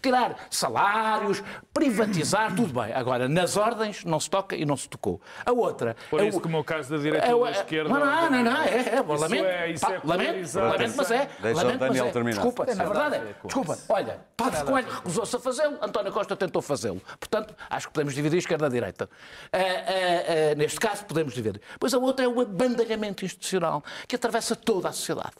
tirar 0.00 0.46
salários, 0.48 1.42
privatizar, 1.74 2.54
tudo 2.54 2.72
bem. 2.80 2.92
Agora, 2.92 3.28
nas 3.28 3.56
ordens 3.56 4.04
não 4.04 4.20
se 4.20 4.30
toca 4.30 4.54
e 4.54 4.64
não 4.64 4.76
se 4.76 4.88
tocou. 4.88 5.20
A 5.44 5.50
outra. 5.50 5.96
Por 6.08 6.20
é 6.20 6.28
isso, 6.28 6.40
como 6.40 6.56
é 6.56 6.60
o 6.60 6.64
caso 6.64 6.90
da 6.90 6.98
direita 6.98 7.26
é, 7.26 7.34
ou 7.34 7.44
da 7.44 7.50
esquerda. 7.50 7.88
Não, 7.88 7.98
não, 7.98 8.30
não, 8.30 8.44
não, 8.44 8.62
é, 8.62 8.96
é, 8.96 9.02
lamento. 9.02 9.44
É, 9.44 9.70
isso 9.72 9.86
é 9.86 10.00
lamento, 10.04 10.58
lamento, 10.58 10.94
mas 10.96 11.10
é. 11.10 11.28
Deixa 11.40 11.62
lamento, 11.62 11.76
o 11.76 11.78
Daniel 11.78 12.04
mas 12.04 12.10
é. 12.10 12.12
terminar. 12.12 12.36
Desculpa, 12.36 12.62
é 12.62 12.74
verdade 12.74 13.16
é. 13.16 13.34
Desculpa, 13.44 13.78
olha, 13.88 14.20
Padre 14.36 14.64
Coelho 14.64 14.88
recusou-se 14.88 15.36
a 15.36 15.38
fazê-lo, 15.40 15.78
António 15.82 16.12
Costa 16.12 16.36
tentou 16.36 16.62
fazê-lo. 16.62 17.02
Portanto, 17.18 17.56
acho 17.68 17.88
que 17.88 17.92
podemos 17.92 18.14
dividir 18.14 18.38
esquerda-direita. 18.38 19.06
Uh, 19.52 19.56
uh, 19.58 20.52
uh, 20.52 20.56
neste 20.56 20.78
caso, 20.78 21.04
podemos 21.06 21.34
dividir. 21.34 21.60
Pois 21.80 21.92
a 21.92 21.98
outra 21.98 22.24
é 22.24 22.28
o 22.28 22.40
abandalhamento 22.40 23.24
institucional 23.24 23.82
que 24.06 24.14
atravessa 24.14 24.54
toda 24.54 24.88
a 24.90 24.92
sociedade. 24.92 25.34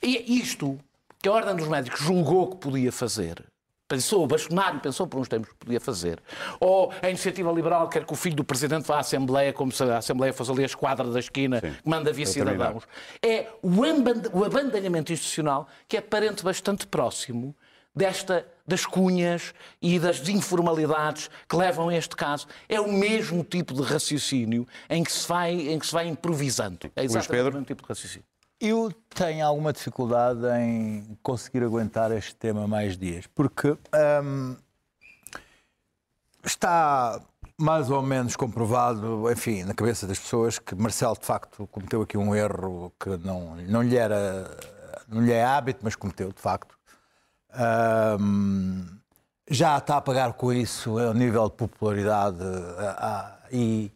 E 0.00 0.38
isto 0.38 0.78
que 1.20 1.28
a 1.28 1.32
Ordem 1.32 1.56
dos 1.56 1.68
Médicos 1.68 2.00
julgou 2.00 2.48
que 2.48 2.56
podia 2.56 2.92
fazer, 2.92 3.44
pensou, 3.88 4.22
o 4.22 4.26
bastonário 4.26 4.80
pensou 4.80 5.06
por 5.06 5.18
uns 5.18 5.28
tempos 5.28 5.48
que 5.48 5.56
podia 5.56 5.80
fazer, 5.80 6.20
ou 6.60 6.92
a 7.02 7.08
iniciativa 7.08 7.50
liberal 7.50 7.88
quer 7.88 8.04
que 8.04 8.12
o 8.12 8.16
filho 8.16 8.36
do 8.36 8.44
presidente 8.44 8.86
vá 8.86 8.96
à 8.96 9.00
Assembleia, 9.00 9.52
como 9.52 9.72
se 9.72 9.82
a 9.82 9.98
Assembleia 9.98 10.32
fosse 10.32 10.50
ali 10.50 10.62
a 10.62 10.66
esquadra 10.66 11.10
da 11.10 11.18
esquina, 11.18 11.60
Sim, 11.60 11.72
que 11.72 11.88
manda 11.88 12.12
vir 12.12 12.26
cidadãos, 12.26 12.84
é 13.22 13.48
o 13.62 14.44
abandalhamento 14.44 15.12
institucional 15.12 15.66
que 15.88 15.96
é 15.96 16.00
parente 16.00 16.44
bastante 16.44 16.86
próximo 16.86 17.56
desta 17.94 18.46
das 18.68 18.84
cunhas 18.84 19.54
e 19.80 19.98
das 19.98 20.28
informalidades 20.28 21.30
que 21.48 21.56
levam 21.56 21.88
a 21.88 21.96
este 21.96 22.14
caso. 22.14 22.46
É 22.68 22.78
o 22.78 22.92
mesmo 22.92 23.42
tipo 23.42 23.72
de 23.72 23.82
raciocínio 23.82 24.68
em 24.90 25.02
que 25.02 25.10
se 25.10 25.26
vai, 25.26 25.52
em 25.54 25.78
que 25.78 25.86
se 25.86 25.92
vai 25.92 26.06
improvisando. 26.06 26.78
É 26.94 27.02
exatamente 27.02 27.40
o 27.40 27.44
mesmo 27.46 27.64
tipo 27.64 27.82
de 27.82 27.88
raciocínio. 27.88 28.26
Eu 28.60 28.92
tenho 29.10 29.46
alguma 29.46 29.72
dificuldade 29.72 30.40
em 30.60 31.16
conseguir 31.22 31.62
aguentar 31.62 32.10
este 32.10 32.34
tema 32.34 32.66
mais 32.66 32.98
dias, 32.98 33.24
porque 33.28 33.78
hum, 34.24 34.56
está 36.44 37.20
mais 37.56 37.88
ou 37.88 38.02
menos 38.02 38.34
comprovado, 38.34 39.30
enfim, 39.30 39.62
na 39.62 39.74
cabeça 39.74 40.08
das 40.08 40.18
pessoas, 40.18 40.58
que 40.58 40.74
Marcelo 40.74 41.16
de 41.16 41.24
facto 41.24 41.68
cometeu 41.68 42.02
aqui 42.02 42.18
um 42.18 42.34
erro 42.34 42.92
que 42.98 43.10
não, 43.18 43.54
não, 43.56 43.82
lhe, 43.82 43.96
era, 43.96 44.50
não 45.06 45.20
lhe 45.22 45.32
é 45.32 45.44
hábito, 45.44 45.80
mas 45.84 45.94
cometeu 45.94 46.32
de 46.32 46.40
facto. 46.40 46.76
Hum, 48.20 48.86
já 49.48 49.78
está 49.78 49.98
a 49.98 50.00
pagar 50.00 50.32
com 50.32 50.52
isso 50.52 50.98
a 50.98 51.14
nível 51.14 51.48
de 51.48 51.54
popularidade 51.54 52.44
e 53.52 53.92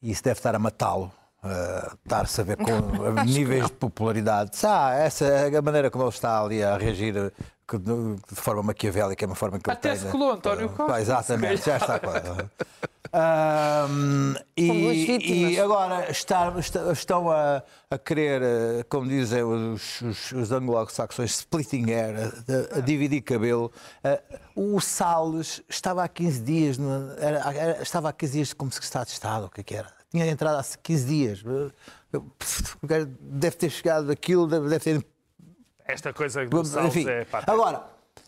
isso 0.00 0.22
deve 0.22 0.38
estar 0.38 0.54
a 0.54 0.58
matá-lo 0.58 1.12
uh, 1.48 1.96
estar-se 2.04 2.40
a 2.40 2.44
ver 2.44 2.56
com 2.56 3.22
níveis 3.24 3.66
de 3.66 3.72
popularidade. 3.72 4.50
Ah, 4.64 4.94
essa 4.94 5.24
é 5.24 5.56
a 5.56 5.62
maneira 5.62 5.90
como 5.90 6.04
ele 6.04 6.10
está 6.10 6.42
ali 6.42 6.62
a 6.62 6.76
reagir 6.76 7.12
de, 7.12 8.14
de 8.30 8.34
forma 8.34 8.62
maquiavélica, 8.62 9.24
é 9.24 9.26
uma 9.26 9.34
forma 9.34 9.58
que 9.58 9.68
ele 9.68 9.76
Até 9.76 9.90
tem. 9.90 9.98
se 9.98 10.06
colou 10.06 10.32
António 10.32 10.68
Costa. 10.70 10.94
Ah, 10.94 11.00
exatamente, 11.00 11.66
já 11.66 11.76
está 11.76 11.98
claro. 11.98 12.50
Um, 13.10 14.34
e, 14.54 15.52
e, 15.54 15.60
agora 15.60 16.10
está, 16.10 16.52
está, 16.58 16.92
estão 16.92 17.30
a, 17.30 17.62
a, 17.90 17.98
querer, 17.98 18.42
eh, 18.42 18.84
como 18.86 19.08
dizem 19.08 19.42
os, 19.42 20.02
os, 20.02 20.32
os 20.32 20.52
anglo-saxões, 20.52 21.30
splitting 21.30 21.90
hair, 21.90 22.14
a, 22.74 22.78
a, 22.78 22.80
dividir 22.80 23.22
cabelo. 23.22 23.72
Uh, 24.54 24.74
o 24.74 24.80
Salles 24.80 25.62
estava 25.70 26.04
há 26.04 26.08
15 26.08 26.40
dias, 26.42 26.76
no, 26.76 27.12
era, 27.18 27.38
era, 27.54 27.82
estava 27.82 28.10
há 28.10 28.12
15 28.12 28.32
dias 28.32 28.52
como 28.52 28.70
secretário 28.70 29.06
de 29.06 29.12
Estado, 29.12 29.46
o 29.46 29.50
que, 29.50 29.62
é 29.62 29.64
que 29.64 29.74
era? 29.74 29.97
Tinha 30.10 30.26
entrado 30.26 30.58
há 30.58 30.64
15 30.82 31.06
dias. 31.06 31.42
Deve 33.20 33.56
ter 33.56 33.70
chegado 33.70 34.10
aquilo, 34.10 34.46
deve 34.46 34.78
ter. 34.78 35.06
Esta 35.84 36.12
coisa 36.12 36.46
do 36.46 36.60
Enfim, 36.60 37.08
é 37.08 37.24
patética. 37.24 37.52
Agora, 37.52 37.84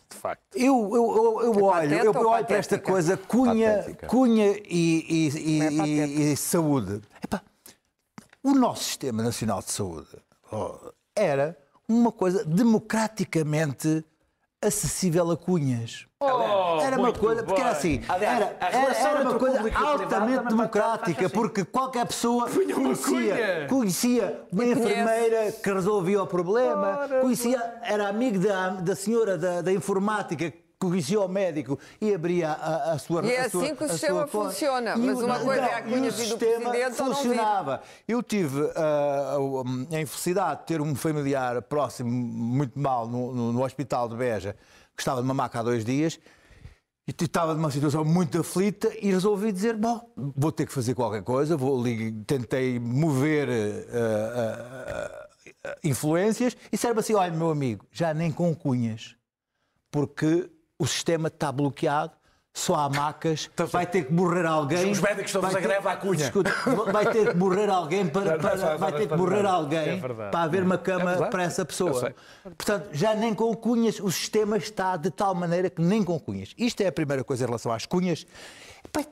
de 0.09 0.17
facto. 0.17 0.55
Eu, 0.55 0.89
eu, 0.93 1.15
eu, 1.15 1.41
eu 1.41 1.59
é 1.59 1.63
olho, 1.63 1.95
eu 1.95 2.27
olho 2.27 2.45
para 2.45 2.57
esta 2.57 2.77
coisa 2.77 3.17
cunha, 3.17 3.85
cunha 4.07 4.57
e, 4.65 5.29
e, 5.35 5.61
é 5.61 5.71
e, 5.71 6.31
e 6.33 6.37
saúde. 6.37 7.01
Epá, 7.23 7.41
o 8.43 8.53
nosso 8.53 8.83
Sistema 8.83 9.23
Nacional 9.23 9.61
de 9.61 9.71
Saúde 9.71 10.17
oh, 10.51 10.91
era 11.15 11.57
uma 11.87 12.11
coisa 12.11 12.43
democraticamente 12.45 14.03
acessível 14.61 15.31
a 15.31 15.37
cunhas. 15.37 16.05
Oh, 16.19 16.79
era 16.81 16.97
uma 16.97 17.11
coisa, 17.11 17.43
porque 17.43 17.59
era 17.59 17.71
assim, 17.71 17.99
era, 18.07 18.55
era, 18.59 18.93
era 18.93 19.21
uma 19.21 19.39
coisa 19.39 19.59
altamente 19.75 20.45
democrática, 20.45 21.25
assim. 21.25 21.33
porque 21.33 21.65
qualquer 21.65 22.05
pessoa 22.05 22.47
conhecia, 22.47 23.65
conhecia 23.67 24.43
uma 24.51 24.63
enfermeira 24.63 25.51
que 25.51 25.73
resolvia 25.73 26.21
o 26.21 26.27
problema, 26.27 27.07
conhecia, 27.21 27.59
era 27.81 28.07
amigo 28.07 28.37
da, 28.37 28.69
da 28.69 28.95
senhora 28.95 29.35
da, 29.35 29.61
da 29.63 29.73
informática 29.73 30.53
conhecia 30.87 31.21
o 31.21 31.27
médico 31.27 31.77
e 31.99 32.13
abria 32.13 32.51
a, 32.51 32.93
a 32.93 32.97
sua 32.97 33.25
E 33.25 33.31
é 33.31 33.41
assim 33.41 33.75
que 33.75 33.83
o 33.83 33.89
sistema 33.89 34.27
funciona. 34.27 34.95
Mas 34.97 35.21
uma 35.21 35.39
coisa 35.39 35.61
é 35.61 35.73
a 35.75 35.83
cunha 35.83 36.11
do 36.11 36.37
presidente 36.37 36.95
funcionava. 36.95 37.81
Eu 38.07 38.23
tive 38.23 38.61
uh, 38.61 39.63
a 39.93 40.01
infelicidade 40.01 40.61
de 40.61 40.67
ter 40.67 40.81
um 40.81 40.95
familiar 40.95 41.61
próximo, 41.61 42.09
muito 42.09 42.79
mal, 42.79 43.07
no, 43.07 43.33
no, 43.33 43.53
no 43.53 43.63
hospital 43.63 44.09
de 44.09 44.15
Beja, 44.15 44.55
que 44.95 45.01
estava 45.01 45.21
numa 45.21 45.33
maca 45.33 45.59
há 45.59 45.63
dois 45.63 45.85
dias 45.85 46.19
e 47.07 47.23
estava 47.23 47.53
numa 47.53 47.71
situação 47.71 48.05
muito 48.05 48.39
aflita 48.39 48.91
e 49.01 49.11
resolvi 49.11 49.51
dizer, 49.51 49.75
bom, 49.75 50.09
vou 50.15 50.51
ter 50.51 50.65
que 50.65 50.71
fazer 50.71 50.93
qualquer 50.93 51.23
coisa, 51.23 51.57
vou 51.57 51.83
tentei 52.25 52.79
mover 52.79 53.49
uh, 53.49 53.51
uh, 53.51 55.77
influências 55.83 56.55
e 56.71 56.77
serve 56.77 56.99
assim, 56.99 57.13
olha, 57.13 57.31
meu 57.31 57.49
amigo, 57.49 57.85
já 57.91 58.13
nem 58.13 58.31
com 58.31 58.53
cunhas, 58.55 59.15
porque 59.89 60.49
o 60.81 60.87
sistema 60.87 61.27
está 61.27 61.51
bloqueado, 61.51 62.11
só 62.51 62.73
há 62.73 62.89
macas, 62.89 63.49
então, 63.53 63.67
vai 63.67 63.85
ter 63.85 64.05
que 64.05 64.11
morrer 64.11 64.47
alguém. 64.47 64.91
Os 64.91 64.99
médicos 64.99 65.27
estão 65.27 65.41
a 65.41 65.45
fazer 65.45 65.61
greve 65.61 65.87
à 65.87 65.95
cunha. 65.95 66.25
Escuta, 66.25 66.51
vai 66.91 67.05
ter 67.09 67.29
que 67.29 67.37
morrer 67.37 67.69
alguém 67.69 68.07
para, 68.07 68.39
para 68.39 68.77
vai 68.77 68.91
ter 68.91 69.07
que 69.07 69.15
morrer 69.15 69.45
alguém 69.45 70.01
para 70.01 70.41
haver 70.41 70.63
uma 70.63 70.79
cama 70.79 71.13
é 71.13 71.29
para 71.29 71.43
essa 71.43 71.63
pessoa. 71.63 72.13
Portanto, 72.43 72.89
já 72.91 73.13
nem 73.13 73.33
com 73.35 73.55
cunhas, 73.55 73.99
o 73.99 74.11
sistema 74.11 74.57
está 74.57 74.97
de 74.97 75.11
tal 75.11 75.35
maneira 75.35 75.69
que 75.69 75.81
nem 75.83 76.03
com 76.03 76.19
cunhas. 76.19 76.53
Isto 76.57 76.81
é 76.81 76.87
a 76.87 76.91
primeira 76.91 77.23
coisa 77.23 77.43
em 77.43 77.45
relação 77.45 77.71
às 77.71 77.85
cunhas. 77.85 78.25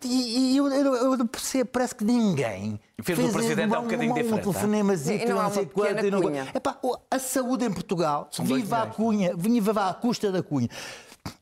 E 0.03 0.57
eu, 0.57 0.67
eu, 0.67 1.13
eu 1.13 1.27
percebo, 1.27 1.69
parece 1.71 1.95
que 1.95 2.03
ninguém. 2.03 2.79
Fez, 3.01 3.17
fez 3.17 3.29
o 3.29 3.31
presidente 3.31 3.73
um, 3.73 3.79
um 3.79 3.83
bocadinho 3.83 4.11
um, 4.11 4.15
diferente. 4.15 4.33
Um 4.33 4.51
telefonemazinho, 4.51 5.29
não, 5.29 5.43
não 5.43 5.53
sei 5.53 5.65
quanto. 5.67 6.11
Não... 6.11 6.35
Epá, 6.53 6.77
a 7.09 7.19
saúde 7.19 7.65
em 7.65 7.71
Portugal 7.71 8.27
São 8.31 8.43
viva 8.43 8.81
a 8.81 8.87
cunha, 8.87 9.33
viva 9.37 9.87
à 9.87 9.93
custa 9.93 10.31
da 10.31 10.43
cunha. 10.43 10.67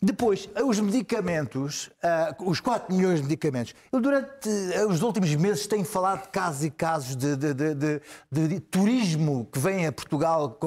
Depois, 0.02 0.50
os 0.66 0.80
medicamentos, 0.80 1.90
uh, 2.04 2.50
os 2.50 2.60
4 2.60 2.96
milhões 2.96 3.18
de 3.18 3.24
medicamentos. 3.24 3.74
Eu, 3.92 4.00
durante 4.00 4.50
uh, 4.50 4.88
os 4.88 5.02
últimos 5.02 5.34
meses, 5.36 5.68
tenho 5.68 5.86
falado 5.86 6.24
de 6.24 6.30
casos 6.30 6.64
e 6.64 6.70
casos 6.70 7.16
de, 7.16 7.36
de, 7.36 7.54
de, 7.54 8.48
de 8.48 8.60
turismo 8.60 9.48
que 9.52 9.60
vem 9.60 9.88
a 9.88 9.92
Portugal 9.92 10.58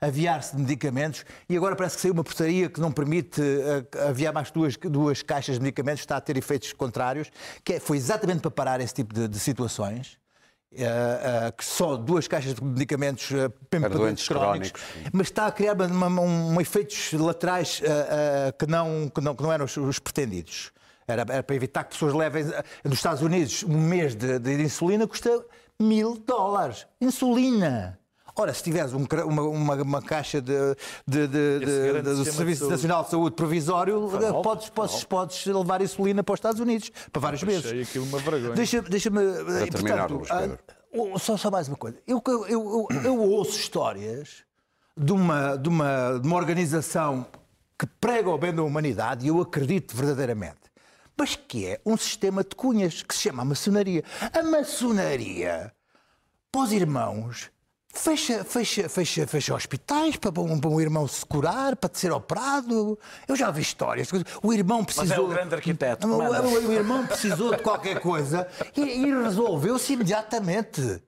aviar-se 0.00 0.56
de 0.56 0.62
medicamentos 0.62 1.24
e 1.48 1.56
agora 1.56 1.76
parece 1.76 1.96
que 1.96 2.02
saiu 2.02 2.14
uma 2.14 2.24
portaria 2.24 2.68
que 2.68 2.80
não 2.80 2.92
permite 2.92 3.40
uh, 3.40 4.08
aviar 4.08 4.32
mais 4.32 4.50
duas, 4.50 4.76
duas 4.76 5.22
caixas 5.22 5.56
de 5.56 5.62
medicamentos, 5.62 6.00
está 6.00 6.16
a 6.16 6.20
ter 6.20 6.36
efeitos 6.36 6.72
contrários, 6.72 7.30
que 7.64 7.74
é, 7.74 7.80
foi 7.80 7.96
exatamente 7.96 8.40
para 8.40 8.50
parar 8.50 8.80
esse 8.80 8.94
tipo 8.94 9.14
de, 9.14 9.28
de 9.28 9.38
situações. 9.38 10.21
Uh, 10.72 11.48
uh, 11.48 11.52
que 11.52 11.62
só 11.62 11.98
duas 11.98 12.26
caixas 12.26 12.54
de 12.54 12.64
medicamentos 12.64 13.30
uh, 13.30 13.50
para 13.68 13.90
doentes 13.90 14.26
crónicos, 14.26 14.70
crónicos, 14.70 15.12
mas 15.12 15.26
está 15.26 15.46
a 15.46 15.52
criar 15.52 15.74
uma, 15.74 16.06
uma, 16.06 16.22
um, 16.22 16.58
efeitos 16.62 17.12
laterais 17.12 17.82
que, 18.58 18.66
não, 18.66 19.06
que, 19.10 19.20
não, 19.20 19.34
que 19.34 19.42
não 19.42 19.52
eram 19.52 19.66
os, 19.66 19.76
os 19.76 19.98
pretendidos. 19.98 20.72
Era, 21.06 21.26
era, 21.28 21.42
para 21.42 21.56
evitar 21.56 21.84
que 21.84 21.90
pessoas 21.90 22.14
levem. 22.14 22.44
Nos 22.84 22.94
Estados 22.94 23.20
Unidos, 23.20 23.62
um 23.64 23.76
mês 23.76 24.14
de, 24.14 24.38
de 24.38 24.62
insulina 24.62 25.06
custa 25.06 25.44
mil 25.78 26.16
dólares. 26.16 26.86
Insulina! 26.98 27.98
Ora, 28.34 28.54
se 28.54 28.62
tiveres 28.62 28.94
um, 28.94 29.06
uma, 29.26 29.42
uma, 29.42 29.74
uma, 29.74 30.02
caixa 30.02 30.40
de, 30.40 30.54
de, 31.06 31.28
de, 31.28 32.02
do 32.02 32.24
Serviço 32.24 32.68
Nacional 32.68 33.04
de 33.04 33.10
Saúde 33.10 33.36
provisório, 33.36 34.08
mal, 34.10 34.42
podes, 34.42 34.70
podes, 34.70 35.04
podes 35.04 35.46
levar 35.46 35.82
insulina 35.82 36.22
para 36.22 36.32
os 36.32 36.38
Estados 36.38 36.60
Unidos 36.60 36.90
para 37.12 37.20
vários 37.20 37.42
meses. 37.42 37.94
Uma 37.96 38.18
vergonha. 38.18 38.54
Deixa-me. 38.54 38.88
Deixa 38.88 39.10
portanto, 39.10 40.22
ah, 40.30 41.18
só, 41.18 41.36
só 41.36 41.50
mais 41.50 41.68
uma 41.68 41.76
coisa. 41.76 41.98
Eu, 42.06 42.22
eu, 42.26 42.46
eu, 42.48 42.88
eu 43.04 43.20
ouço 43.20 43.58
histórias 43.58 44.44
de 44.96 45.12
uma, 45.12 45.56
de, 45.56 45.68
uma, 45.68 46.18
de 46.18 46.26
uma 46.26 46.36
organização 46.36 47.26
que 47.78 47.86
prega 47.86 48.30
o 48.30 48.38
bem 48.38 48.54
da 48.54 48.62
humanidade 48.62 49.26
e 49.26 49.28
eu 49.28 49.40
acredito 49.40 49.94
verdadeiramente. 49.96 50.60
mas 51.18 51.36
que 51.36 51.66
é 51.66 51.80
um 51.84 51.96
sistema 51.96 52.42
de 52.42 52.54
cunhas 52.54 53.02
que 53.02 53.14
se 53.14 53.22
chama 53.22 53.44
maçonaria. 53.44 54.02
A 54.32 54.42
maçonaria, 54.42 55.72
para 56.50 56.62
os 56.62 56.72
irmãos, 56.72 57.50
fecha, 57.92 58.42
fecha, 58.44 58.88
fecha, 58.88 59.26
fecha 59.26 59.54
hospitais 59.54 60.16
para 60.16 60.40
um, 60.40 60.58
para 60.58 60.70
um 60.70 60.80
irmão 60.80 61.06
se 61.06 61.24
curar, 61.24 61.76
para 61.76 61.90
ser 61.92 62.10
operado. 62.10 62.98
Eu 63.28 63.36
já 63.36 63.50
vi 63.50 63.60
histórias. 63.60 64.08
O 64.42 64.52
irmão 64.52 64.84
precisou. 64.84 65.08
Mas 65.08 65.18
é 65.18 65.20
o 65.20 65.28
grande 65.28 65.54
arquiteto. 65.54 66.06
O, 66.06 66.18
o, 66.18 66.68
o 66.68 66.72
irmão 66.72 67.06
precisou 67.06 67.54
de 67.54 67.62
qualquer 67.62 68.00
coisa 68.00 68.48
e, 68.76 68.80
e 68.80 69.22
resolveu-se 69.22 69.92
imediatamente. 69.92 71.02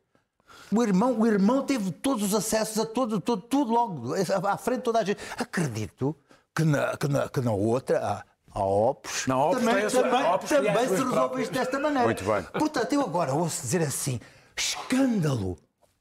O 0.71 0.83
irmão, 0.83 1.21
o 1.21 1.27
irmão 1.27 1.63
teve 1.63 1.91
todos 1.91 2.23
os 2.25 2.35
acessos 2.35 2.79
a 2.79 2.87
todo, 2.87 3.21
todo, 3.21 3.43
tudo 3.43 3.73
logo, 3.73 4.15
à 4.47 4.57
frente 4.57 4.79
de 4.79 4.85
toda 4.85 4.99
a 4.99 5.05
gente. 5.05 5.19
Acredito 5.37 6.17
que 6.55 6.65
na, 6.65 6.97
que 6.97 7.09
na, 7.09 7.29
que 7.29 7.41
na 7.41 7.53
outra, 7.53 8.25
a 8.53 8.65
Opus, 8.65 9.27
na 9.27 9.45
Opus 9.45 9.63
também, 9.63 9.89
também, 9.89 10.33
Opus 10.33 10.49
também 10.49 10.89
se 10.89 10.95
resolve 10.95 11.43
isto 11.43 11.53
desta 11.53 11.79
maneira. 11.79 12.05
Muito 12.05 12.25
bem. 12.25 12.43
Portanto, 12.59 12.93
eu 12.93 13.01
agora 13.03 13.35
ouço 13.35 13.63
dizer 13.63 13.83
assim: 13.83 14.21
escândalo. 14.57 15.57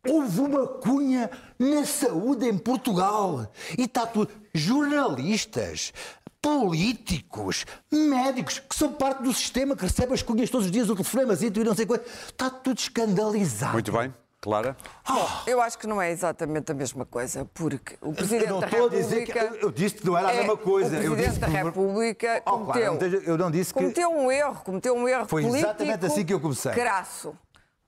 Houve 0.08 0.42
uma 0.42 0.68
cunha 0.68 1.32
na 1.58 1.86
saúde 1.86 2.48
em 2.48 2.58
Portugal. 2.58 3.48
E 3.78 3.84
está 3.84 4.06
tudo. 4.06 4.32
Jornalistas, 4.54 5.94
políticos, 6.42 7.66
médicos, 7.90 8.60
que 8.60 8.76
são 8.76 8.92
parte 8.92 9.24
do 9.24 9.34
sistema, 9.34 9.78
que 9.78 9.84
recebem 9.84 10.14
as 10.14 10.22
cunhas 10.22 10.50
todos 10.50 10.66
os 10.66 10.72
dias, 10.72 10.90
o 10.90 10.94
telefonema 10.94 11.34
e 11.34 11.64
não 11.64 11.74
sei 11.74 11.86
quanto. 11.86 12.06
Está 12.06 12.50
tudo 12.50 12.78
escandalizado. 12.78 13.74
Muito 13.74 13.92
bem. 13.92 14.14
Clara? 14.42 14.76
Bom, 15.08 15.30
eu 15.48 15.62
acho 15.62 15.80
que 15.80 15.88
não 15.88 16.02
é 16.02 16.12
exatamente 16.12 16.70
a 16.70 16.76
mesma 16.76 17.06
coisa, 17.06 17.48
porque 17.54 17.96
o 18.02 18.12
Presidente 18.12 18.48
eu 18.48 18.50
não 18.56 18.60
da 18.60 18.68
estou 18.68 18.90
República... 18.90 19.06
A 19.06 19.10
dizer 19.10 19.26
que, 19.26 19.66
eu 19.66 19.72
disse 19.72 19.96
que 19.96 20.06
não 20.06 20.18
era 20.18 20.32
a 20.32 20.34
mesma 20.34 20.58
coisa. 20.58 20.98
É, 20.98 21.00
o 21.00 21.14
Presidente 21.14 21.40
da 21.40 21.48
República 21.48 22.44
oh, 22.46 22.52
cometeu, 22.52 22.98
claro, 22.98 23.16
eu 23.24 23.38
não 23.38 23.50
disse 23.50 23.74
que... 23.74 23.80
cometeu 23.80 24.10
um 24.12 24.30
erro, 24.30 24.62
cometeu 24.66 24.94
um 24.96 25.08
erro 25.08 25.26
Foi 25.30 25.44
político 25.44 25.66
exatamente 25.66 26.06
assim 26.06 26.26
que 26.26 26.34
eu 26.34 26.42
comecei. 26.42 26.74
crasso. 26.74 27.34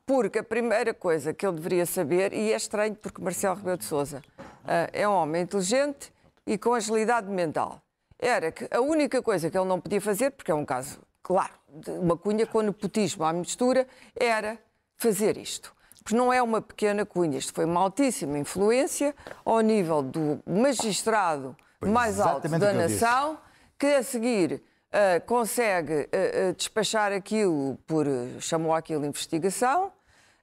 Porque 0.06 0.40
a 0.40 0.44
primeira 0.44 0.94
coisa 0.94 1.34
que 1.34 1.46
ele 1.46 1.56
deveria 1.56 1.86
saber, 1.86 2.34
e 2.34 2.54
é 2.54 2.56
estranho 2.56 2.96
porque 2.96 3.22
Marcelo 3.22 3.56
Rebelo 3.56 3.78
de 3.78 3.86
Sousa 3.86 4.22
uh, 4.38 4.90
é 4.94 5.08
um 5.08 5.14
homem 5.14 5.42
inteligente 5.42 6.14
e 6.46 6.58
com 6.58 6.74
agilidade 6.74 7.28
mental, 7.28 7.82
era 8.20 8.52
que 8.52 8.68
a 8.70 8.80
única 8.82 9.22
coisa 9.22 9.50
que 9.50 9.58
ele 9.58 9.68
não 9.68 9.80
podia 9.80 10.00
fazer, 10.00 10.32
porque 10.32 10.52
é 10.52 10.56
um 10.56 10.66
caso, 10.66 11.00
claro, 11.24 11.54
de 11.70 11.90
uma 11.92 12.16
cunha 12.16 12.46
com 12.46 12.62
nepotismo 12.62 13.24
à 13.24 13.34
mistura, 13.34 13.88
era 14.16 14.58
fazer 14.98 15.38
isto 15.38 15.74
porque 16.04 16.16
não 16.16 16.32
é 16.32 16.40
uma 16.40 16.62
pequena 16.62 17.04
cunha, 17.04 17.36
isto 17.36 17.52
foi 17.52 17.66
uma 17.66 17.82
altíssima 17.82 18.38
influência 18.38 19.16
ao 19.44 19.60
nível 19.62 20.04
do 20.04 20.40
magistrado 20.46 21.58
foi 21.80 21.90
mais 21.90 22.20
alto 22.20 22.48
da 22.48 22.74
nação, 22.74 23.38
que 23.78 23.88
a 23.88 24.04
seguir 24.04 24.54
uh, 24.54 25.26
consegue 25.26 25.94
uh, 25.94 26.54
despachar 26.56 27.12
aquilo 27.12 27.78
por. 27.86 28.06
chamou 28.40 28.74
aquilo 28.74 29.06
investigação. 29.06 29.92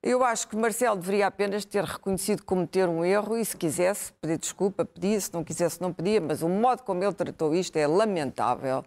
Eu 0.02 0.24
acho 0.24 0.48
que 0.48 0.56
Marcelo 0.56 0.96
deveria 0.96 1.28
apenas 1.28 1.64
ter 1.64 1.84
reconhecido 1.84 2.42
cometer 2.42 2.88
um 2.88 3.04
erro 3.04 3.38
e, 3.38 3.44
se 3.44 3.56
quisesse, 3.56 4.12
pedir 4.14 4.36
desculpa, 4.36 4.84
pedia, 4.84 5.20
se 5.20 5.32
não 5.32 5.44
quisesse, 5.44 5.80
não 5.80 5.92
pedia, 5.92 6.20
mas 6.20 6.42
o 6.42 6.48
modo 6.48 6.82
como 6.82 7.04
ele 7.04 7.12
tratou 7.12 7.54
isto 7.54 7.76
é 7.76 7.86
lamentável. 7.86 8.84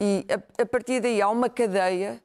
E 0.00 0.24
a, 0.30 0.62
a 0.62 0.66
partir 0.66 1.00
daí 1.00 1.20
há 1.20 1.28
uma 1.28 1.48
cadeia 1.50 2.22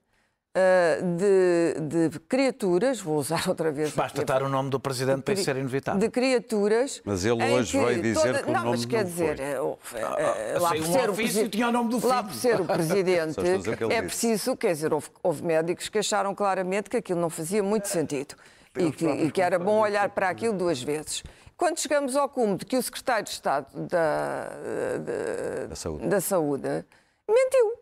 de, 1.16 2.10
de, 2.10 2.20
criaturas, 2.20 3.00
vou 3.00 3.18
usar 3.18 3.48
outra 3.50 3.72
vez. 3.72 3.94
Basta 3.94 4.22
estar 4.22 4.44
o 4.44 4.50
nome 4.50 4.70
do 4.70 4.80
Presidente 4.80 5.22
para 5.22 5.36
ser 5.38 5.56
inevitável. 5.56 6.00
De 6.00 6.10
criaturas. 6.10 7.02
Mas 7.06 7.24
ele 7.24 7.44
hoje 7.54 7.80
veio 7.80 8.02
dizer 8.02 8.22
toda... 8.22 8.44
que 8.44 8.50
o 8.50 8.54
não, 8.54 8.60
nome 8.60 8.72
mas 8.72 8.86
quer 8.86 9.04
não 9.04 9.10
dizer, 9.10 9.38
foi. 9.80 10.02
Uh, 10.02 10.06
uh, 10.06 10.62
lá, 10.62 10.70
por 10.70 10.86
ser 10.86 11.10
um 11.10 11.14
ofício, 11.14 11.50
tinha 11.50 11.70
o 11.70 11.72
nome 11.72 11.90
do 11.90 12.06
lá 12.06 12.24
por 12.24 12.34
ser 12.34 12.60
o 12.60 12.66
Presidente, 12.72 13.40
é 13.90 14.02
preciso, 14.02 14.58
quer 14.58 14.74
dizer, 14.74 14.94
houve, 14.94 15.08
houve, 15.24 15.44
médicos 15.44 15.88
que 15.88 16.00
acharam 16.00 16.36
claramente 16.36 16.90
que 16.90 16.98
aquilo 16.98 17.20
não 17.20 17.30
fazia 17.30 17.64
muito 17.64 17.88
sentido 17.88 18.36
e 18.78 18.92
que, 18.92 19.06
e 19.06 19.32
que 19.32 19.42
era 19.42 19.58
bom 19.58 19.80
olhar 19.80 20.10
para 20.10 20.30
aquilo 20.30 20.54
duas 20.54 20.82
vezes. 20.82 21.24
Quando 21.56 21.80
chegamos 21.80 22.16
ao 22.16 22.28
cume 22.28 22.58
de 22.58 22.66
que 22.66 22.76
o 22.76 22.82
Secretário 22.82 23.24
de 23.24 23.30
Estado 23.30 23.68
da, 23.88 24.50
da, 24.98 25.68
da 25.68 25.76
Saúde, 25.76 26.08
da 26.08 26.20
saúde 26.20 26.86
mentiu. 27.30 27.81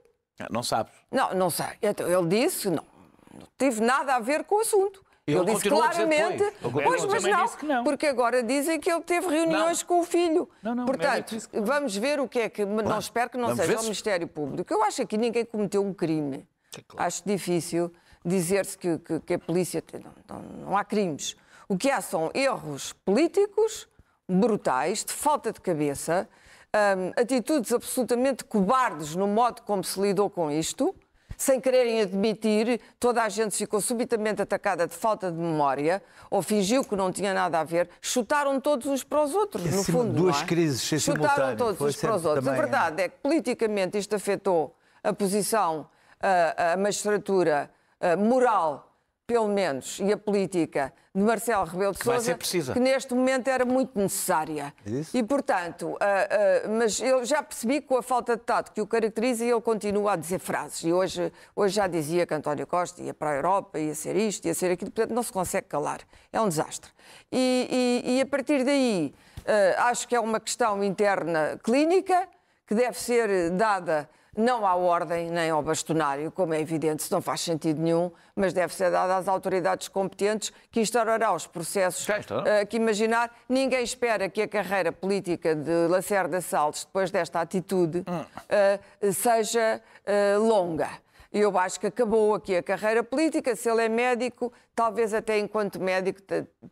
Não 0.50 0.64
sabe. 0.64 0.90
Não, 1.12 1.34
não 1.34 1.50
sei. 1.50 1.68
Então, 1.82 2.08
ele 2.08 2.28
disse, 2.28 2.70
não, 2.70 2.86
não 3.34 3.48
tive 3.58 3.82
nada 3.82 4.16
a 4.16 4.20
ver 4.20 4.44
com 4.44 4.56
o 4.56 4.60
assunto. 4.60 5.04
Ele, 5.28 5.38
ele 5.38 5.54
disse 5.54 5.70
claramente, 5.70 6.44
pois, 6.62 7.06
mas 7.06 7.24
não, 7.24 7.46
não, 7.64 7.84
porque 7.84 8.08
agora 8.08 8.42
dizem 8.42 8.80
que 8.80 8.92
ele 8.92 9.02
teve 9.02 9.28
reuniões 9.28 9.82
não. 9.82 9.88
com 9.88 10.00
o 10.00 10.04
filho. 10.04 10.50
Não, 10.64 10.74
não, 10.74 10.86
Portanto, 10.86 11.38
vamos 11.54 11.96
ver 11.96 12.20
o 12.20 12.28
que 12.28 12.40
é 12.40 12.50
que. 12.50 12.66
Não 12.66 12.98
espero 12.98 13.30
que 13.30 13.38
não 13.38 13.50
vamos 13.50 13.66
seja 13.66 13.80
o 13.80 13.84
Ministério 13.84 14.28
Público. 14.28 14.74
Eu 14.74 14.84
acho 14.84 15.06
que 15.06 15.18
ninguém 15.18 15.46
cometeu 15.46 15.86
um 15.86 15.94
crime. 15.94 16.48
É 16.76 16.82
claro. 16.88 17.08
Acho 17.08 17.22
difícil 17.26 17.92
dizer-se 18.26 18.78
que, 18.78 18.98
que, 18.98 19.20
que, 19.20 19.34
a 19.36 19.40
polícia. 19.40 19.84
Não, 20.28 20.42
não 20.42 20.78
há 20.78 20.84
crimes. 20.84 21.36
O 21.68 21.78
que 21.78 21.92
há 21.92 22.02
são 22.02 22.32
erros 22.34 22.94
políticos 23.06 23.88
brutais, 24.28 25.04
de 25.04 25.14
falta 25.14 25.52
de 25.52 25.62
cabeça, 25.62 26.28
hum, 26.76 27.12
atitudes 27.16 27.72
absolutamente 27.72 28.44
cobardes 28.44 29.16
no 29.16 29.28
modo 29.28 29.62
como 29.64 29.84
se 29.84 30.00
lidou 30.00 30.30
com 30.30 30.52
isto 30.52 30.96
sem 31.40 31.62
quererem 31.62 32.02
admitir, 32.02 32.82
toda 33.00 33.24
a 33.24 33.30
gente 33.30 33.56
ficou 33.56 33.80
subitamente 33.80 34.42
atacada 34.42 34.86
de 34.86 34.94
falta 34.94 35.32
de 35.32 35.38
memória, 35.38 36.04
ou 36.30 36.42
fingiu 36.42 36.84
que 36.84 36.98
não 36.98 37.14
tinha 37.14 37.34
nada 37.34 37.62
a 37.62 37.64
ver, 37.64 37.90
chutaram 38.02 38.60
todos 38.60 38.86
uns 38.88 39.06
para 39.06 39.24
os 39.24 39.34
outros, 39.34 39.64
no 39.64 39.82
fundo. 39.86 40.12
Duas 40.12 40.42
é? 40.42 40.46
crises 40.46 40.82
sem 40.82 41.00
Chutaram 41.00 41.56
todos 41.56 41.80
uns 41.80 41.96
para 41.96 42.16
os 42.16 42.26
outros. 42.26 42.44
Também, 42.44 42.60
a 42.60 42.62
verdade 42.62 43.02
é. 43.02 43.06
é 43.06 43.08
que 43.08 43.20
politicamente 43.24 43.98
isto 43.98 44.14
afetou 44.18 44.76
a 45.02 45.14
posição, 45.14 45.88
a, 46.20 46.74
a 46.74 46.78
magistratura 46.78 47.72
a 48.02 48.18
moral 48.18 48.89
pelo 49.30 49.48
menos, 49.48 50.00
e 50.00 50.12
a 50.12 50.18
política 50.18 50.92
de 51.14 51.22
Marcelo 51.22 51.64
Rebelo 51.64 51.94
de 51.94 52.04
Sousa, 52.04 52.34
que 52.74 52.80
neste 52.80 53.14
momento 53.14 53.48
era 53.48 53.64
muito 53.64 53.92
necessária. 53.96 54.74
É 54.84 55.18
e, 55.20 55.22
portanto, 55.22 55.90
uh, 55.90 55.94
uh, 55.94 56.78
mas 56.80 57.00
eu 57.00 57.24
já 57.24 57.44
percebi 57.44 57.80
com 57.80 57.96
a 57.96 58.02
falta 58.02 58.36
de 58.36 58.42
tato 58.42 58.72
que 58.72 58.82
o 58.82 58.88
caracteriza, 58.88 59.46
ele 59.46 59.62
continua 59.62 60.14
a 60.14 60.16
dizer 60.16 60.40
frases. 60.40 60.84
E 60.84 60.92
hoje, 60.92 61.32
hoje 61.56 61.76
já 61.76 61.86
dizia 61.86 62.26
que 62.26 62.34
António 62.34 62.66
Costa 62.66 63.04
ia 63.04 63.14
para 63.14 63.30
a 63.30 63.36
Europa, 63.36 63.78
ia 63.78 63.94
ser 63.94 64.16
isto, 64.16 64.48
ia 64.48 64.54
ser 64.56 64.72
aquilo, 64.72 64.90
portanto 64.90 65.14
não 65.14 65.22
se 65.22 65.32
consegue 65.32 65.68
calar. 65.68 66.00
É 66.34 66.42
um 66.42 66.50
desastre. 66.50 66.90
E, 67.32 68.02
e, 68.04 68.16
e 68.16 68.22
a 68.22 68.26
partir 68.26 68.64
daí, 68.64 69.14
uh, 69.42 69.82
acho 69.82 70.08
que 70.08 70.16
é 70.16 70.20
uma 70.20 70.40
questão 70.40 70.84
interna 70.84 71.60
clínica 71.64 72.28
que 72.66 72.74
deve 72.74 73.00
ser 73.00 73.52
dada 73.52 74.10
não 74.40 74.66
à 74.66 74.76
ordem 74.76 75.30
nem 75.30 75.50
ao 75.50 75.62
bastonário, 75.62 76.32
como 76.32 76.54
é 76.54 76.62
evidente, 76.62 77.04
isso 77.04 77.14
não 77.14 77.22
faz 77.22 77.42
sentido 77.42 77.82
nenhum, 77.82 78.12
mas 78.36 78.54
deve 78.54 78.74
ser 78.74 78.90
dada 78.90 79.18
às 79.18 79.28
autoridades 79.28 79.88
competentes 79.88 80.52
que 80.72 80.80
instaurará 80.80 81.34
os 81.34 81.46
processos 81.46 82.08
uh, 82.08 82.66
que 82.68 82.78
imaginar. 82.78 83.32
Ninguém 83.48 83.84
espera 83.84 84.30
que 84.30 84.42
a 84.42 84.48
carreira 84.48 84.92
política 84.92 85.56
de 85.56 85.88
Lacerda 85.88 86.42
Salles, 86.42 86.86
depois 86.86 87.12
desta 87.12 87.42
atitude, 87.42 88.00
uh, 88.00 89.14
seja 89.14 89.82
uh, 90.06 90.40
longa. 90.42 90.90
Eu 91.32 91.56
acho 91.60 91.80
que 91.80 91.88
acabou 91.88 92.34
aqui 92.34 92.56
a 92.56 92.64
carreira 92.64 93.04
política. 93.04 93.56
Se 93.56 93.70
ele 93.70 93.84
é 93.84 93.90
médico, 93.90 94.52
talvez 94.74 95.14
até 95.14 95.38
enquanto 95.38 95.80
médico 95.80 96.22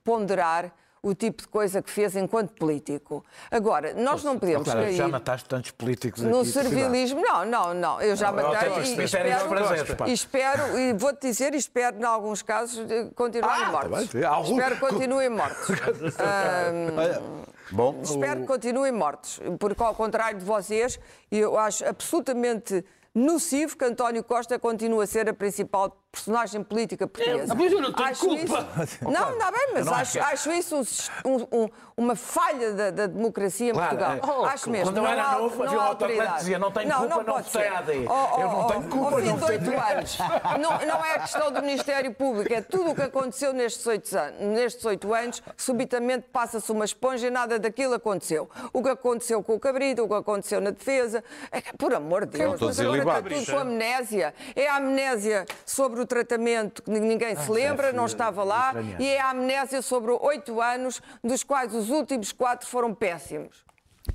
ponderar 0.03 0.73
o 1.07 1.15
tipo 1.15 1.41
de 1.41 1.47
coisa 1.47 1.81
que 1.81 1.89
fez 1.89 2.15
enquanto 2.15 2.51
político. 2.53 3.23
Agora, 3.49 3.93
nós 3.93 4.23
não 4.23 4.37
podemos 4.37 4.65
claro, 4.65 4.81
cair... 4.81 4.95
Já 4.95 5.07
mataste 5.07 5.47
tantos 5.47 5.71
políticos 5.71 6.21
No 6.21 6.43
servilismo, 6.43 7.21
não, 7.21 7.45
não, 7.45 7.73
não. 7.73 8.01
Eu 8.01 8.15
já 8.15 8.31
matei 8.31 8.69
não, 8.69 8.77
e, 8.77 8.99
e, 8.99 9.03
espero, 9.03 10.07
e 10.07 10.13
espero, 10.13 10.79
e 10.79 10.93
vou-te 10.93 11.21
dizer, 11.21 11.53
e 11.53 11.57
espero, 11.57 11.97
em 11.97 12.03
alguns 12.03 12.41
casos, 12.41 12.85
continuarem 13.15 13.65
ah, 13.65 13.71
mortos. 13.71 14.09
Tá 14.09 14.29
Algum... 14.29 14.57
Espero 14.57 14.75
que 14.75 14.81
continuem 14.87 15.29
mortos. 15.29 15.67
Bom, 17.71 17.99
espero 18.01 18.41
que 18.41 18.47
continuem 18.47 18.91
mortos, 18.91 19.41
porque 19.59 19.83
ao 19.83 19.93
contrário 19.93 20.39
de 20.39 20.45
vocês, 20.45 20.99
eu 21.29 21.57
acho 21.57 21.85
absolutamente 21.85 22.83
nocivo 23.13 23.77
que 23.77 23.83
António 23.83 24.23
Costa 24.23 24.57
continue 24.59 25.03
a 25.03 25.07
ser 25.07 25.27
a 25.27 25.33
principal 25.33 25.97
personagem 26.11 26.63
política 26.63 27.07
portuguesa. 27.07 27.53
Mas 27.53 27.71
eu 27.71 27.81
não 27.81 27.93
tenho 27.93 28.09
acho 28.09 28.21
culpa. 28.21 28.67
Isso... 28.83 29.03
Não, 29.03 29.37
não 29.37 29.51
bem, 29.51 29.67
mas 29.73 29.87
acho, 29.87 30.19
acho 30.19 30.51
isso 30.51 30.81
um, 31.25 31.35
um, 31.51 31.69
uma 31.95 32.15
falha 32.15 32.73
da, 32.73 32.91
da 32.91 33.07
democracia 33.07 33.69
em 33.69 33.73
claro, 33.73 33.97
Portugal. 33.97 34.17
É. 34.17 34.39
Oh, 34.39 34.45
acho 34.45 34.69
mesmo. 34.69 34.85
Quando 34.85 34.97
eu 34.97 35.07
era 35.07 35.31
não 35.31 35.41
novo, 35.41 35.63
havia 35.63 35.77
um 35.77 35.81
autocolante 35.81 36.31
que 36.31 36.37
dizia 36.37 36.59
não 36.59 36.71
tenho 36.71 36.89
não, 36.89 36.99
culpa, 36.99 37.15
não, 37.15 37.23
não 37.23 37.43
votei 37.43 37.67
AD. 37.67 37.91
Oh, 38.07 38.11
oh, 38.11 38.41
eu 38.41 38.47
não 38.47 38.67
tenho 38.67 38.83
culpa, 38.83 39.15
ao 39.15 39.21
fim 39.21 39.27
não 39.27 39.37
de 39.37 39.43
oito 39.43 39.69
anos. 39.69 40.17
Não, 40.59 40.85
não 40.85 41.05
é 41.05 41.15
a 41.15 41.19
questão 41.19 41.51
do 41.51 41.61
Ministério 41.61 42.13
Público, 42.13 42.53
é 42.53 42.61
tudo 42.61 42.91
o 42.91 42.95
que 42.95 43.01
aconteceu 43.01 43.53
nestes 43.53 43.85
oito 43.85 44.17
anos, 44.17 44.41
nestes 44.41 44.85
oito 44.85 45.13
anos 45.13 45.43
subitamente 45.55 46.27
passa-se 46.31 46.71
uma 46.71 46.85
esponja 46.85 47.27
e 47.27 47.29
nada 47.29 47.59
daquilo 47.59 47.93
aconteceu. 47.93 48.49
O 48.73 48.81
que 48.81 48.89
aconteceu 48.89 49.43
com 49.43 49.55
o 49.55 49.59
Cabrito, 49.59 50.03
o 50.03 50.07
que 50.07 50.13
aconteceu 50.13 50.61
na 50.61 50.71
defesa, 50.71 51.23
é 51.51 51.61
que, 51.61 51.75
por 51.77 51.93
amor 51.93 52.25
de 52.25 52.37
Deus, 52.37 52.59
mas 52.59 52.79
agora 52.79 52.97
está 52.97 53.21
tudo 53.21 53.51
com 53.51 53.59
amnésia. 53.59 54.33
É 54.55 54.67
a 54.67 54.77
amnésia 54.77 55.45
sobre 55.65 55.96
o 55.99 56.05
tratamento 56.05 56.81
que 56.83 56.89
ninguém 56.91 57.35
se 57.35 57.49
lembra, 57.51 57.91
não 57.93 58.05
estava 58.05 58.43
lá, 58.43 58.73
e 58.99 59.07
é 59.07 59.19
a 59.21 59.31
amnésia 59.31 59.81
sobre 59.81 60.11
oito 60.11 60.61
anos, 60.61 61.01
dos 61.23 61.43
quais 61.43 61.73
os 61.73 61.89
últimos 61.89 62.31
quatro 62.31 62.67
foram 62.67 62.93
péssimos. 62.93 63.65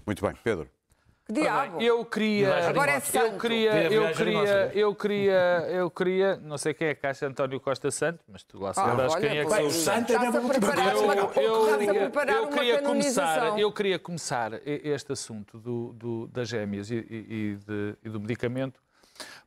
Muito 0.07 0.25
bem, 0.25 0.35
Pedro. 0.43 0.69
Que 1.25 1.35
diabo? 1.35 1.81
Eu 1.81 2.05
queria, 2.05 2.69
Agora 2.69 2.91
é 2.93 2.97
eu 2.97 3.01
santo. 3.01 3.39
queria, 3.39 3.71
Vê 3.73 3.79
a 3.79 3.91
eu 3.93 4.13
queria, 4.13 4.39
nossa. 4.41 4.53
eu 4.75 4.95
queria, 4.95 5.35
eu 5.71 5.91
queria, 5.91 6.37
não 6.39 6.59
sei 6.59 6.75
quem 6.75 6.89
é 6.89 6.95
que 6.97 7.07
acha 7.07 7.27
António 7.27 7.61
Costa 7.61 7.93
Santo, 7.93 8.19
mas 8.27 8.43
tu 8.43 8.59
lá 8.59 8.75
saberás 8.75 9.15
Ah, 9.15 9.21
quem 9.21 9.39
é 9.39 9.45
que 9.47 9.53
o 9.63 9.67
os 9.67 9.75
santo 9.77 10.13
é 10.13 10.19
mesmo 10.19 10.43
muito 10.43 10.67
eu, 10.67 11.43
eu, 11.43 12.11
eu 12.27 12.49
queria 12.49 12.83
começar, 12.83 13.59
eu 13.59 13.73
queria 13.73 13.99
começar 14.01 14.53
este 14.67 15.13
assunto 15.13 15.59
do, 15.59 15.93
do- 15.93 16.27
das 16.27 16.49
gêmeas 16.49 16.91
e, 16.91 16.97
e- 16.97 17.27
e 17.31 17.57
de- 17.57 17.97
e 18.05 18.09
do 18.09 18.21
medicamento 18.21 18.81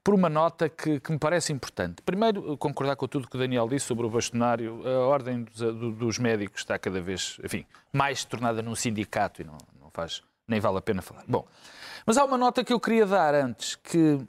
por 0.06 0.14
uma 0.14 0.30
nota 0.30 0.70
que, 0.70 0.99
que 0.99 1.12
me 1.12 1.18
parece 1.18 1.51
importante. 1.51 2.01
Primeiro, 2.03 2.56
concordar 2.58 2.95
com 2.95 3.08
tudo 3.08 3.28
que 3.28 3.36
o 3.36 3.39
Daniel 3.39 3.68
disse 3.68 3.88
sobre 3.88 4.06
o 4.06 4.10
bastonário. 4.10 4.82
A 4.88 4.99
ordem 5.08 5.43
dos, 5.43 5.58
do- 5.58 5.91
dos 5.91 6.20
médicos 6.20 6.62
está 6.62 6.78
cada 6.78 7.01
vez, 7.01 7.38
enfim, 7.43 7.66
mais 7.91 8.24
tornada 8.24 8.62
num 8.62 8.76
sindicato 8.76 9.41
e 9.41 9.43
não, 9.45 9.58
não 9.82 9.89
faz, 9.91 10.22
nem 10.47 10.60
vale 10.60 10.78
a 10.78 10.82
pena 10.82 11.01
falar. 11.01 11.24
Bom, 11.28 11.47
mas 12.06 12.18
há 12.20 12.24
uma 12.24 12.38
nota 12.38 12.64
que 12.64 12.72
eu 12.72 12.80
queria 12.80 13.03
dar 13.08 13.34
antes, 13.34 13.74
que 13.76 14.20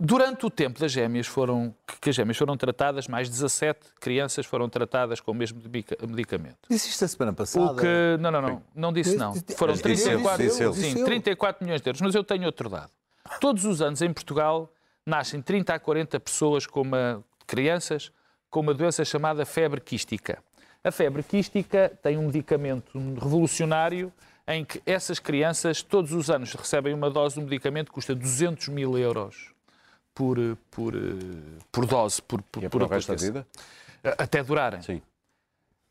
durante 0.00 0.46
o 0.46 0.50
tempo 0.50 0.80
das 0.80 0.90
gêmeas 0.90 1.26
foram, 1.26 1.74
que 2.00 2.08
as 2.08 2.16
gêmeas 2.16 2.38
foram 2.38 2.56
tratadas, 2.56 3.06
mais 3.06 3.28
17 3.28 3.78
crianças 4.00 4.46
foram 4.46 4.70
tratadas 4.70 5.20
com 5.20 5.32
o 5.32 5.34
mesmo 5.34 5.60
medica- 5.62 5.98
medicamento. 6.06 6.66
Disse 6.70 6.88
isto 6.88 7.04
a 7.04 7.08
semana 7.08 7.32
passada. 7.34 7.72
O 7.72 7.76
que. 7.76 8.16
Não, 8.20 8.30
não, 8.30 8.40
não. 8.40 8.62
Não 8.74 8.90
disse 8.90 9.16
não. 9.16 9.34
Foram 9.56 9.74
Disse 9.74 10.08
ele, 10.08 10.22
34, 10.22 10.42
disse 10.42 10.62
ele. 10.64 10.72
sim, 10.72 10.80
Disse 10.80 10.96
ele. 10.96 11.04
34 11.04 11.62
milhões 11.62 11.82
de 11.82 11.88
euros. 11.90 12.00
Mas 12.00 12.14
eu 12.14 12.24
tenho 12.24 12.46
outro 12.46 12.70
dado. 12.70 12.90
Todos 13.38 13.64
os 13.66 13.82
anos 13.82 14.00
em 14.02 14.12
Portugal 14.12 14.70
nascem 15.06 15.40
30 15.40 15.74
a 15.74 15.78
40 15.78 16.20
pessoas 16.20 16.66
com 16.66 16.82
uma. 16.82 17.24
crianças 17.46 18.12
com 18.50 18.60
uma 18.60 18.72
doença 18.72 19.04
chamada 19.04 19.44
febre 19.44 19.80
quística. 19.80 20.38
A 20.84 20.92
febre 20.92 21.24
quística 21.24 21.90
tem 22.02 22.16
um 22.16 22.26
medicamento 22.26 22.96
revolucionário 23.14 24.12
em 24.46 24.64
que 24.64 24.80
essas 24.86 25.18
crianças 25.18 25.82
todos 25.82 26.12
os 26.12 26.30
anos 26.30 26.52
recebem 26.52 26.94
uma 26.94 27.10
dose 27.10 27.34
de 27.34 27.40
um 27.40 27.44
medicamento 27.44 27.88
que 27.88 27.94
custa 27.94 28.14
200 28.14 28.68
mil 28.68 28.96
euros 28.96 29.52
por, 30.14 30.38
por, 30.70 30.94
por 31.72 31.86
dose, 31.86 32.22
por, 32.22 32.42
por, 32.42 32.62
E 32.62 32.66
é 32.66 32.68
por 32.68 32.82
o 32.82 32.86
resto 32.86 33.12
da 33.12 33.20
vida? 33.20 33.46
Até 34.18 34.42
durarem. 34.42 34.82
Sim. 34.82 35.02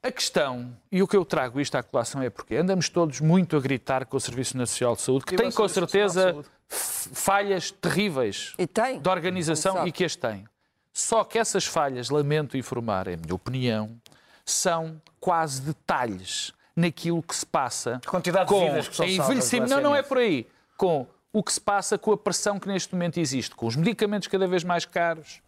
A 0.05 0.11
questão, 0.11 0.75
e 0.91 1.01
o 1.01 1.07
que 1.07 1.15
eu 1.15 1.23
trago 1.23 1.61
isto 1.61 1.75
à 1.75 1.81
colação 1.81 2.21
é 2.21 2.29
porque 2.29 2.57
andamos 2.57 2.89
todos 2.89 3.21
muito 3.21 3.55
a 3.55 3.59
gritar 3.61 4.05
com 4.05 4.17
o 4.17 4.19
Serviço 4.19 4.57
Nacional 4.57 4.97
de 4.97 5.01
Saúde, 5.01 5.23
que 5.23 5.33
E 5.33 5.37
tem 5.37 5.49
com 5.49 5.65
de 5.65 5.71
certeza 5.71 6.43
falhas 6.67 7.71
terríveis 7.71 8.53
E 8.57 8.67
tem. 8.67 8.99
de 8.99 9.09
organização 9.09 9.75
Sabe. 9.75 9.87
e 9.87 9.91
que 9.93 10.03
as 10.03 10.17
tem. 10.17 10.45
Só 10.91 11.23
que 11.23 11.39
essas 11.39 11.65
falhas, 11.65 12.09
lamento 12.09 12.57
informar, 12.57 13.07
é 13.07 13.13
a 13.13 13.17
minha 13.17 13.33
opinião, 13.33 13.97
são 14.45 15.01
quase 15.21 15.61
detalhes 15.61 16.51
naquilo 16.75 17.23
que 17.23 17.33
se 17.35 17.45
passa 17.45 18.01
A 18.05 18.09
quantidade 18.09 18.45
de 18.49 18.53
com 18.53 18.65
vidas 18.65 18.89
que 18.89 18.95
são 18.97 19.05
envelhecimento. 19.07 19.69
Não, 19.69 19.79
não 19.81 19.95
é 19.95 20.03
por 20.03 20.17
aí. 20.17 20.45
Com 20.75 21.07
o 21.31 21.41
que 21.41 21.53
se 21.53 21.61
passa 21.61 21.97
com 21.97 22.11
a 22.11 22.17
pressão 22.17 22.59
que 22.59 22.67
neste 22.67 22.93
momento 22.93 23.21
existe, 23.21 23.55
com 23.55 23.65
os 23.67 23.77
medicamentos 23.77 24.27
cada 24.27 24.47
vez 24.47 24.65
mais 24.65 24.83
caros, 24.83 25.41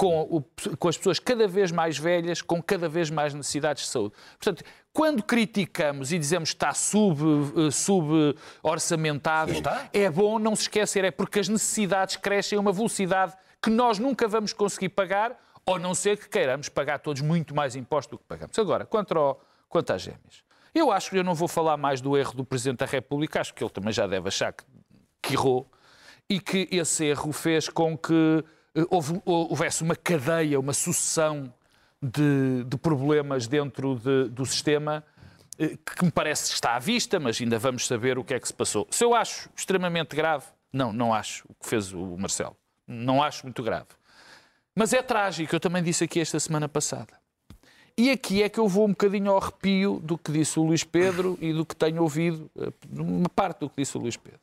com, 0.00 0.22
o- 0.22 0.42
com 0.78 0.88
as 0.88 0.96
pessoas 0.96 1.18
cada 1.18 1.46
vez 1.46 1.70
mais 1.70 1.98
velhas, 1.98 2.40
com 2.40 2.62
cada 2.62 2.88
vez 2.88 3.10
mais 3.10 3.34
necessidades 3.34 3.82
de 3.84 3.90
saúde. 3.90 4.14
Portanto, 4.38 4.64
quando 4.94 5.22
criticamos 5.22 6.10
e 6.10 6.18
dizemos 6.18 6.52
que 6.52 6.56
está 6.56 6.72
sub, 6.72 7.20
eh, 7.22 7.70
sub-orçamentado, 7.70 9.52
é 9.92 10.08
bom 10.10 10.38
não 10.38 10.56
se 10.56 10.62
esquecer, 10.62 11.04
é 11.04 11.10
porque 11.10 11.40
as 11.40 11.48
necessidades 11.48 12.16
crescem 12.16 12.56
a 12.56 12.60
uma 12.60 12.72
velocidade 12.72 13.34
que 13.62 13.68
nós 13.68 13.98
nunca 13.98 14.26
vamos 14.26 14.54
conseguir 14.54 14.88
pagar, 14.88 15.38
ou 15.66 15.78
não 15.78 15.94
ser 15.94 16.16
que 16.16 16.28
queiramos 16.30 16.70
pagar 16.70 16.98
todos 17.00 17.20
muito 17.20 17.54
mais 17.54 17.76
impostos 17.76 18.12
do 18.12 18.18
que 18.18 18.24
pagamos. 18.24 18.58
Agora, 18.58 18.86
quanto, 18.86 19.16
ao, 19.18 19.38
quanto 19.68 19.92
às 19.92 20.00
gêmeas. 20.00 20.42
Eu 20.74 20.90
acho 20.90 21.10
que 21.10 21.18
eu 21.18 21.24
não 21.24 21.34
vou 21.34 21.46
falar 21.46 21.76
mais 21.76 22.00
do 22.00 22.16
erro 22.16 22.32
do 22.32 22.44
Presidente 22.44 22.78
da 22.78 22.86
República, 22.86 23.40
acho 23.40 23.52
que 23.52 23.62
ele 23.62 23.70
também 23.70 23.92
já 23.92 24.06
deve 24.06 24.28
achar 24.28 24.50
que, 24.52 24.64
que 25.22 25.34
errou 25.34 25.70
e 26.28 26.40
que 26.40 26.68
esse 26.70 27.04
erro 27.04 27.32
fez 27.32 27.68
com 27.68 27.98
que 27.98 28.42
houve- 28.90 29.20
houvesse 29.24 29.82
uma 29.82 29.96
cadeia, 29.96 30.58
uma 30.58 30.72
sucessão 30.72 31.52
de, 32.02 32.64
de 32.64 32.76
problemas 32.78 33.46
dentro 33.46 33.96
de- 33.96 34.28
do 34.30 34.46
sistema 34.46 35.04
eh, 35.58 35.76
que 35.84 36.04
me 36.04 36.10
parece 36.10 36.52
está 36.52 36.74
à 36.76 36.78
vista, 36.78 37.20
mas 37.20 37.40
ainda 37.40 37.58
vamos 37.58 37.86
saber 37.86 38.18
o 38.18 38.24
que 38.24 38.34
é 38.34 38.40
que 38.40 38.46
se 38.48 38.54
passou. 38.54 38.86
Se 38.90 39.04
eu 39.04 39.14
acho 39.14 39.50
extremamente 39.54 40.16
grave, 40.16 40.46
não, 40.72 40.92
não 40.92 41.12
acho 41.12 41.44
o 41.48 41.54
que 41.54 41.68
fez 41.68 41.92
o 41.92 42.16
Marcelo. 42.16 42.56
Não 42.86 43.22
acho 43.22 43.44
muito 43.44 43.62
grave. 43.62 43.86
Mas 44.74 44.92
é 44.92 45.02
trágico, 45.02 45.54
eu 45.54 45.60
também 45.60 45.82
disse 45.82 46.04
aqui 46.04 46.20
esta 46.20 46.38
semana 46.40 46.68
passada. 46.68 47.18
E 47.98 48.10
aqui 48.10 48.42
é 48.42 48.48
que 48.48 48.58
eu 48.58 48.66
vou 48.66 48.86
um 48.86 48.90
bocadinho 48.90 49.30
ao 49.30 49.36
arrepio 49.36 50.00
do 50.02 50.16
que 50.16 50.32
disse 50.32 50.58
o 50.58 50.62
Luís 50.64 50.82
Pedro 50.84 51.36
e 51.40 51.52
do 51.52 51.66
que 51.66 51.76
tenho 51.76 52.00
ouvido, 52.02 52.50
eh, 52.56 52.72
uma 52.98 53.28
parte 53.28 53.58
do 53.60 53.68
que 53.68 53.82
disse 53.82 53.96
o 53.98 54.00
Luís 54.00 54.16
Pedro. 54.16 54.40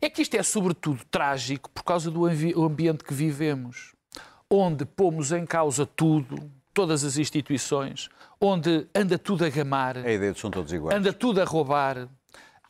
É 0.00 0.08
que 0.10 0.22
isto 0.22 0.34
é 0.34 0.42
sobretudo 0.42 1.00
trágico 1.10 1.70
por 1.70 1.82
causa 1.82 2.10
do 2.10 2.26
ambiente 2.26 3.04
que 3.04 3.14
vivemos, 3.14 3.94
onde 4.50 4.84
pomos 4.84 5.32
em 5.32 5.44
causa 5.46 5.86
tudo, 5.86 6.50
todas 6.74 7.02
as 7.04 7.16
instituições, 7.16 8.08
onde 8.40 8.86
anda 8.94 9.18
tudo 9.18 9.44
a 9.44 9.48
gamar, 9.48 9.96
A 9.98 10.12
ideia 10.12 10.32
de 10.32 10.38
são 10.40 10.50
todos 10.50 10.72
iguais. 10.72 10.96
anda 10.96 11.12
tudo 11.12 11.40
a 11.40 11.44
roubar, 11.44 12.08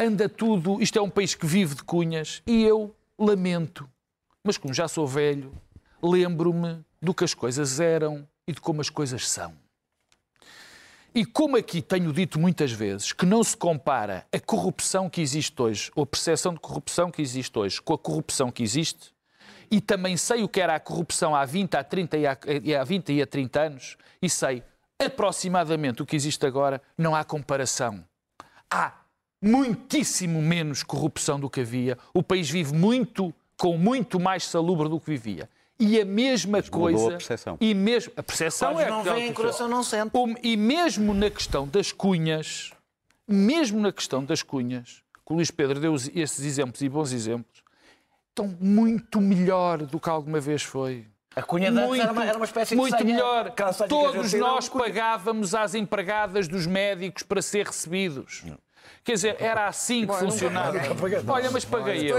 anda 0.00 0.28
tudo. 0.28 0.80
Isto 0.80 0.98
é 0.98 1.02
um 1.02 1.10
país 1.10 1.34
que 1.34 1.46
vive 1.46 1.74
de 1.74 1.82
cunhas 1.82 2.42
e 2.46 2.62
eu 2.62 2.94
lamento, 3.18 3.88
mas 4.44 4.56
como 4.56 4.72
já 4.72 4.86
sou 4.86 5.06
velho, 5.06 5.52
lembro-me 6.02 6.84
do 7.02 7.12
que 7.12 7.24
as 7.24 7.34
coisas 7.34 7.80
eram 7.80 8.26
e 8.46 8.52
de 8.52 8.60
como 8.60 8.80
as 8.80 8.88
coisas 8.90 9.28
são. 9.28 9.52
E 11.16 11.24
como 11.24 11.56
aqui 11.56 11.80
tenho 11.80 12.12
dito 12.12 12.38
muitas 12.38 12.70
vezes 12.70 13.10
que 13.10 13.24
não 13.24 13.42
se 13.42 13.56
compara 13.56 14.26
a 14.30 14.38
corrupção 14.38 15.08
que 15.08 15.22
existe 15.22 15.62
hoje, 15.62 15.90
ou 15.96 16.02
a 16.02 16.06
percepção 16.06 16.52
de 16.52 16.60
corrupção 16.60 17.10
que 17.10 17.22
existe 17.22 17.58
hoje, 17.58 17.80
com 17.80 17.94
a 17.94 17.98
corrupção 17.98 18.50
que 18.50 18.62
existe, 18.62 19.14
e 19.70 19.80
também 19.80 20.14
sei 20.18 20.42
o 20.42 20.48
que 20.48 20.60
era 20.60 20.74
a 20.74 20.78
corrupção 20.78 21.34
há 21.34 21.42
20, 21.46 21.74
há 21.74 21.82
30 21.82 22.18
e 22.18 22.26
há, 22.26 22.38
e 22.62 22.74
há 22.74 22.84
20 22.84 23.12
e 23.14 23.22
há 23.22 23.26
30 23.26 23.60
anos, 23.60 23.96
e 24.20 24.28
sei 24.28 24.62
aproximadamente 25.02 26.02
o 26.02 26.06
que 26.06 26.14
existe 26.14 26.44
agora, 26.44 26.82
não 26.98 27.16
há 27.16 27.24
comparação. 27.24 28.04
Há 28.70 28.92
muitíssimo 29.40 30.42
menos 30.42 30.82
corrupção 30.82 31.40
do 31.40 31.48
que 31.48 31.62
havia. 31.62 31.96
O 32.12 32.22
país 32.22 32.50
vive 32.50 32.74
muito, 32.74 33.32
com 33.56 33.78
muito 33.78 34.20
mais 34.20 34.44
salubre 34.44 34.86
do 34.86 35.00
que 35.00 35.06
vivia. 35.12 35.48
E 35.78 36.00
a 36.00 36.04
mesma 36.04 36.58
mudou 36.58 36.70
coisa. 36.80 37.06
a 37.06 37.10
percepção. 37.10 37.58
E 37.60 37.74
mesmo, 37.74 38.12
a 38.16 38.22
percepção 38.22 38.80
é 38.80 38.88
não 38.88 39.02
veem, 39.02 39.32
coração 39.32 39.68
não 39.68 39.82
sente. 39.82 40.10
E 40.42 40.56
mesmo 40.56 41.12
na 41.12 41.28
questão 41.30 41.66
das 41.68 41.92
cunhas, 41.92 42.72
mesmo 43.28 43.78
na 43.80 43.92
questão 43.92 44.24
das 44.24 44.42
cunhas, 44.42 45.02
que 45.26 45.32
o 45.32 45.36
Luís 45.36 45.50
Pedro 45.50 45.78
deu 45.78 45.94
esses 45.94 46.40
exemplos 46.44 46.80
e 46.80 46.88
bons 46.88 47.12
exemplos, 47.12 47.62
estão 48.30 48.56
muito 48.60 49.20
melhor 49.20 49.78
do 49.78 50.00
que 50.00 50.08
alguma 50.08 50.40
vez 50.40 50.62
foi. 50.62 51.06
A 51.34 51.42
cunha 51.42 51.70
de 51.70 51.78
antes 51.78 51.98
era 52.00 52.12
uma, 52.12 52.24
era 52.24 52.38
uma 52.38 52.46
espécie 52.46 52.70
de 52.70 52.76
muito 52.76 52.96
senha- 52.96 53.12
melhor. 53.12 53.52
Todos 53.86 54.32
nós 54.32 54.70
pagávamos 54.70 55.54
às 55.54 55.74
empregadas 55.74 56.48
dos 56.48 56.66
médicos 56.66 57.22
para 57.22 57.42
ser 57.42 57.66
recebidos. 57.66 58.44
Quer 59.04 59.12
dizer, 59.12 59.36
era 59.38 59.68
assim 59.68 60.00
que 60.00 60.06
Bom, 60.06 60.14
funcionava. 60.14 60.78
Olha, 61.28 61.50
mas 61.50 61.64
paguei 61.64 62.10
eu. 62.10 62.16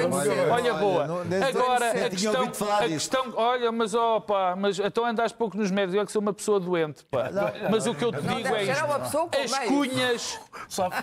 Olha, 0.52 0.74
boa. 0.76 1.08
Olha, 1.12 1.48
Agora, 1.48 2.06
a 2.06 2.10
questão, 2.10 2.44
a 2.78 2.88
questão. 2.88 3.34
Olha, 3.36 3.72
mas 3.72 3.94
opa, 3.94 4.56
mas 4.56 4.80
então 4.80 5.06
andaste 5.06 5.38
pouco 5.38 5.58
nos 5.58 5.70
médicos. 5.70 5.96
Eu 5.96 6.02
é 6.02 6.06
que 6.06 6.12
sou 6.12 6.22
uma 6.22 6.34
pessoa 6.34 6.60
doente, 6.60 7.04
pá. 7.06 7.30
Mas 7.70 7.86
o 7.88 7.94
que 7.94 8.06
eu 8.06 8.12
te 8.12 8.22
digo 8.22 8.56
é 8.56 8.64
isto. 8.64 9.30
As 9.44 9.60
cunhas, 9.68 10.40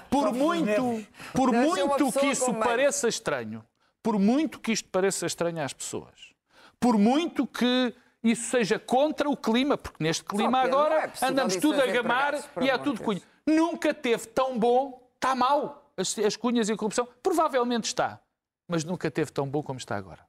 por 0.09 0.33
muito, 0.33 1.07
por 1.35 1.53
muito 1.53 2.13
que 2.13 2.27
isso 2.27 2.55
pareça 2.55 3.09
estranho, 3.09 3.65
por 4.03 4.19
muito 4.19 4.59
que 4.59 4.73
isto 4.73 4.89
pareça 4.89 5.27
estranho 5.27 5.63
às 5.63 5.73
pessoas, 5.73 6.33
por 6.81 6.97
muito 6.97 7.47
que 7.47 7.95
isso 8.23 8.51
seja 8.51 8.79
contra 8.79 9.29
o 9.29 9.37
clima, 9.37 9.77
porque 9.77 10.03
neste 10.03 10.25
clima 10.25 10.61
agora 10.61 11.13
é 11.21 11.27
andamos 11.27 11.57
tudo 11.57 11.83
a 11.83 11.87
gamar 11.87 12.43
e 12.61 12.71
há 12.71 12.79
tudo 12.79 12.97
de 12.97 13.03
cunha. 13.03 13.21
Nunca 13.47 13.93
teve 13.93 14.27
tão 14.29 14.59
bom, 14.59 15.04
está 15.15 15.35
mal. 15.35 15.93
As, 15.97 16.19
as 16.19 16.37
cunhas 16.37 16.69
e 16.69 16.73
a 16.73 16.77
corrupção, 16.77 17.09
provavelmente 17.23 17.85
está, 17.85 18.21
mas 18.67 18.83
nunca 18.83 19.11
teve 19.11 19.31
tão 19.31 19.49
bom 19.49 19.63
como 19.63 19.79
está 19.79 19.97
agora. 19.97 20.27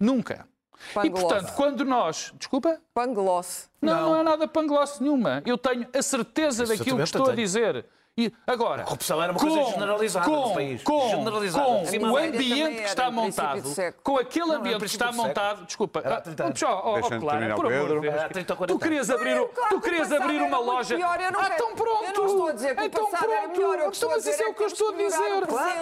Nunca. 0.00 0.48
E 0.90 0.94
Pangloss. 0.94 1.22
portanto, 1.22 1.54
quando 1.54 1.84
nós. 1.84 2.32
Desculpa? 2.38 2.80
Pangloss. 2.92 3.70
Não, 3.80 4.10
não, 4.10 4.14
há 4.14 4.22
nada 4.22 4.46
panglosse 4.46 5.02
nenhuma. 5.02 5.42
Eu 5.46 5.56
tenho 5.56 5.88
a 5.94 6.02
certeza 6.02 6.64
eu 6.64 6.68
daquilo 6.68 6.96
que 6.98 7.02
estou 7.02 7.22
a 7.22 7.24
tenho. 7.26 7.36
dizer. 7.36 7.86
E 8.18 8.32
agora, 8.46 8.80
a 8.80 8.84
corrupção 8.86 9.22
era 9.22 9.30
uma 9.30 9.38
coisa 9.38 9.62
generalizada 9.64 10.24
com, 10.24 10.48
no 10.48 10.54
país. 10.54 10.82
Com, 10.82 11.08
Generalizada. 11.10 11.66
com 11.66 11.82
o 11.82 11.84
da- 12.12 12.18
ambiente 12.24 12.76
que 12.80 12.88
está 12.88 13.10
montado, 13.10 13.62
com 14.02 14.16
aquele 14.16 14.46
Não, 14.46 14.54
ambiente 14.54 14.78
que 14.80 14.86
está 14.86 15.12
montado, 15.12 15.66
desculpa, 15.66 16.00
Era 16.02 16.16
há 16.16 16.20
30 16.22 16.44
anos. 16.44 16.62
ah, 16.62 17.08
terminar, 17.10 17.54
por 17.56 17.66
amor 17.66 17.88
de. 17.88 18.00
Deus. 18.00 18.14
Era 18.14 18.24
há 18.24 18.28
30 18.30 18.52
ou 18.54 18.56
40 18.56 18.74
Tu 18.78 18.82
querias 18.82 19.10
abrir, 19.10 19.48
Claro 19.48 19.68
tu 19.68 19.80
querias 19.82 20.12
abrir 20.12 20.40
uma 20.40 20.58
loja. 20.58 20.96
pior, 20.96 21.20
eu 21.20 21.30
não 21.30 21.40
ah, 21.40 21.42
quero- 21.42 21.54
então 21.56 21.74
pronto. 21.74 22.04
eu 22.04 22.14
não 22.14 22.26
estou 22.26 22.48
a 22.48 22.52
dizer 22.52 22.74
que 22.76 22.84
então 22.84 23.08
era 23.08 23.18
pronto. 23.18 23.48
melhor, 23.50 23.68
eu 23.74 23.74
Então, 23.80 23.90
estou 23.90 24.08
a 24.10 24.12
mas 24.14 24.26
isso 24.26 24.42
é 24.42 24.46
o 24.46 24.54
que 24.54 24.62
eu 24.62 24.64
é 24.64 24.68
estou 24.68 24.88
a 24.88 24.92
dizer. 24.96 25.06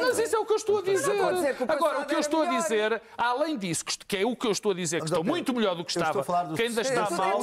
Mas 0.01 0.18
isso 0.18 0.37
é 0.37 0.39
o 0.41 0.45
que 0.45 0.53
eu 0.53 0.57
estou 0.57 0.78
a 0.78 0.82
dizer. 0.82 1.51
estou 1.53 1.66
Agora, 1.68 2.01
o 2.01 2.05
que 2.05 2.14
eu 2.16 2.18
estou 2.18 2.43
a 2.43 2.47
dizer, 2.47 3.03
além 3.16 3.57
disso, 3.57 3.85
que- 3.85 4.16
é 4.16 4.26
o 4.26 4.35
que 4.35 4.47
eu 4.49 4.51
estou 4.51 4.72
a 4.72 4.74
dizer, 4.74 4.99
que 4.99 5.07
estou 5.07 5.22
muito 5.22 5.55
melhor 5.55 5.76
do 5.76 5.85
que 5.85 5.93
estou 5.97 6.03
estava, 6.20 6.55
que 6.57 6.62
ainda 6.62 6.80
está 6.80 7.09
mal. 7.11 7.39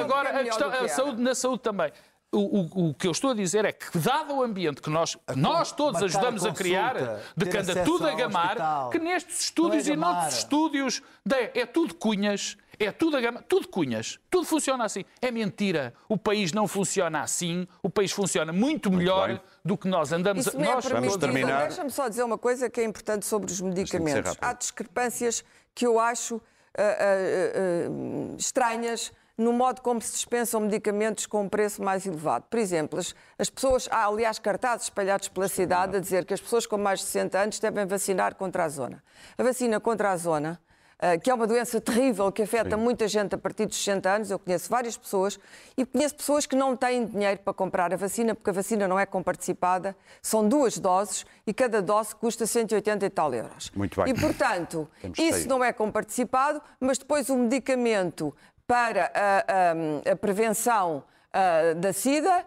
Agora, 0.00 0.28
é 0.28 0.48
a 0.48 0.76
era. 0.76 0.88
saúde 0.88 1.20
na 1.20 1.34
saúde 1.34 1.58
também. 1.60 1.92
O, 2.30 2.38
o, 2.38 2.88
o, 2.88 2.94
que 2.94 3.06
eu 3.06 3.10
estou 3.10 3.30
a 3.30 3.34
dizer 3.34 3.64
é 3.64 3.72
que, 3.72 3.98
dado 3.98 4.34
o 4.34 4.42
ambiente 4.42 4.82
que 4.82 4.90
nós, 4.90 5.16
nós 5.34 5.72
todos 5.72 6.02
ajudamos 6.02 6.44
a, 6.44 6.50
a 6.50 6.52
criar, 6.52 6.94
de 7.34 7.46
que 7.46 7.56
anda 7.56 7.82
tudo 7.84 8.06
a 8.06 8.14
gamar, 8.14 8.48
hospital. 8.48 8.90
que 8.90 8.98
nestes 8.98 9.40
estúdios 9.40 9.88
é 9.88 9.92
e 9.92 9.96
noutros 9.96 10.34
estúdios, 10.34 11.02
é 11.54 11.64
tudo 11.64 11.94
cunhas, 11.94 12.56
é 12.78 12.92
tudo 12.92 13.16
a 13.16 13.20
gamar, 13.20 13.42
tudo 13.44 13.66
cunhas, 13.68 14.18
tudo 14.30 14.44
funciona 14.44 14.84
assim. 14.84 15.04
É 15.22 15.30
mentira. 15.30 15.94
O 16.06 16.18
país 16.18 16.52
não 16.52 16.68
funciona 16.68 17.22
assim, 17.22 17.66
o 17.82 17.88
país 17.88 18.12
funciona 18.12 18.52
muito 18.52 18.90
melhor 18.90 19.28
muito 19.30 19.42
do 19.64 19.76
que 19.78 19.88
nós 19.88 20.12
andamos 20.12 20.46
Isso 20.46 20.56
a... 20.56 20.60
nós 20.60 20.84
é 20.84 20.88
vamos 20.90 21.16
terminar. 21.16 21.66
Deixa-me 21.66 21.90
só 21.90 22.08
dizer 22.08 22.24
uma 22.24 22.38
coisa 22.38 22.68
que 22.68 22.80
é 22.80 22.84
importante 22.84 23.24
sobre 23.24 23.50
os 23.50 23.60
medicamentos. 23.60 24.36
Há 24.40 24.52
discrepâncias 24.52 25.42
que 25.74 25.86
eu 25.86 25.98
acho 25.98 26.36
uh, 26.36 26.40
uh, 26.40 28.32
uh, 28.32 28.36
estranhas 28.36 29.12
no 29.38 29.52
modo 29.52 29.80
como 29.80 30.02
se 30.02 30.12
dispensam 30.12 30.60
medicamentos 30.60 31.24
com 31.24 31.42
um 31.42 31.48
preço 31.48 31.80
mais 31.80 32.04
elevado. 32.04 32.44
Por 32.50 32.58
exemplo, 32.58 32.98
as, 32.98 33.14
as 33.38 33.48
pessoas, 33.48 33.88
há 33.90 34.04
aliás 34.04 34.40
cartazes 34.40 34.86
espalhados 34.86 35.28
pela 35.28 35.46
cidade 35.46 35.96
a 35.96 36.00
dizer 36.00 36.24
que 36.24 36.34
as 36.34 36.40
pessoas 36.40 36.66
com 36.66 36.76
mais 36.76 36.98
de 36.98 37.06
60 37.06 37.38
anos 37.38 37.58
devem 37.60 37.86
vacinar 37.86 38.34
contra 38.34 38.64
a 38.64 38.68
zona. 38.68 39.02
A 39.38 39.42
vacina 39.44 39.78
contra 39.78 40.10
a 40.10 40.16
zona 40.16 40.60
Uh, 40.98 41.16
que 41.20 41.30
é 41.30 41.34
uma 41.34 41.46
doença 41.46 41.80
terrível 41.80 42.32
que 42.32 42.42
afeta 42.42 42.76
Sim. 42.76 42.82
muita 42.82 43.06
gente 43.06 43.32
a 43.32 43.38
partir 43.38 43.66
dos 43.66 43.76
60 43.76 44.10
anos. 44.10 44.30
Eu 44.32 44.38
conheço 44.38 44.68
várias 44.68 44.96
pessoas 44.96 45.38
e 45.76 45.86
conheço 45.86 46.16
pessoas 46.16 46.44
que 46.44 46.56
não 46.56 46.76
têm 46.76 47.06
dinheiro 47.06 47.38
para 47.38 47.54
comprar 47.54 47.94
a 47.94 47.96
vacina 47.96 48.34
porque 48.34 48.50
a 48.50 48.52
vacina 48.52 48.88
não 48.88 48.98
é 48.98 49.06
comparticipada. 49.06 49.96
São 50.20 50.48
duas 50.48 50.76
doses 50.76 51.24
e 51.46 51.54
cada 51.54 51.80
dose 51.80 52.16
custa 52.16 52.48
180 52.48 53.06
e 53.06 53.10
tal 53.10 53.32
euros. 53.32 53.70
Muito 53.76 54.02
bem. 54.02 54.12
E, 54.12 54.20
portanto, 54.20 54.88
isso 55.16 55.48
não 55.48 55.62
é 55.62 55.72
comparticipado, 55.72 56.60
mas 56.80 56.98
depois 56.98 57.28
o 57.28 57.36
medicamento 57.36 58.34
para 58.68 59.10
a, 59.14 60.10
a, 60.10 60.12
a 60.12 60.16
prevenção 60.16 61.02
a, 61.32 61.72
da 61.72 61.92
SIDA, 61.92 62.44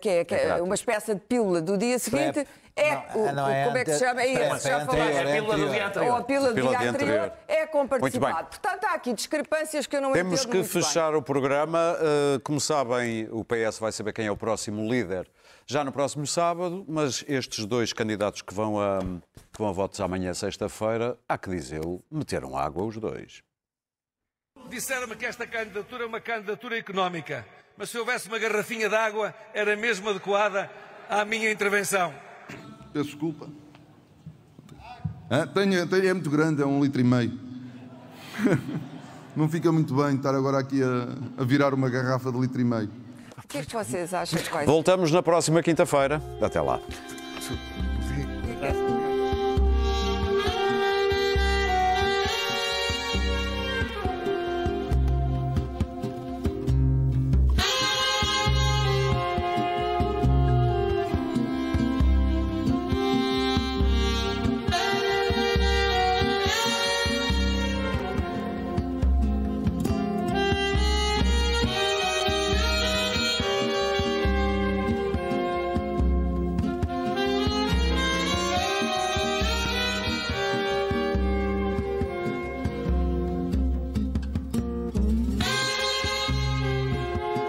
que 0.00 0.08
é, 0.08 0.24
que 0.24 0.34
é 0.34 0.60
uma 0.60 0.74
espécie 0.74 1.14
de 1.14 1.20
pílula 1.20 1.62
do 1.62 1.78
dia 1.78 1.98
seguinte. 1.98 2.46
É, 2.76 2.94
não, 3.14 3.32
não 3.32 3.48
é 3.48 3.64
como 3.64 3.76
é 3.78 3.84
que 3.84 3.92
se 3.92 3.98
chama? 3.98 4.22
É 4.22 4.32
isso, 4.32 4.68
já 4.68 4.84
falaste. 4.84 5.12
É 5.12 5.22
a 5.22 5.32
pílula 5.32 5.56
do 5.56 5.70
dia 5.70 5.86
anterior. 5.86 6.10
Ou 6.10 6.16
a 6.16 6.22
pílula 6.22 6.52
do 6.52 6.68
dia 6.68 6.90
anterior 6.90 7.32
é 7.48 7.66
compartilhado. 7.66 8.48
Portanto, 8.48 8.84
há 8.84 8.94
aqui 8.94 9.12
discrepâncias 9.12 9.86
que 9.86 9.96
eu 9.96 10.00
não 10.02 10.12
Temos 10.12 10.44
entendo 10.44 10.62
que 10.62 10.64
fechar 10.64 11.12
bem. 11.12 11.20
o 11.20 11.22
programa. 11.22 11.96
Como 12.44 12.60
sabem, 12.60 13.28
o 13.30 13.44
PS 13.44 13.78
vai 13.78 13.92
saber 13.92 14.12
quem 14.12 14.26
é 14.26 14.30
o 14.30 14.36
próximo 14.36 14.86
líder 14.86 15.26
já 15.70 15.84
no 15.84 15.92
próximo 15.92 16.26
sábado, 16.26 16.84
mas 16.88 17.24
estes 17.28 17.64
dois 17.64 17.92
candidatos 17.92 18.42
que 18.42 18.52
vão 18.52 18.80
a, 18.80 18.98
que 19.52 19.58
vão 19.58 19.68
a 19.68 19.72
votos 19.72 20.00
amanhã, 20.00 20.34
sexta-feira, 20.34 21.16
há 21.28 21.38
que 21.38 21.48
dizê-lo, 21.48 22.02
meteram 22.10 22.56
água 22.56 22.84
os 22.84 22.96
dois. 22.96 23.40
Disseram-me 24.68 25.16
que 25.16 25.26
esta 25.26 25.46
candidatura 25.46 26.04
é 26.04 26.06
uma 26.06 26.20
candidatura 26.20 26.78
económica, 26.78 27.46
mas 27.76 27.90
se 27.90 27.98
houvesse 27.98 28.28
uma 28.28 28.38
garrafinha 28.38 28.88
de 28.88 28.94
água, 28.94 29.34
era 29.52 29.76
mesmo 29.76 30.08
adequada 30.10 30.70
à 31.08 31.24
minha 31.24 31.50
intervenção. 31.50 32.14
Peço 32.92 33.06
desculpa. 33.06 33.48
Ah, 35.28 35.46
tenho, 35.46 35.86
tenho, 35.88 36.08
é 36.08 36.12
muito 36.12 36.30
grande, 36.30 36.62
é 36.62 36.66
um 36.66 36.82
litro 36.82 37.00
e 37.00 37.04
meio. 37.04 37.38
Não 39.36 39.48
fica 39.48 39.70
muito 39.70 39.94
bem 39.94 40.16
estar 40.16 40.34
agora 40.34 40.58
aqui 40.58 40.82
a, 40.82 41.40
a 41.40 41.44
virar 41.44 41.72
uma 41.72 41.88
garrafa 41.88 42.32
de 42.32 42.38
litro 42.38 42.60
e 42.60 42.64
meio. 42.64 42.90
O 43.38 43.46
que 43.46 43.58
é 43.58 43.64
que 43.64 43.72
vocês 43.72 44.12
acham? 44.12 44.38
Voltamos 44.66 45.10
na 45.10 45.22
próxima 45.22 45.62
quinta-feira. 45.62 46.22
Até 46.40 46.60
lá. 46.60 46.80